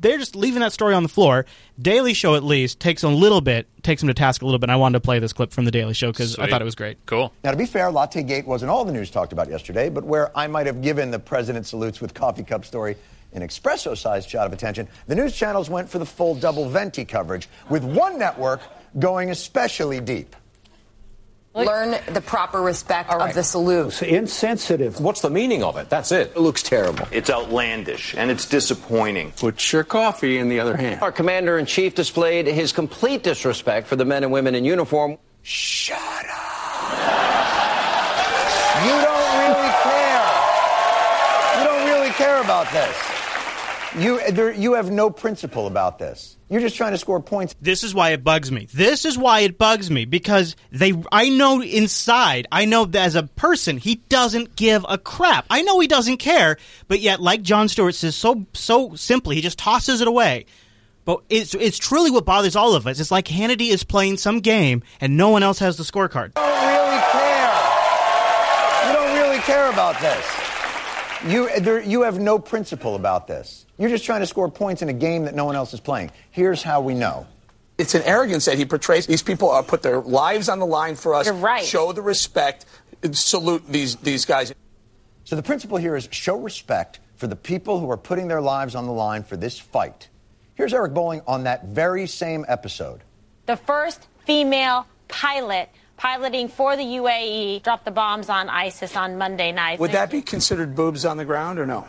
[0.00, 1.46] they're just leaving that story on the floor.
[1.80, 4.64] Daily Show at least takes a little bit, takes them to task a little bit.
[4.64, 6.64] And I wanted to play this clip from the Daily Show because I thought it
[6.66, 6.98] was great.
[7.06, 7.32] Cool.
[7.42, 10.36] Now, to be fair, Latte Gate wasn't all the news talked about yesterday, but where
[10.36, 12.96] I might have given the president salutes with coffee cup story
[13.32, 17.04] an espresso sized shot of attention, the news channels went for the full double venti
[17.04, 18.60] coverage, with one network
[18.98, 20.36] going especially deep.
[21.54, 23.88] Learn the proper respect of the salute.
[23.88, 24.98] It's insensitive.
[25.00, 25.90] What's the meaning of it?
[25.90, 26.32] That's it.
[26.34, 27.06] It looks terrible.
[27.12, 29.32] It's outlandish and it's disappointing.
[29.32, 31.02] Put your coffee in the other hand.
[31.02, 35.18] Our commander in chief displayed his complete disrespect for the men and women in uniform.
[35.42, 36.42] Shut up.
[38.82, 40.30] You don't really care.
[41.58, 43.11] You don't really care about this.
[43.98, 46.36] You, there, you have no principle about this.
[46.48, 47.54] You're just trying to score points.
[47.60, 48.66] This is why it bugs me.
[48.72, 53.14] This is why it bugs me because they I know inside, I know that as
[53.14, 55.46] a person, he doesn't give a crap.
[55.50, 56.56] I know he doesn't care,
[56.88, 60.46] but yet like Jon Stewart says so so simply, he just tosses it away.
[61.04, 63.00] But it's it's truly what bothers all of us.
[63.00, 66.28] It's like Hannity is playing some game and no one else has the scorecard.
[66.36, 67.52] You don't really care.
[68.86, 70.41] You don't really care about this.
[71.26, 73.66] You, there, you have no principle about this.
[73.78, 76.10] You're just trying to score points in a game that no one else is playing.
[76.30, 77.26] Here's how we know.
[77.78, 79.06] It's an arrogance that he portrays.
[79.06, 81.26] These people uh, put their lives on the line for us.
[81.26, 81.64] You're right.
[81.64, 82.66] Show the respect.
[83.12, 84.52] Salute these these guys.
[85.24, 88.74] So the principle here is show respect for the people who are putting their lives
[88.74, 90.08] on the line for this fight.
[90.54, 93.00] Here's Eric Bolling on that very same episode.
[93.46, 95.68] the first female pilot
[96.02, 99.78] piloting for the UAE dropped the bombs on ISIS on Monday night.
[99.78, 101.86] Would that be considered boobs on the ground or no?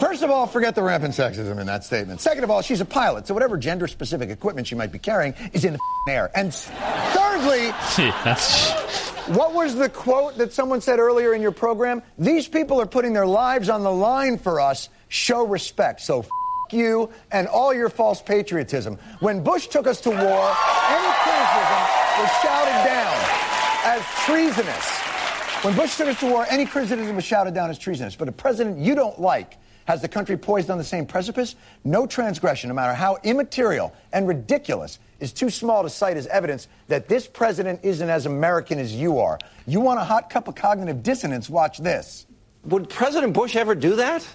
[0.00, 2.22] First of all, forget the rampant sexism in that statement.
[2.22, 5.34] Second of all, she's a pilot, so whatever gender specific equipment she might be carrying
[5.52, 5.80] is in the
[6.10, 6.30] air.
[6.34, 7.68] And thirdly,
[9.36, 12.02] what was the quote that someone said earlier in your program?
[12.18, 14.88] These people are putting their lives on the line for us.
[15.08, 16.00] Show respect.
[16.00, 16.24] So
[16.72, 18.98] you and all your false patriotism.
[19.20, 21.80] When Bush took us to war, any criticism
[22.18, 23.40] was shouted down
[23.84, 25.64] as treasonous.
[25.64, 28.16] When Bush took us to war, any criticism was shouted down as treasonous.
[28.16, 31.56] But a president you don't like has the country poised on the same precipice?
[31.84, 36.68] No transgression, no matter how immaterial and ridiculous, is too small to cite as evidence
[36.88, 39.38] that this president isn't as American as you are.
[39.66, 41.50] You want a hot cup of cognitive dissonance?
[41.50, 42.26] Watch this.
[42.64, 44.26] Would President Bush ever do that?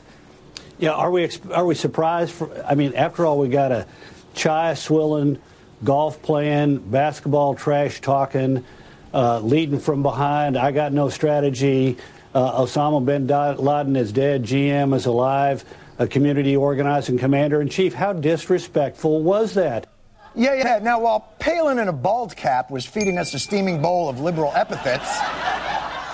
[0.77, 2.33] Yeah, are we are we surprised?
[2.33, 3.87] For, I mean, after all, we got a
[4.33, 5.39] chai swilling,
[5.83, 8.65] golf playing, basketball trash talking,
[9.13, 10.57] uh, leading from behind.
[10.57, 11.97] I got no strategy.
[12.33, 14.43] Uh, Osama bin Laden is dead.
[14.43, 15.63] GM is alive.
[15.97, 17.93] A community organizing commander in chief.
[17.93, 19.87] How disrespectful was that?
[20.35, 20.79] Yeah, yeah.
[20.83, 24.51] Now, while Palin in a bald cap was feeding us a steaming bowl of liberal
[24.53, 25.09] epithets,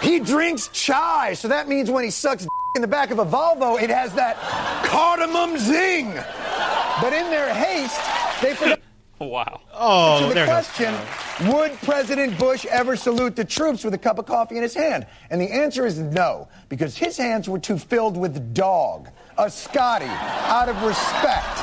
[0.03, 1.33] he drinks chai.
[1.33, 4.37] So that means when he sucks in the back of a Volvo, it has that
[4.85, 6.13] cardamom zing.
[7.01, 7.99] But in their haste,
[8.41, 8.79] they forgot.
[9.19, 9.61] Wow.
[9.71, 10.95] Oh, so the there question,
[11.53, 15.05] would President Bush ever salute the troops with a cup of coffee in his hand?
[15.29, 20.07] And the answer is no, because his hands were too filled with dog, a Scotty,
[20.07, 21.55] out of respect.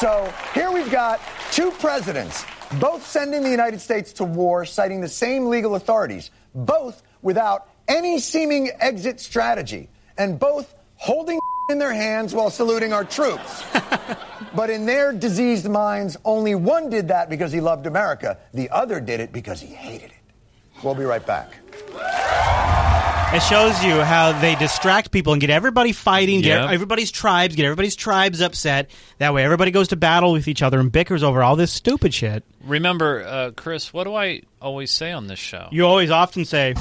[0.00, 1.20] So here we've got
[1.52, 2.44] two presidents,
[2.80, 8.18] both sending the United States to war, citing the same legal authorities, both without any
[8.18, 11.38] seeming exit strategy, and both holding
[11.70, 13.64] in their hands while saluting our troops.
[14.54, 18.38] but in their diseased minds, only one did that because he loved America.
[18.52, 20.16] The other did it because he hated it.
[20.82, 21.52] We'll be right back.
[23.32, 26.70] It shows you how they distract people and get everybody fighting, get Yep.
[26.70, 28.90] everybody's tribes, get everybody's tribes upset.
[29.18, 32.12] That way, everybody goes to battle with each other and bickers over all this stupid
[32.12, 32.42] shit.
[32.64, 35.68] Remember, uh, Chris, what do I always say on this show?
[35.70, 36.78] You always often say, And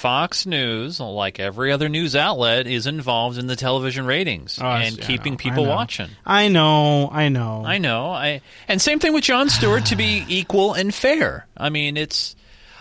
[0.00, 4.98] Fox News, like every other news outlet, is involved in the television ratings Oh, and
[4.98, 6.08] keeping know, I people watching.
[6.24, 7.62] I know, I know.
[7.66, 8.10] I know.
[8.10, 11.46] I and same thing with Jon Stewart to be equal and fair.
[11.54, 12.34] I mean, it's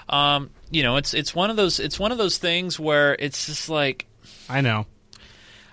[0.07, 3.47] um, you know, it's it's one of those it's one of those things where it's
[3.47, 4.05] just like
[4.49, 4.85] I know.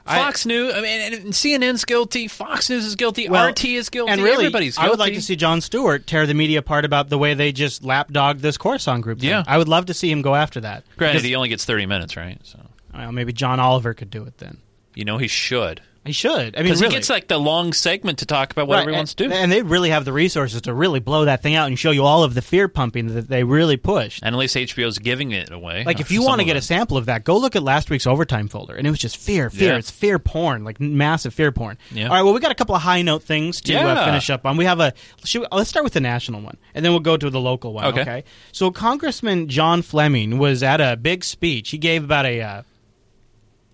[0.07, 0.73] Fox News.
[0.75, 2.29] I mean, and, and CNN's guilty.
[2.29, 3.29] Fox News is guilty.
[3.29, 4.13] Well, RT is guilty.
[4.13, 4.87] And really, everybody's guilty.
[4.87, 7.53] I would like to see Jon Stewart tear the media apart about the way they
[7.53, 9.21] just lapdog this Coruscant group.
[9.21, 9.29] thing.
[9.31, 9.45] Yeah.
[9.47, 10.85] I would love to see him go after that.
[10.97, 12.39] Granted, he only gets thirty minutes, right?
[12.45, 12.61] So
[12.95, 14.59] well, maybe John Oliver could do it then.
[14.95, 15.83] you know he should.
[16.07, 16.55] He should.
[16.57, 16.95] I mean, because really.
[16.95, 19.29] he gets like the long segment to talk about Right, whatever he and- wants to
[19.29, 19.33] do.
[19.35, 22.05] And they really have the resources to really blow that thing out and show you
[22.05, 24.23] all of the fear pumping that they really pushed.
[24.23, 25.85] And at least HBO's giving it away.
[25.85, 28.07] Like, if you want to get a sample of that, go look at last week's
[28.07, 29.73] overtime folder, and it was just fear, fear.
[29.73, 29.79] Yeah.
[29.79, 31.77] It's fear porn, like massive fear porn.
[31.91, 32.05] Yeah.
[32.09, 34.47] All right, well, we got a couple of high note things to uh, finish up
[34.47, 34.57] on.
[34.57, 34.93] We have a.
[35.25, 37.73] Should we- let's start with the national one, and then we'll go to the local
[37.73, 37.85] one.
[37.87, 38.01] Okay.
[38.03, 38.25] Okay.
[38.53, 41.71] So Congressman John Fleming was at a big speech.
[41.71, 42.41] He gave about a.
[42.41, 42.63] Uh,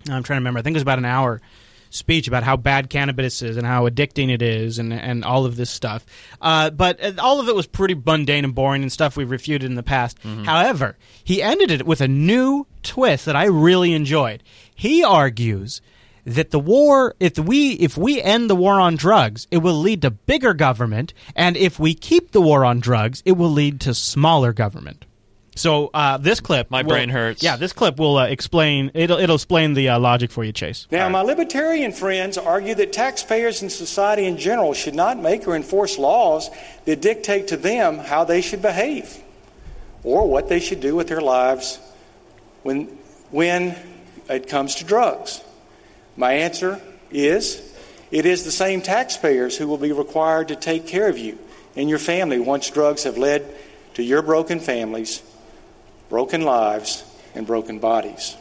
[0.09, 0.59] I'm trying to remember.
[0.59, 1.41] I think it was about an hour
[1.93, 5.57] speech about how bad cannabis is and how addicting it is and and all of
[5.57, 6.05] this stuff.
[6.41, 9.69] Uh, but uh, all of it was pretty mundane and boring and stuff we've refuted
[9.71, 10.19] in the past.
[10.45, 14.43] However, he ended it with a new twist that I really enjoyed.
[14.75, 15.81] He argues
[16.25, 20.01] that the war if we if we end the war on drugs it will lead
[20.03, 23.93] to bigger government and if we keep the war on drugs it will lead to
[23.93, 25.05] smaller government
[25.55, 27.43] so uh, this clip My will- brain hurts.
[27.43, 30.87] yeah this clip will uh, explain it'll it'll explain the uh, logic for you chase
[30.91, 35.55] Now, my libertarian friends argue that taxpayers and society in general should not make or
[35.57, 36.51] enforce laws
[36.87, 39.17] that dictate to them how they should behave
[40.05, 41.79] or what they should do with their lives
[42.63, 42.87] when,
[43.31, 43.77] when
[44.29, 45.41] it comes to drugs.
[46.17, 46.81] My answer
[47.11, 47.61] is
[48.11, 51.39] it is the same taxpayers who will be required to take care of you
[51.77, 53.47] and your family once drugs have led
[53.95, 55.23] to your broken families,
[56.13, 58.37] broken lives, and broken bodies.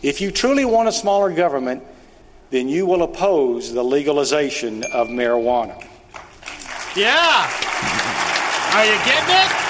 [0.00, 1.82] If you truly want a smaller government,
[2.48, 5.78] then you will oppose the legalization of marijuana.
[6.96, 7.44] Yeah.
[8.72, 9.65] Are you getting it?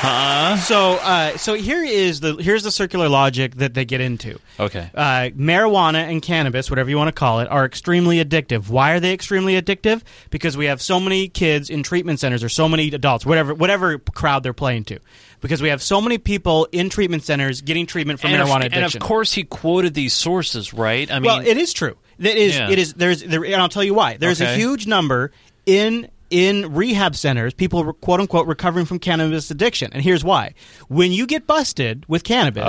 [0.00, 0.56] Huh?
[0.56, 4.38] So, uh, so here is the here's the circular logic that they get into.
[4.58, 4.90] Okay.
[4.94, 8.70] Uh, marijuana and cannabis, whatever you want to call it, are extremely addictive.
[8.70, 10.02] Why are they extremely addictive?
[10.30, 13.98] Because we have so many kids in treatment centers, or so many adults, whatever whatever
[13.98, 15.00] crowd they're playing to.
[15.42, 18.72] Because we have so many people in treatment centers getting treatment for and marijuana of,
[18.72, 18.82] addiction.
[18.84, 21.10] And of course, he quoted these sources, right?
[21.10, 21.96] I mean, well, it is true.
[22.18, 22.70] That is, Yeah.
[22.70, 22.92] it is.
[22.94, 24.16] There's, there, and I'll tell you why.
[24.18, 25.32] There's a huge number
[25.64, 30.54] in in rehab centers, people quote unquote recovering from cannabis addiction, and here's why:
[30.88, 32.64] when you get busted with cannabis,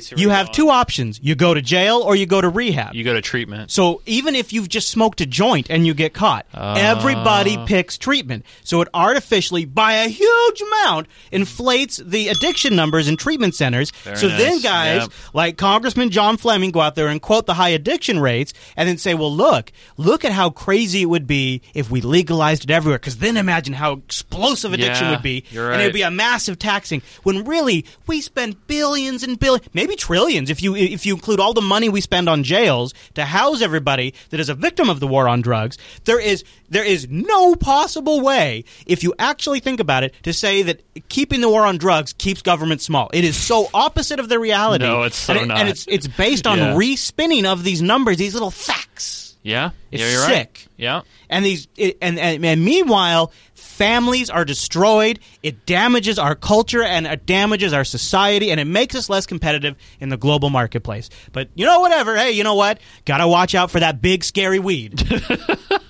[0.00, 0.16] see.
[0.16, 0.54] you have going.
[0.54, 2.94] two options: you go to jail or you go to rehab.
[2.94, 3.70] You go to treatment.
[3.70, 6.74] So even if you've just smoked a joint and you get caught, Ah.
[6.76, 8.44] everybody picks treatment.
[8.64, 13.90] So it artificially, by a huge amount, inflates the addiction numbers in treatment centers.
[14.04, 15.10] Very so then guys Yep.
[15.34, 18.98] like Congressman John Fleming go out there and quote the high addiction rates and then
[18.98, 22.98] say, well, look, look at how crazy it would be if we legalized it everywhere.
[22.98, 25.44] Because then imagine how explosive addiction Yeah, would be.
[25.50, 29.66] you're And it would be a massive taxing when really we spend billions and billions,
[29.72, 33.24] maybe trillions if you if you include all the money we spend on jails to
[33.24, 35.78] house everybody that is a victim of the war on drugs.
[36.04, 40.62] There is there is no possible way if you actually think about it to say
[40.62, 43.08] that keeping the war on drugs keeps government small.
[43.12, 44.84] It is so opposite of the reality.
[44.84, 45.58] No, it's so and it- not.
[45.58, 46.74] and it's it's based on Yeah.
[46.76, 49.27] respinning of these numbers, these little facts.
[49.48, 50.68] Yeah, It's yeah, you're right.
[50.76, 51.00] Yeah.
[51.30, 55.20] And these it, and, and and meanwhile, families are destroyed.
[55.42, 59.74] It damages our culture and it damages our society, and it makes us less competitive
[60.00, 61.08] in the global marketplace.
[61.32, 62.14] But you know, whatever.
[62.14, 62.78] Hey, you know what?
[63.06, 65.02] Got to watch out for that big scary weed.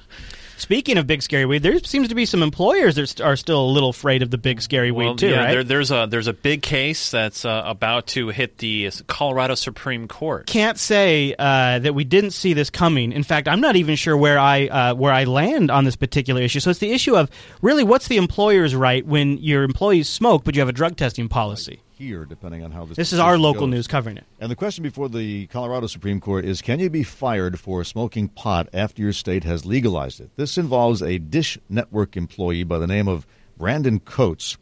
[0.59, 3.71] Speaking of big scary weed, there seems to be some employers that are still a
[3.71, 5.51] little afraid of the big scary weed Well, too, yeah, right?
[5.53, 10.09] there, there's a there's a big case that's uh, about to hit the Colorado Supreme
[10.09, 10.47] Court.
[10.47, 13.13] can't say uh, that we didn't see this coming.
[13.13, 16.43] In fact, I'm not even sure where I uh, where I land on this particular
[16.43, 16.59] issue.
[16.59, 17.31] So it's the issue of
[17.63, 21.29] really what's the employer's right when your employees smoke, but you have a drug testing
[21.29, 21.83] policy.
[21.99, 22.97] Here, depending on how this.
[22.97, 23.70] This is our local goes.
[23.70, 24.25] news covering it.
[24.41, 28.29] And the question before the Colorado Supreme Court is: Can you be fired for smoking
[28.29, 30.31] pot after your state has legalized it?
[30.37, 33.27] This involves a Dish Network employee by the name of
[33.59, 34.57] Brandon Coates,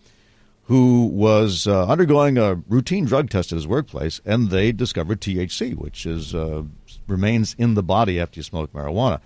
[0.64, 5.74] who was uh, undergoing a routine drug test at his workplace, and they discovered THC,
[5.74, 6.62] which is uh,
[7.06, 9.20] remains in the body after you smoke marijuana.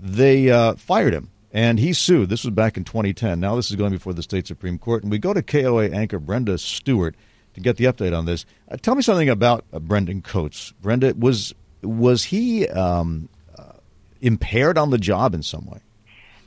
[0.00, 2.28] They uh, fired him, and he sued.
[2.28, 3.40] This was back in 2010.
[3.40, 6.18] Now this is going before the state Supreme Court, and we go to KOA anchor
[6.18, 7.14] Brenda Stewart
[7.54, 8.46] to get the update on this.
[8.70, 10.72] Uh, tell me something about uh, Brandon Coates.
[10.80, 13.72] Brenda, was was he um, uh,
[14.20, 15.80] impaired on the job in some way?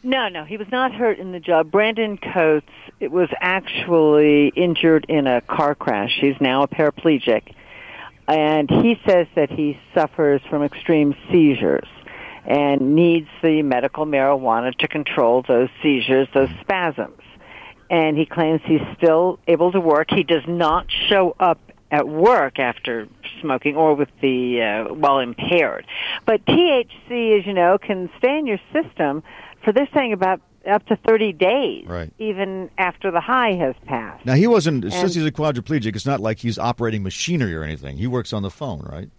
[0.04, 1.70] No, no, he was not hurt in the job.
[1.72, 6.18] Brandon Coates it was actually injured in a car crash.
[6.20, 7.54] He's now a paraplegic.
[8.28, 11.88] And he says that he suffers from extreme seizures
[12.46, 17.20] and needs the medical marijuana to control those seizures, those spasms.
[17.90, 20.08] And he claims he's still able to work.
[20.12, 21.60] He does not show up
[21.92, 23.08] at work after
[23.42, 25.86] smoking or with the uh, while impaired.
[26.26, 29.24] But THC, as you know, can stay in your system
[29.64, 30.40] for this thing about
[30.70, 32.14] up to 30 days, Right.
[32.20, 34.26] even after the high has passed.
[34.26, 35.96] Now he wasn't And- since he's a quadriplegic.
[35.96, 37.98] It's not like he's operating machinery or anything.
[37.98, 39.10] He works on the phone, right?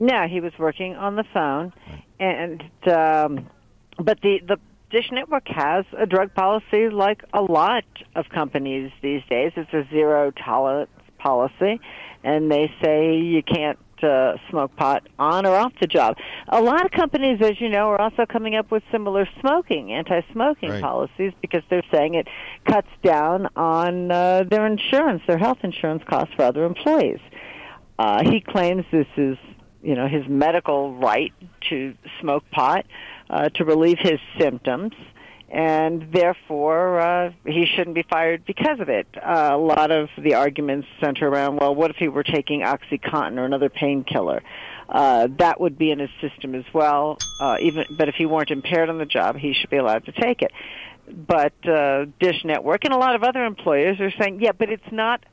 [0.00, 1.72] No, he was working on the phone,
[2.20, 3.48] and um,
[3.98, 4.58] but the the
[4.90, 7.84] Dish Network has a drug policy like a lot
[8.14, 9.52] of companies these days.
[9.56, 11.80] It's a zero tolerance policy,
[12.22, 16.16] and they say you can't uh, smoke pot on or off the job.
[16.48, 20.70] A lot of companies, as you know, are also coming up with similar smoking, anti-smoking
[20.70, 20.82] Right.
[20.82, 22.28] policies because they're saying it
[22.64, 27.18] cuts down on uh, their insurance, their health insurance costs for other employees.
[27.98, 29.36] Uh, he claims this is,
[29.82, 31.32] you know, his medical right
[31.70, 32.86] to smoke pot
[33.30, 34.92] uh, to relieve his symptoms,
[35.50, 39.06] and therefore uh, he shouldn't be fired because of it.
[39.16, 43.38] Uh, a lot of the arguments center around, well, what if he were taking OxyContin
[43.38, 44.42] or another painkiller?
[44.88, 47.18] Uh, that would be in his system as well.
[47.40, 50.12] Uh, even, but if he weren't impaired on the job, he should be allowed to
[50.12, 50.52] take it.
[51.10, 54.90] But uh, Dish Network and a lot of other employers are saying, yeah, but it's
[54.92, 55.24] not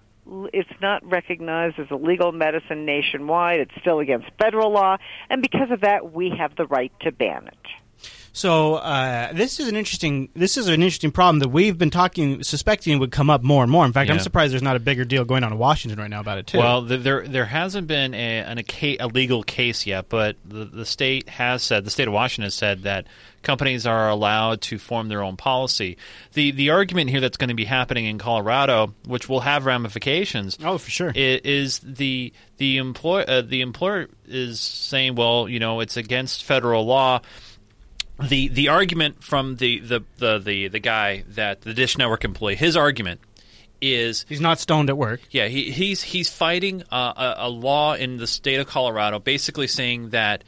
[0.54, 3.60] it's not recognized as a legal medicine nationwide.
[3.60, 4.98] It's still against federal law,
[5.30, 7.85] and because of that, we have the right to ban it.
[8.36, 12.44] So uh, this is an interesting this is an interesting problem that we've been talking
[12.44, 13.86] suspecting would come up more and more.
[13.86, 16.20] In fact, I'm surprised there's not a bigger deal going on in Washington right now
[16.20, 16.57] about it too.
[16.57, 20.66] Well, th- there there hasn't been a, an, a, a legal case yet, but the,
[20.66, 23.07] the state has said the state of Washington has said that
[23.41, 25.95] companies are allowed to form their own policy.
[26.34, 30.57] The the argument here that's going to be happening in Colorado, which will have ramifications.
[30.62, 31.14] Oh, for sure.
[31.16, 36.86] Is the the employ uh, the employer is saying, well, you know, it's against federal
[36.86, 37.22] law
[38.22, 42.56] the the argument from the the, the, the the guy that the Dish Network employee,
[42.56, 43.20] his argument
[43.82, 45.22] is he's not stoned at work.
[45.32, 49.68] Yeah, he, he's he's fighting uh, a, a law in the state of Colorado, basically
[49.68, 50.44] saying that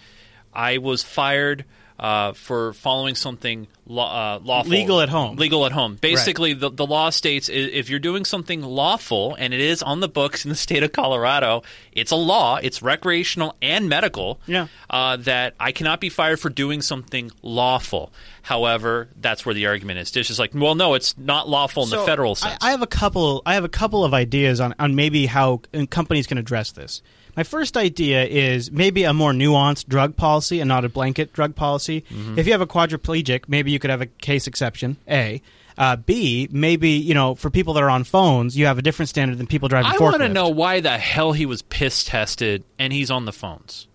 [0.54, 1.66] I was fired
[2.00, 5.36] uh, for following something law, uh, lawful, Legal at home.
[5.36, 5.96] legal at home.
[5.96, 10.08] Basically, the, the law states if you're doing something lawful and it is on the
[10.08, 12.58] books in the state of Colorado, it's a law.
[12.62, 14.40] It's recreational and medical.
[14.46, 14.68] Yeah.
[14.90, 18.12] Uh, that I cannot be fired for doing something lawful.
[18.44, 20.12] However, that's where the argument is.
[20.12, 22.58] Dish is like, well, no, it's not lawful in the federal I, sense.
[22.62, 23.42] I have a couple.
[23.46, 27.02] I have a couple of ideas on, on maybe how companies can address this.
[27.38, 31.56] My first idea is maybe a more nuanced drug policy and not a blanket drug
[31.56, 32.04] policy.
[32.12, 32.36] Mhm.
[32.36, 34.98] If you have a quadriplegic, maybe you could have a case exception.
[35.08, 35.40] A.
[35.78, 36.48] Uh, B.
[36.52, 39.46] Maybe you know for people that are on phones, you have a different standard than
[39.46, 39.92] people driving.
[39.92, 43.32] I want to know why the hell he was piss tested and he's on the
[43.34, 43.88] phones.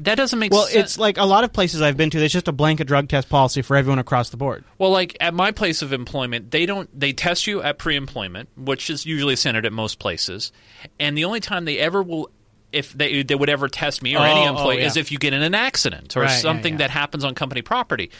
[0.00, 0.58] That doesn't make sense.
[0.58, 0.84] Well, sense.
[0.84, 2.18] it's like a lot of places I've been to.
[2.18, 4.64] There's just a blanket drug test policy for everyone across the board.
[4.78, 8.90] Well, like at my place of employment, they don't they test you at pre-employment, which
[8.90, 10.52] is usually standard at most places,
[11.00, 12.30] and the only time they ever will
[12.70, 15.18] if they they would ever test me or any Oh, oh, employee is if you
[15.18, 16.78] get in an accident or Right, yeah, something yeah.
[16.78, 18.10] that happens on company property.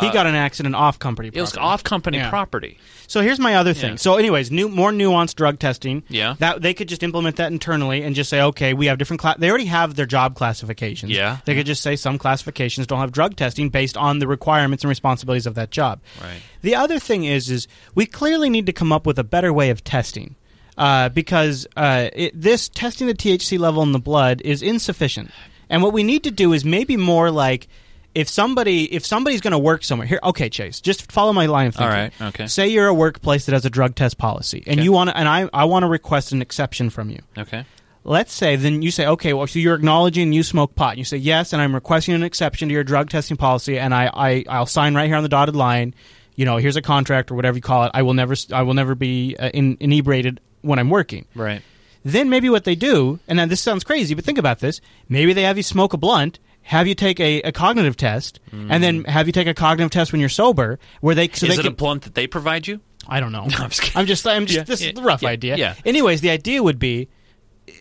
[0.00, 1.28] He Uh, got an accident off company.
[1.32, 1.64] It was property.
[1.72, 2.28] off company Yeah.
[2.30, 2.78] property.
[3.06, 3.90] So here's my other thing.
[3.92, 3.96] Yeah.
[3.96, 6.02] So, anyways, new more nuanced drug testing.
[6.08, 6.34] Yeah.
[6.40, 9.20] that they could just implement that internally and just say, okay, we have different.
[9.20, 11.12] Cla- they already have their job classifications.
[11.12, 11.38] Yeah.
[11.44, 14.88] they could just say some classifications don't have drug testing based on the requirements and
[14.88, 16.00] responsibilities of that job.
[16.20, 16.40] Right.
[16.62, 19.70] The other thing is, is we clearly need to come up with a better way
[19.70, 20.34] of testing.
[20.76, 25.30] Uh, because uh, it, this testing the THC level in the blood is insufficient,
[25.70, 27.68] and what we need to do is maybe more like
[28.14, 30.20] if somebody if somebody's going to work somewhere here.
[30.22, 31.90] Okay, Chase, just follow my line of thinking.
[31.90, 32.46] right, okay.
[32.46, 35.28] Say you're a workplace that has a drug test policy, and you want to, and
[35.28, 37.20] I I want to request an exception from you.
[37.36, 37.64] Okay.
[38.06, 40.90] Let's say then you say, okay, well, so you're acknowledging you smoke pot.
[40.90, 43.94] And you say yes, and I'm requesting an exception to your drug testing policy, and
[43.94, 45.94] I, I I'll sign right here on the dotted line.
[46.36, 47.92] You know, here's a contract or whatever you call it.
[47.94, 51.24] I will never I will never be uh, in, inebriated when I'm working.
[51.34, 51.62] Right.
[52.04, 54.82] Then maybe what they do, and now this sounds crazy, but think about this.
[55.08, 58.82] Maybe they have you smoke a blunt, have you take a, a cognitive test, and
[58.82, 61.50] then have you take a cognitive test when you're sober, where they so Mm.
[61.50, 62.80] is they it a blunt that they provide you?
[63.06, 63.42] I don't know.
[63.58, 63.96] I'm just.
[63.96, 65.56] I'm just, I'm just, Yeah, this is the rough yeah, idea.
[65.56, 65.74] yeah.
[65.84, 67.08] Anyways, the idea would be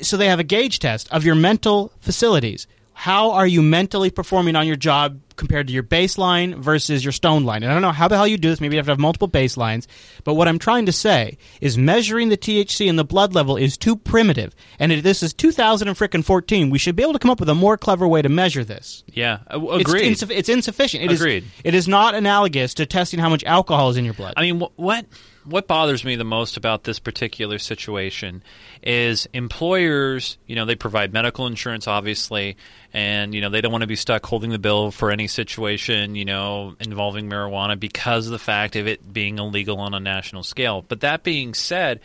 [0.01, 2.67] so they have a gauge test of your mental facilities.
[3.03, 7.43] How are you mentally performing on your job compared to your baseline versus your stone
[7.43, 7.61] line?
[7.61, 8.61] And I don't know how the hell you do this.
[8.61, 9.87] Maybe you have to have multiple baselines.
[10.23, 13.75] But what I'm trying to say is measuring the THC in the blood level is
[13.77, 14.55] too primitive.
[14.79, 16.69] And if this is 2014.
[16.69, 19.03] We should be able to come up with a more clever way to measure this.
[19.11, 20.09] Yeah, uh, It's agreed.
[20.13, 21.03] insuff- It's, insufficient.
[21.03, 21.43] It is- Agreed.
[21.65, 24.35] it is not analogous to testing how much alcohol is in your blood.
[24.37, 25.05] I mean, wh- what
[25.45, 28.43] what bothers me the most about this particular situation
[28.81, 30.37] is employers.
[30.47, 32.57] You know, they provide medical insurance, obviously,
[32.93, 36.15] and you know they don't want to be stuck holding the bill for any situation
[36.15, 40.43] you know involving marijuana because of the fact of it being illegal on a national
[40.43, 40.83] scale.
[40.87, 41.99] But that being said.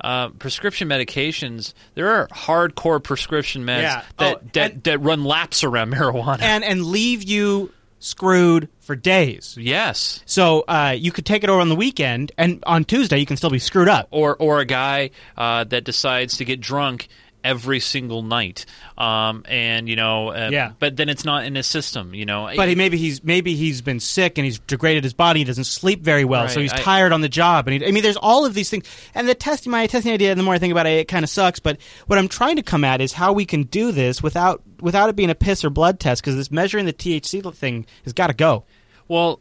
[0.00, 1.72] Uh, prescription medications.
[1.94, 4.02] There are hardcore prescription meds Yeah.
[4.18, 6.42] that, Oh, that, that run laps around marijuana.
[6.42, 7.70] and and leave you
[8.04, 9.56] screwed for days.
[9.58, 10.20] Yes.
[10.26, 13.36] So uh, you could take it over on the weekend, and on Tuesday you can
[13.36, 14.08] still be screwed up.
[14.10, 17.08] or or a guy uh, that decides to get drunk
[17.44, 18.64] every single night,
[18.96, 20.72] um, and you know, uh, Yeah.
[20.78, 22.50] But then it's not in his system, you know.
[22.56, 25.40] But he, maybe he's maybe he's been sick and he's degraded his body.
[25.40, 27.68] He doesn't sleep very well, so he's I- tired on the job.
[27.68, 28.86] And he, I mean, there's all of these things.
[29.14, 31.28] And the testing, my testing idea, the more I think about it, it kind of
[31.30, 31.60] sucks.
[31.60, 35.10] But what I'm trying to come at is how we can do this without without
[35.10, 38.28] it being a piss or blood test, because this measuring the THC thing has got
[38.28, 38.64] to go.
[39.06, 39.40] Well,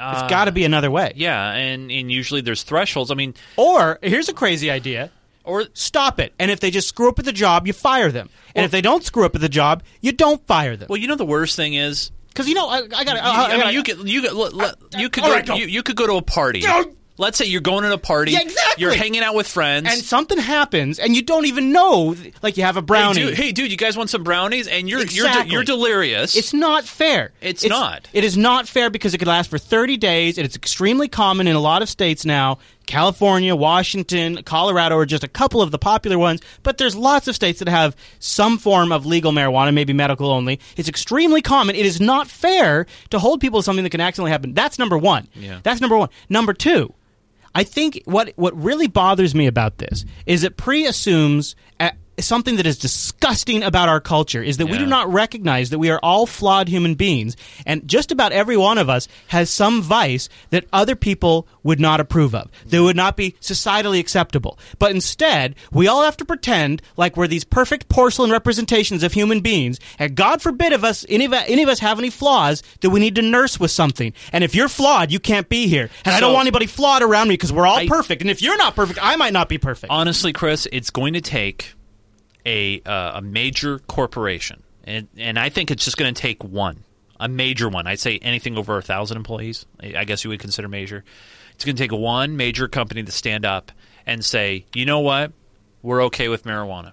[0.00, 1.12] it's got to be another way.
[1.16, 3.10] Yeah, and and usually there's thresholds.
[3.10, 5.10] I mean, Or here's a crazy idea.
[5.48, 6.32] Or stop it.
[6.38, 8.28] And if they just screw up at the job, you fire them.
[8.54, 10.88] And if they don't screw up at the job, you don't fire them.
[10.90, 13.06] well, you know, the worst thing is Because you know, I, I got.
[13.06, 14.32] You, I mean, you could you could
[14.98, 16.62] you could go, right, you, you could go to a party.
[17.20, 18.30] Let's say you're going to a party.
[18.30, 18.80] Yeah, exactly.
[18.80, 19.88] You're hanging out with friends.
[19.90, 22.14] and something happens, and you don't even know.
[22.42, 23.18] Like you have a brownie.
[23.20, 24.68] Hey dude, hey, dude, you guys want some brownies?
[24.68, 26.36] And you're you're de- you're delirious.
[26.36, 27.32] It's not fair.
[27.40, 28.06] It's not.
[28.12, 31.48] It is not fair because it could last for 30 days, and it's extremely common
[31.48, 32.58] in a lot of states now.
[32.88, 37.34] California, Washington, Colorado are just a couple of the popular ones, but there's lots of
[37.34, 40.58] states that have some form of legal marijuana, maybe medical only.
[40.76, 41.76] It's extremely common.
[41.76, 44.54] It is not fair to hold people to something that can accidentally happen.
[44.54, 45.28] That's number one.
[45.34, 45.60] Yeah.
[45.62, 46.08] That's number one.
[46.30, 46.94] Number two,
[47.54, 52.66] I think what what really bothers me about this is it pre-assumes uh, something that
[52.66, 56.26] is disgusting about our culture is that we do not recognize that we are all
[56.26, 57.36] flawed human beings.
[57.66, 62.00] And just about every one of us has some vice that other people would not
[62.00, 64.58] approve of that would not be societally acceptable.
[64.78, 69.40] But instead we all have to pretend like we're these perfect porcelain representations of human
[69.40, 69.78] beings.
[69.98, 73.00] And god forbid of us any of, any of us have any flaws that we
[73.00, 74.12] need to nurse with something.
[74.32, 75.90] And if you're flawed you can't be here.
[76.04, 78.22] And i don't want anybody flawed around me because we're all perfect.
[78.22, 79.90] And if you're not perfect i might not be perfect.
[79.90, 81.74] Honestly, Chris, it's going to take
[82.46, 86.84] a uh, a major corporation, and and I think it's just going to take one.
[87.20, 87.86] a major one.
[87.86, 89.66] I'd say anything over a thousand employees.
[89.80, 91.04] I guess you would consider major.
[91.54, 93.72] It's going to take one major company to stand up
[94.06, 95.32] and say, you know what,
[95.82, 96.92] we're okay with marijuana.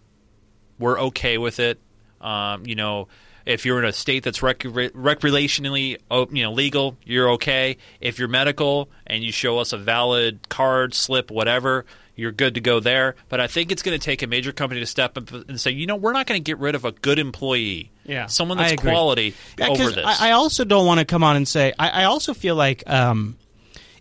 [0.80, 1.80] We're okay with it.
[2.20, 3.08] Um, you know,
[3.46, 7.78] if you're in a state that's rec- recreationally, oh, you know, legal, you're okay.
[8.02, 11.86] If you're medical and you show us a valid card, slip, whatever,
[12.16, 13.16] you're good to go there.
[13.30, 15.72] But I think it's going to take a major company to step up and say,
[15.72, 18.82] you know, we're not going to get rid of a good employee, Yeah, someone that's
[18.82, 20.06] quality Yeah, over 'cause this.
[20.06, 21.74] I, I also don't want to come on and say.
[21.78, 23.38] I, I also feel like um,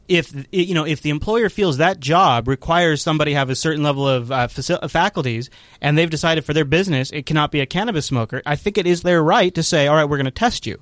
[0.07, 4.07] if you know if the employer feels that job requires somebody have a certain level
[4.07, 5.49] of uh, faci- faculties,
[5.81, 8.87] and they've decided for their business it cannot be a cannabis smoker, I think it
[8.87, 10.81] is their right to say, "All right, we're going to test you."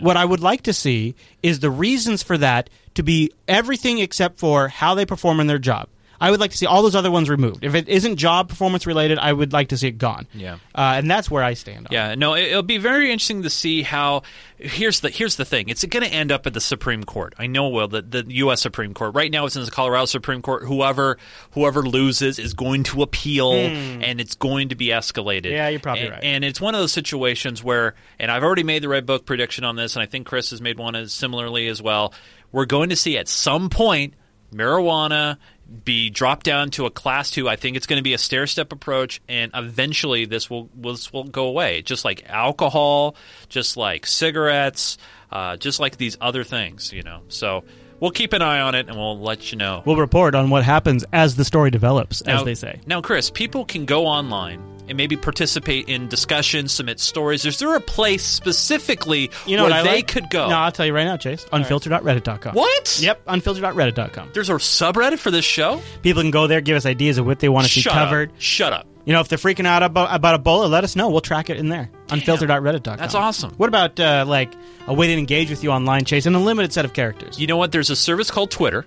[0.00, 4.38] What I would like to see is the reasons for that to be everything except
[4.38, 5.88] for how they perform in their job.
[6.22, 7.64] I would like to see all those other ones removed.
[7.64, 10.26] If it isn't job performance related, I would like to see it gone.
[10.32, 10.54] Yeah.
[10.74, 11.78] uh, and that's where I stand.
[11.78, 11.92] on it.
[11.92, 14.22] Yeah, no, it, it'll be very interesting to see how.
[14.58, 15.68] Here's the here's the thing.
[15.68, 17.34] It's going to end up at the Supreme Court.
[17.36, 18.62] I know it will the the U.S.
[18.62, 19.12] Supreme Court.
[19.16, 20.62] Right now, it's in the Colorado Supreme Court.
[20.62, 21.18] Whoever
[21.50, 24.02] whoever loses is going to appeal, Hmm.
[24.04, 25.50] and it's going to be escalated.
[25.50, 26.22] Yeah, you're probably And- right.
[26.22, 29.64] And it's one of those situations where, and I've already made the Red Book prediction
[29.64, 32.14] on this, and I think Chris has made one as similarly as well.
[32.52, 34.14] We're going to see at some point
[34.54, 35.38] marijuana
[35.84, 37.48] be dropped down to a class two.
[37.48, 41.12] I think it's going to be a stair step approach, and eventually this will this
[41.12, 41.82] will go away.
[41.82, 43.16] Just like alcohol,
[43.48, 44.98] just like cigarettes,
[45.30, 47.22] uh, just like these other things, you know.
[47.28, 47.64] So
[48.00, 49.82] we'll keep an eye on it, and we'll let you know.
[49.84, 52.80] We'll report on what happens as the story develops, as they say.
[52.86, 57.44] Now, Chris, people can go online and maybe participate in discussions, submit stories.
[57.44, 60.08] Is there a place specifically You know where they like?
[60.08, 60.48] could go?
[60.48, 61.46] No, I'll tell you right now, Chase.
[61.52, 62.54] Unfiltered.reddit.com.
[62.54, 62.98] What?
[63.00, 64.30] Yep, unfiltered.reddit.com.
[64.34, 65.80] There's a subreddit for this show?
[66.02, 68.04] People can go there, give us ideas of what they want to see Shut up.
[68.08, 68.32] covered.
[68.38, 68.86] Shut up.
[69.04, 71.10] You know, if they're freaking out about, about Ebola, let us know.
[71.10, 71.90] We'll track it in there.
[72.10, 72.98] Unfiltered.reddit.com.
[72.98, 73.52] That's awesome.
[73.56, 74.52] What about, uh, like,
[74.86, 77.38] a way to engage with you online, Chase, in a limited set of characters?
[77.40, 77.72] You know what?
[77.72, 78.86] There's a service called Twitter.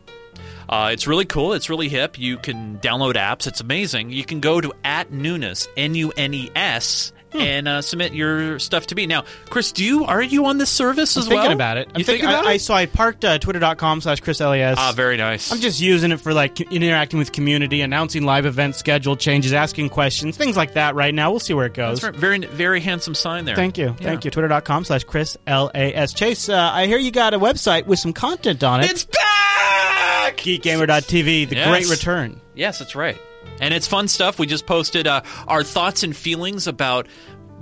[0.69, 1.53] Uh, it's really cool.
[1.53, 2.17] It's really hip.
[2.19, 3.47] You can download apps.
[3.47, 4.11] It's amazing.
[4.11, 7.41] You can go to at Nunes, N U N E S, Hmm.
[7.41, 9.07] and uh, submit your stuff to me.
[9.07, 11.51] Now, Chris, do you are you on this service I'm as thinking well?
[11.51, 11.89] about it.
[11.93, 12.59] I'm You thinking, thinking about I, I, it?
[12.61, 14.77] so I parked uh, twitter.com slash Chris LAS.
[14.79, 15.51] Ah, very nice.
[15.51, 19.89] I'm just using it for like interacting with community, announcing live events, schedule changes, asking
[19.89, 21.29] questions, things like that right now.
[21.31, 21.99] We'll see where it goes.
[21.99, 22.19] That's right.
[22.21, 23.55] Very very handsome sign there.
[23.55, 23.87] Thank you.
[23.87, 23.93] Yeah.
[24.07, 24.31] Thank you.
[24.31, 26.13] Twitter.com slash Chris L-A-S.
[26.13, 28.91] Chase, uh, I hear you got a website with some content on it.
[28.91, 30.14] It's back!
[30.33, 31.67] GeekGamer.tv, the Yes.
[31.69, 32.39] great return.
[32.55, 33.17] Yes, that's right.
[33.59, 34.39] And it's fun stuff.
[34.39, 37.07] We just posted uh, our thoughts and feelings about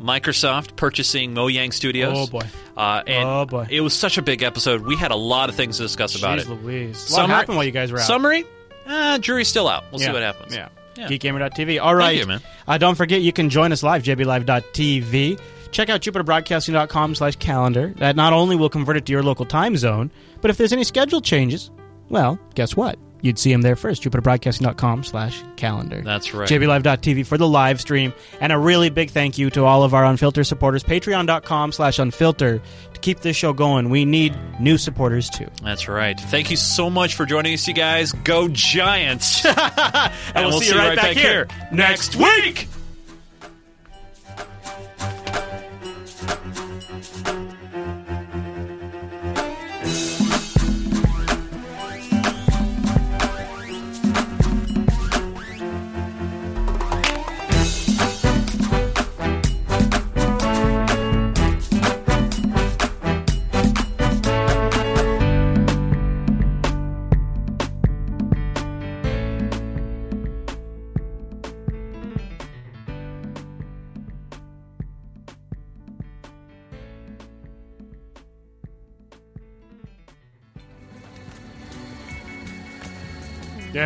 [0.02, 2.16] Microsoft purchasing Mojang Studios.
[2.18, 2.46] Oh, boy.
[2.76, 3.68] Uh, and Oh, boy.
[3.70, 4.82] It was such a big episode.
[4.82, 6.50] We had a lot of things to discuss about Jeez it.
[6.50, 7.12] Louise.
[7.12, 8.06] What happened while you guys were out?
[8.08, 8.46] Summary?
[8.88, 9.84] Uh, jury's still out.
[9.92, 10.08] We'll Yeah.
[10.08, 10.56] see what happens.
[10.56, 10.70] Yeah.
[10.98, 11.08] Yeah.
[11.08, 11.82] GeekGamer.tv.
[11.82, 12.18] All right.
[12.18, 12.42] you, man.
[12.68, 15.40] Uh, don't forget, you can join us live, jblive.tv.
[15.72, 17.94] Check out jupiterbroadcasting.com slash calendar.
[17.98, 20.12] That not only will convert it to your local time zone,
[20.42, 21.72] but if there's any schedule changes,
[22.14, 23.00] well, guess what?
[23.24, 26.02] You'd see them there first, jupiterbroadcasting.com slash calendar.
[26.02, 26.48] That's right.
[26.48, 28.14] jblive.tv for the live stream.
[28.40, 30.84] And a really big thank you to all of our Unfiltered supporters.
[30.84, 32.62] Patreon.com slash unfilter
[32.94, 33.90] to keep this show going.
[33.90, 35.48] We need new supporters, too.
[35.64, 36.20] That's right.
[36.20, 38.12] Thank you so much for joining us, you guys.
[38.12, 39.46] Go Giants!
[39.46, 42.68] and, we'll see you right back here next week.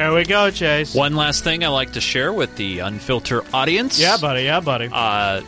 [0.07, 0.95] There we go, Chase.
[0.95, 3.99] One last thing I like to share with the Unfilter audience.
[3.99, 4.43] Yeah, buddy.
[4.43, 4.88] Yeah, buddy.
[4.89, 5.41] Uh,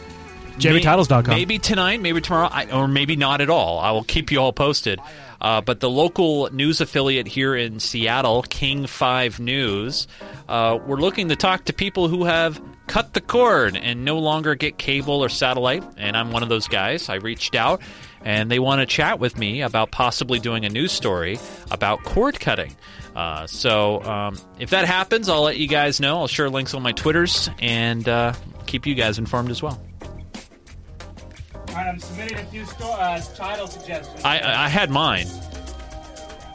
[0.57, 1.33] JBTitles.com.
[1.33, 3.79] Maybe tonight, maybe tomorrow, I, or maybe not at all.
[3.79, 4.99] I will keep you all posted.
[5.39, 10.09] Uh, but the local news affiliate here in Seattle, King 5 News,
[10.49, 14.55] uh, we're looking to talk to people who have cut the cord and no longer
[14.55, 15.85] get cable or satellite.
[15.95, 17.07] And I'm one of those guys.
[17.07, 17.81] I reached out
[18.25, 21.39] and they want to chat with me about possibly doing a news story
[21.71, 22.75] about cord cutting.
[23.19, 26.19] Uh, so um, if that happens, I'll let you guys know.
[26.19, 28.31] I'll share links on my Twitters and uh,
[28.65, 29.77] keep you guys informed as well.
[31.53, 34.23] All right, I'm submitting a few sto- uh, title suggestions.
[34.23, 35.27] I, I I had mine.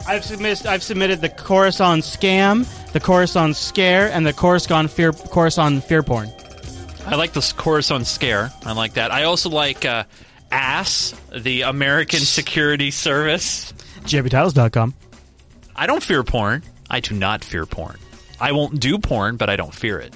[0.07, 5.83] I've submitted I've submitted the Khorasan scam, the Khorasan scare, and the Khorasan fear Khorasan
[5.83, 6.31] fear porn.
[7.05, 8.51] I like the Khorasan scare.
[8.65, 9.11] I like that.
[9.11, 10.05] I also like uh,
[10.51, 13.71] ass, the American Security Service.
[14.05, 14.95] JBTitles.com.
[15.75, 16.63] I don't fear porn.
[16.89, 17.97] I do not fear porn.
[18.39, 20.13] I won't do porn, but I don't fear it.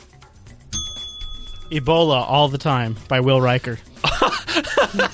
[1.72, 3.77] Ebola all the time by Will Riker.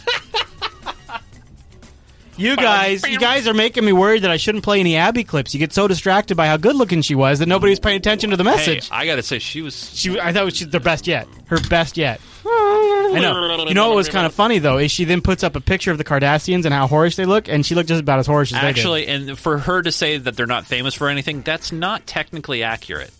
[2.38, 5.54] you guys, you guys are making me worried that I shouldn't play any Abby clips.
[5.54, 8.32] You get so distracted by how good looking she was that nobody was paying attention
[8.32, 8.90] to the message.
[8.90, 9.98] Hey, I gotta say, she was.
[9.98, 11.28] She, I thought it was she, their best yet.
[11.48, 12.20] Her best yet.
[12.46, 13.66] I know.
[13.68, 15.92] You know what was kind of funny though is she then puts up a picture
[15.92, 18.52] of the Kardashians and how whorish they look, and she looked just about as whorish
[18.52, 22.06] as Actually, and for her to say that they're not famous for anything, that's not
[22.06, 23.12] technically accurate.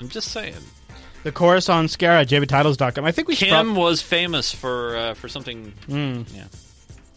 [0.00, 0.54] I'm just saying.
[1.22, 3.04] The Khorasan Scara, JBTitles.com.
[3.04, 5.72] I think we Kim prob- was famous for uh, for something.
[5.88, 6.26] Mm.
[6.34, 6.44] Yeah.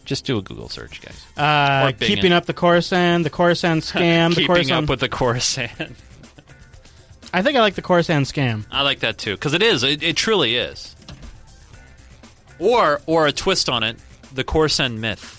[0.06, 1.26] Just do a Google search, guys.
[1.36, 2.34] uh, Or Bing keeping it.
[2.34, 4.82] up the Khorasan, the Khorasan scam, the Keeping Khorasan.
[4.84, 5.92] up with the Khorasan.
[7.34, 8.64] I think I like the Khorasan scam.
[8.70, 9.82] I like that too because it is.
[9.82, 10.94] It, it truly is.
[12.58, 13.96] Or or a twist on it,
[14.32, 15.34] the Khorasan myth.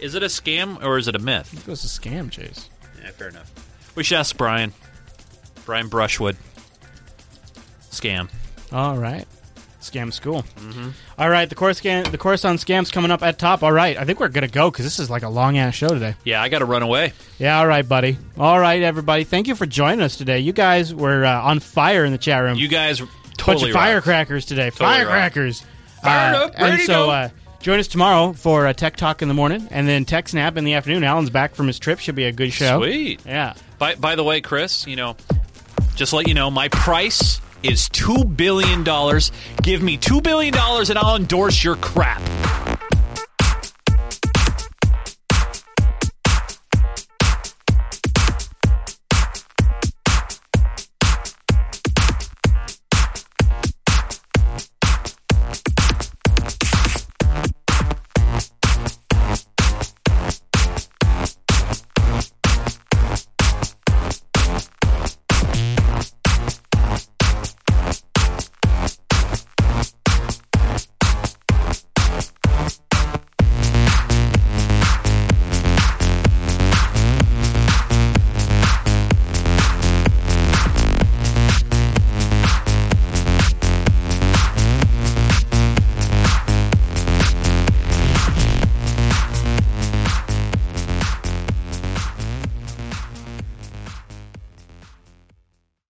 [0.00, 1.52] Is it a scam or is it a myth?
[1.66, 2.68] It was a scam, Chase.
[3.00, 3.52] Yeah, fair enough.
[3.94, 4.72] We should ask Brian.
[5.66, 6.36] Brian Brushwood.
[7.90, 8.28] Scam.
[8.72, 9.26] All right.
[9.80, 10.42] Scam school.
[10.56, 10.90] Mm-hmm.
[11.18, 13.62] All right, the Khorasan, the Khorasan scam's coming up at top.
[13.62, 15.88] All right, I think we're gonna go because this is like a long ass show
[15.88, 16.14] today.
[16.24, 17.12] Yeah, I got to run away.
[17.38, 18.18] Yeah, all right, buddy.
[18.38, 19.24] All right, everybody.
[19.24, 20.40] Thank you for joining us today.
[20.40, 22.56] You guys were uh, on fire in the chat room.
[22.58, 24.70] You guys bunch totally of firecrackers today.
[24.70, 25.64] Totally firecrackers.
[26.02, 27.10] Fired Uh, up, ready and to so go.
[27.10, 27.28] uh,
[27.60, 30.64] join us tomorrow for a Tech Talk in the morning, and then Tech Snap in
[30.64, 31.04] the afternoon.
[31.04, 31.98] Alan's back from his trip.
[32.00, 32.78] Should be a good show.
[32.80, 33.20] Sweet.
[33.24, 33.54] Yeah.
[33.78, 35.16] By by the way, Chris, you know,
[35.96, 39.32] just to let you know, my price is two billion dollars.
[39.62, 42.20] Give me two billion dollars, and I'll endorse your crap.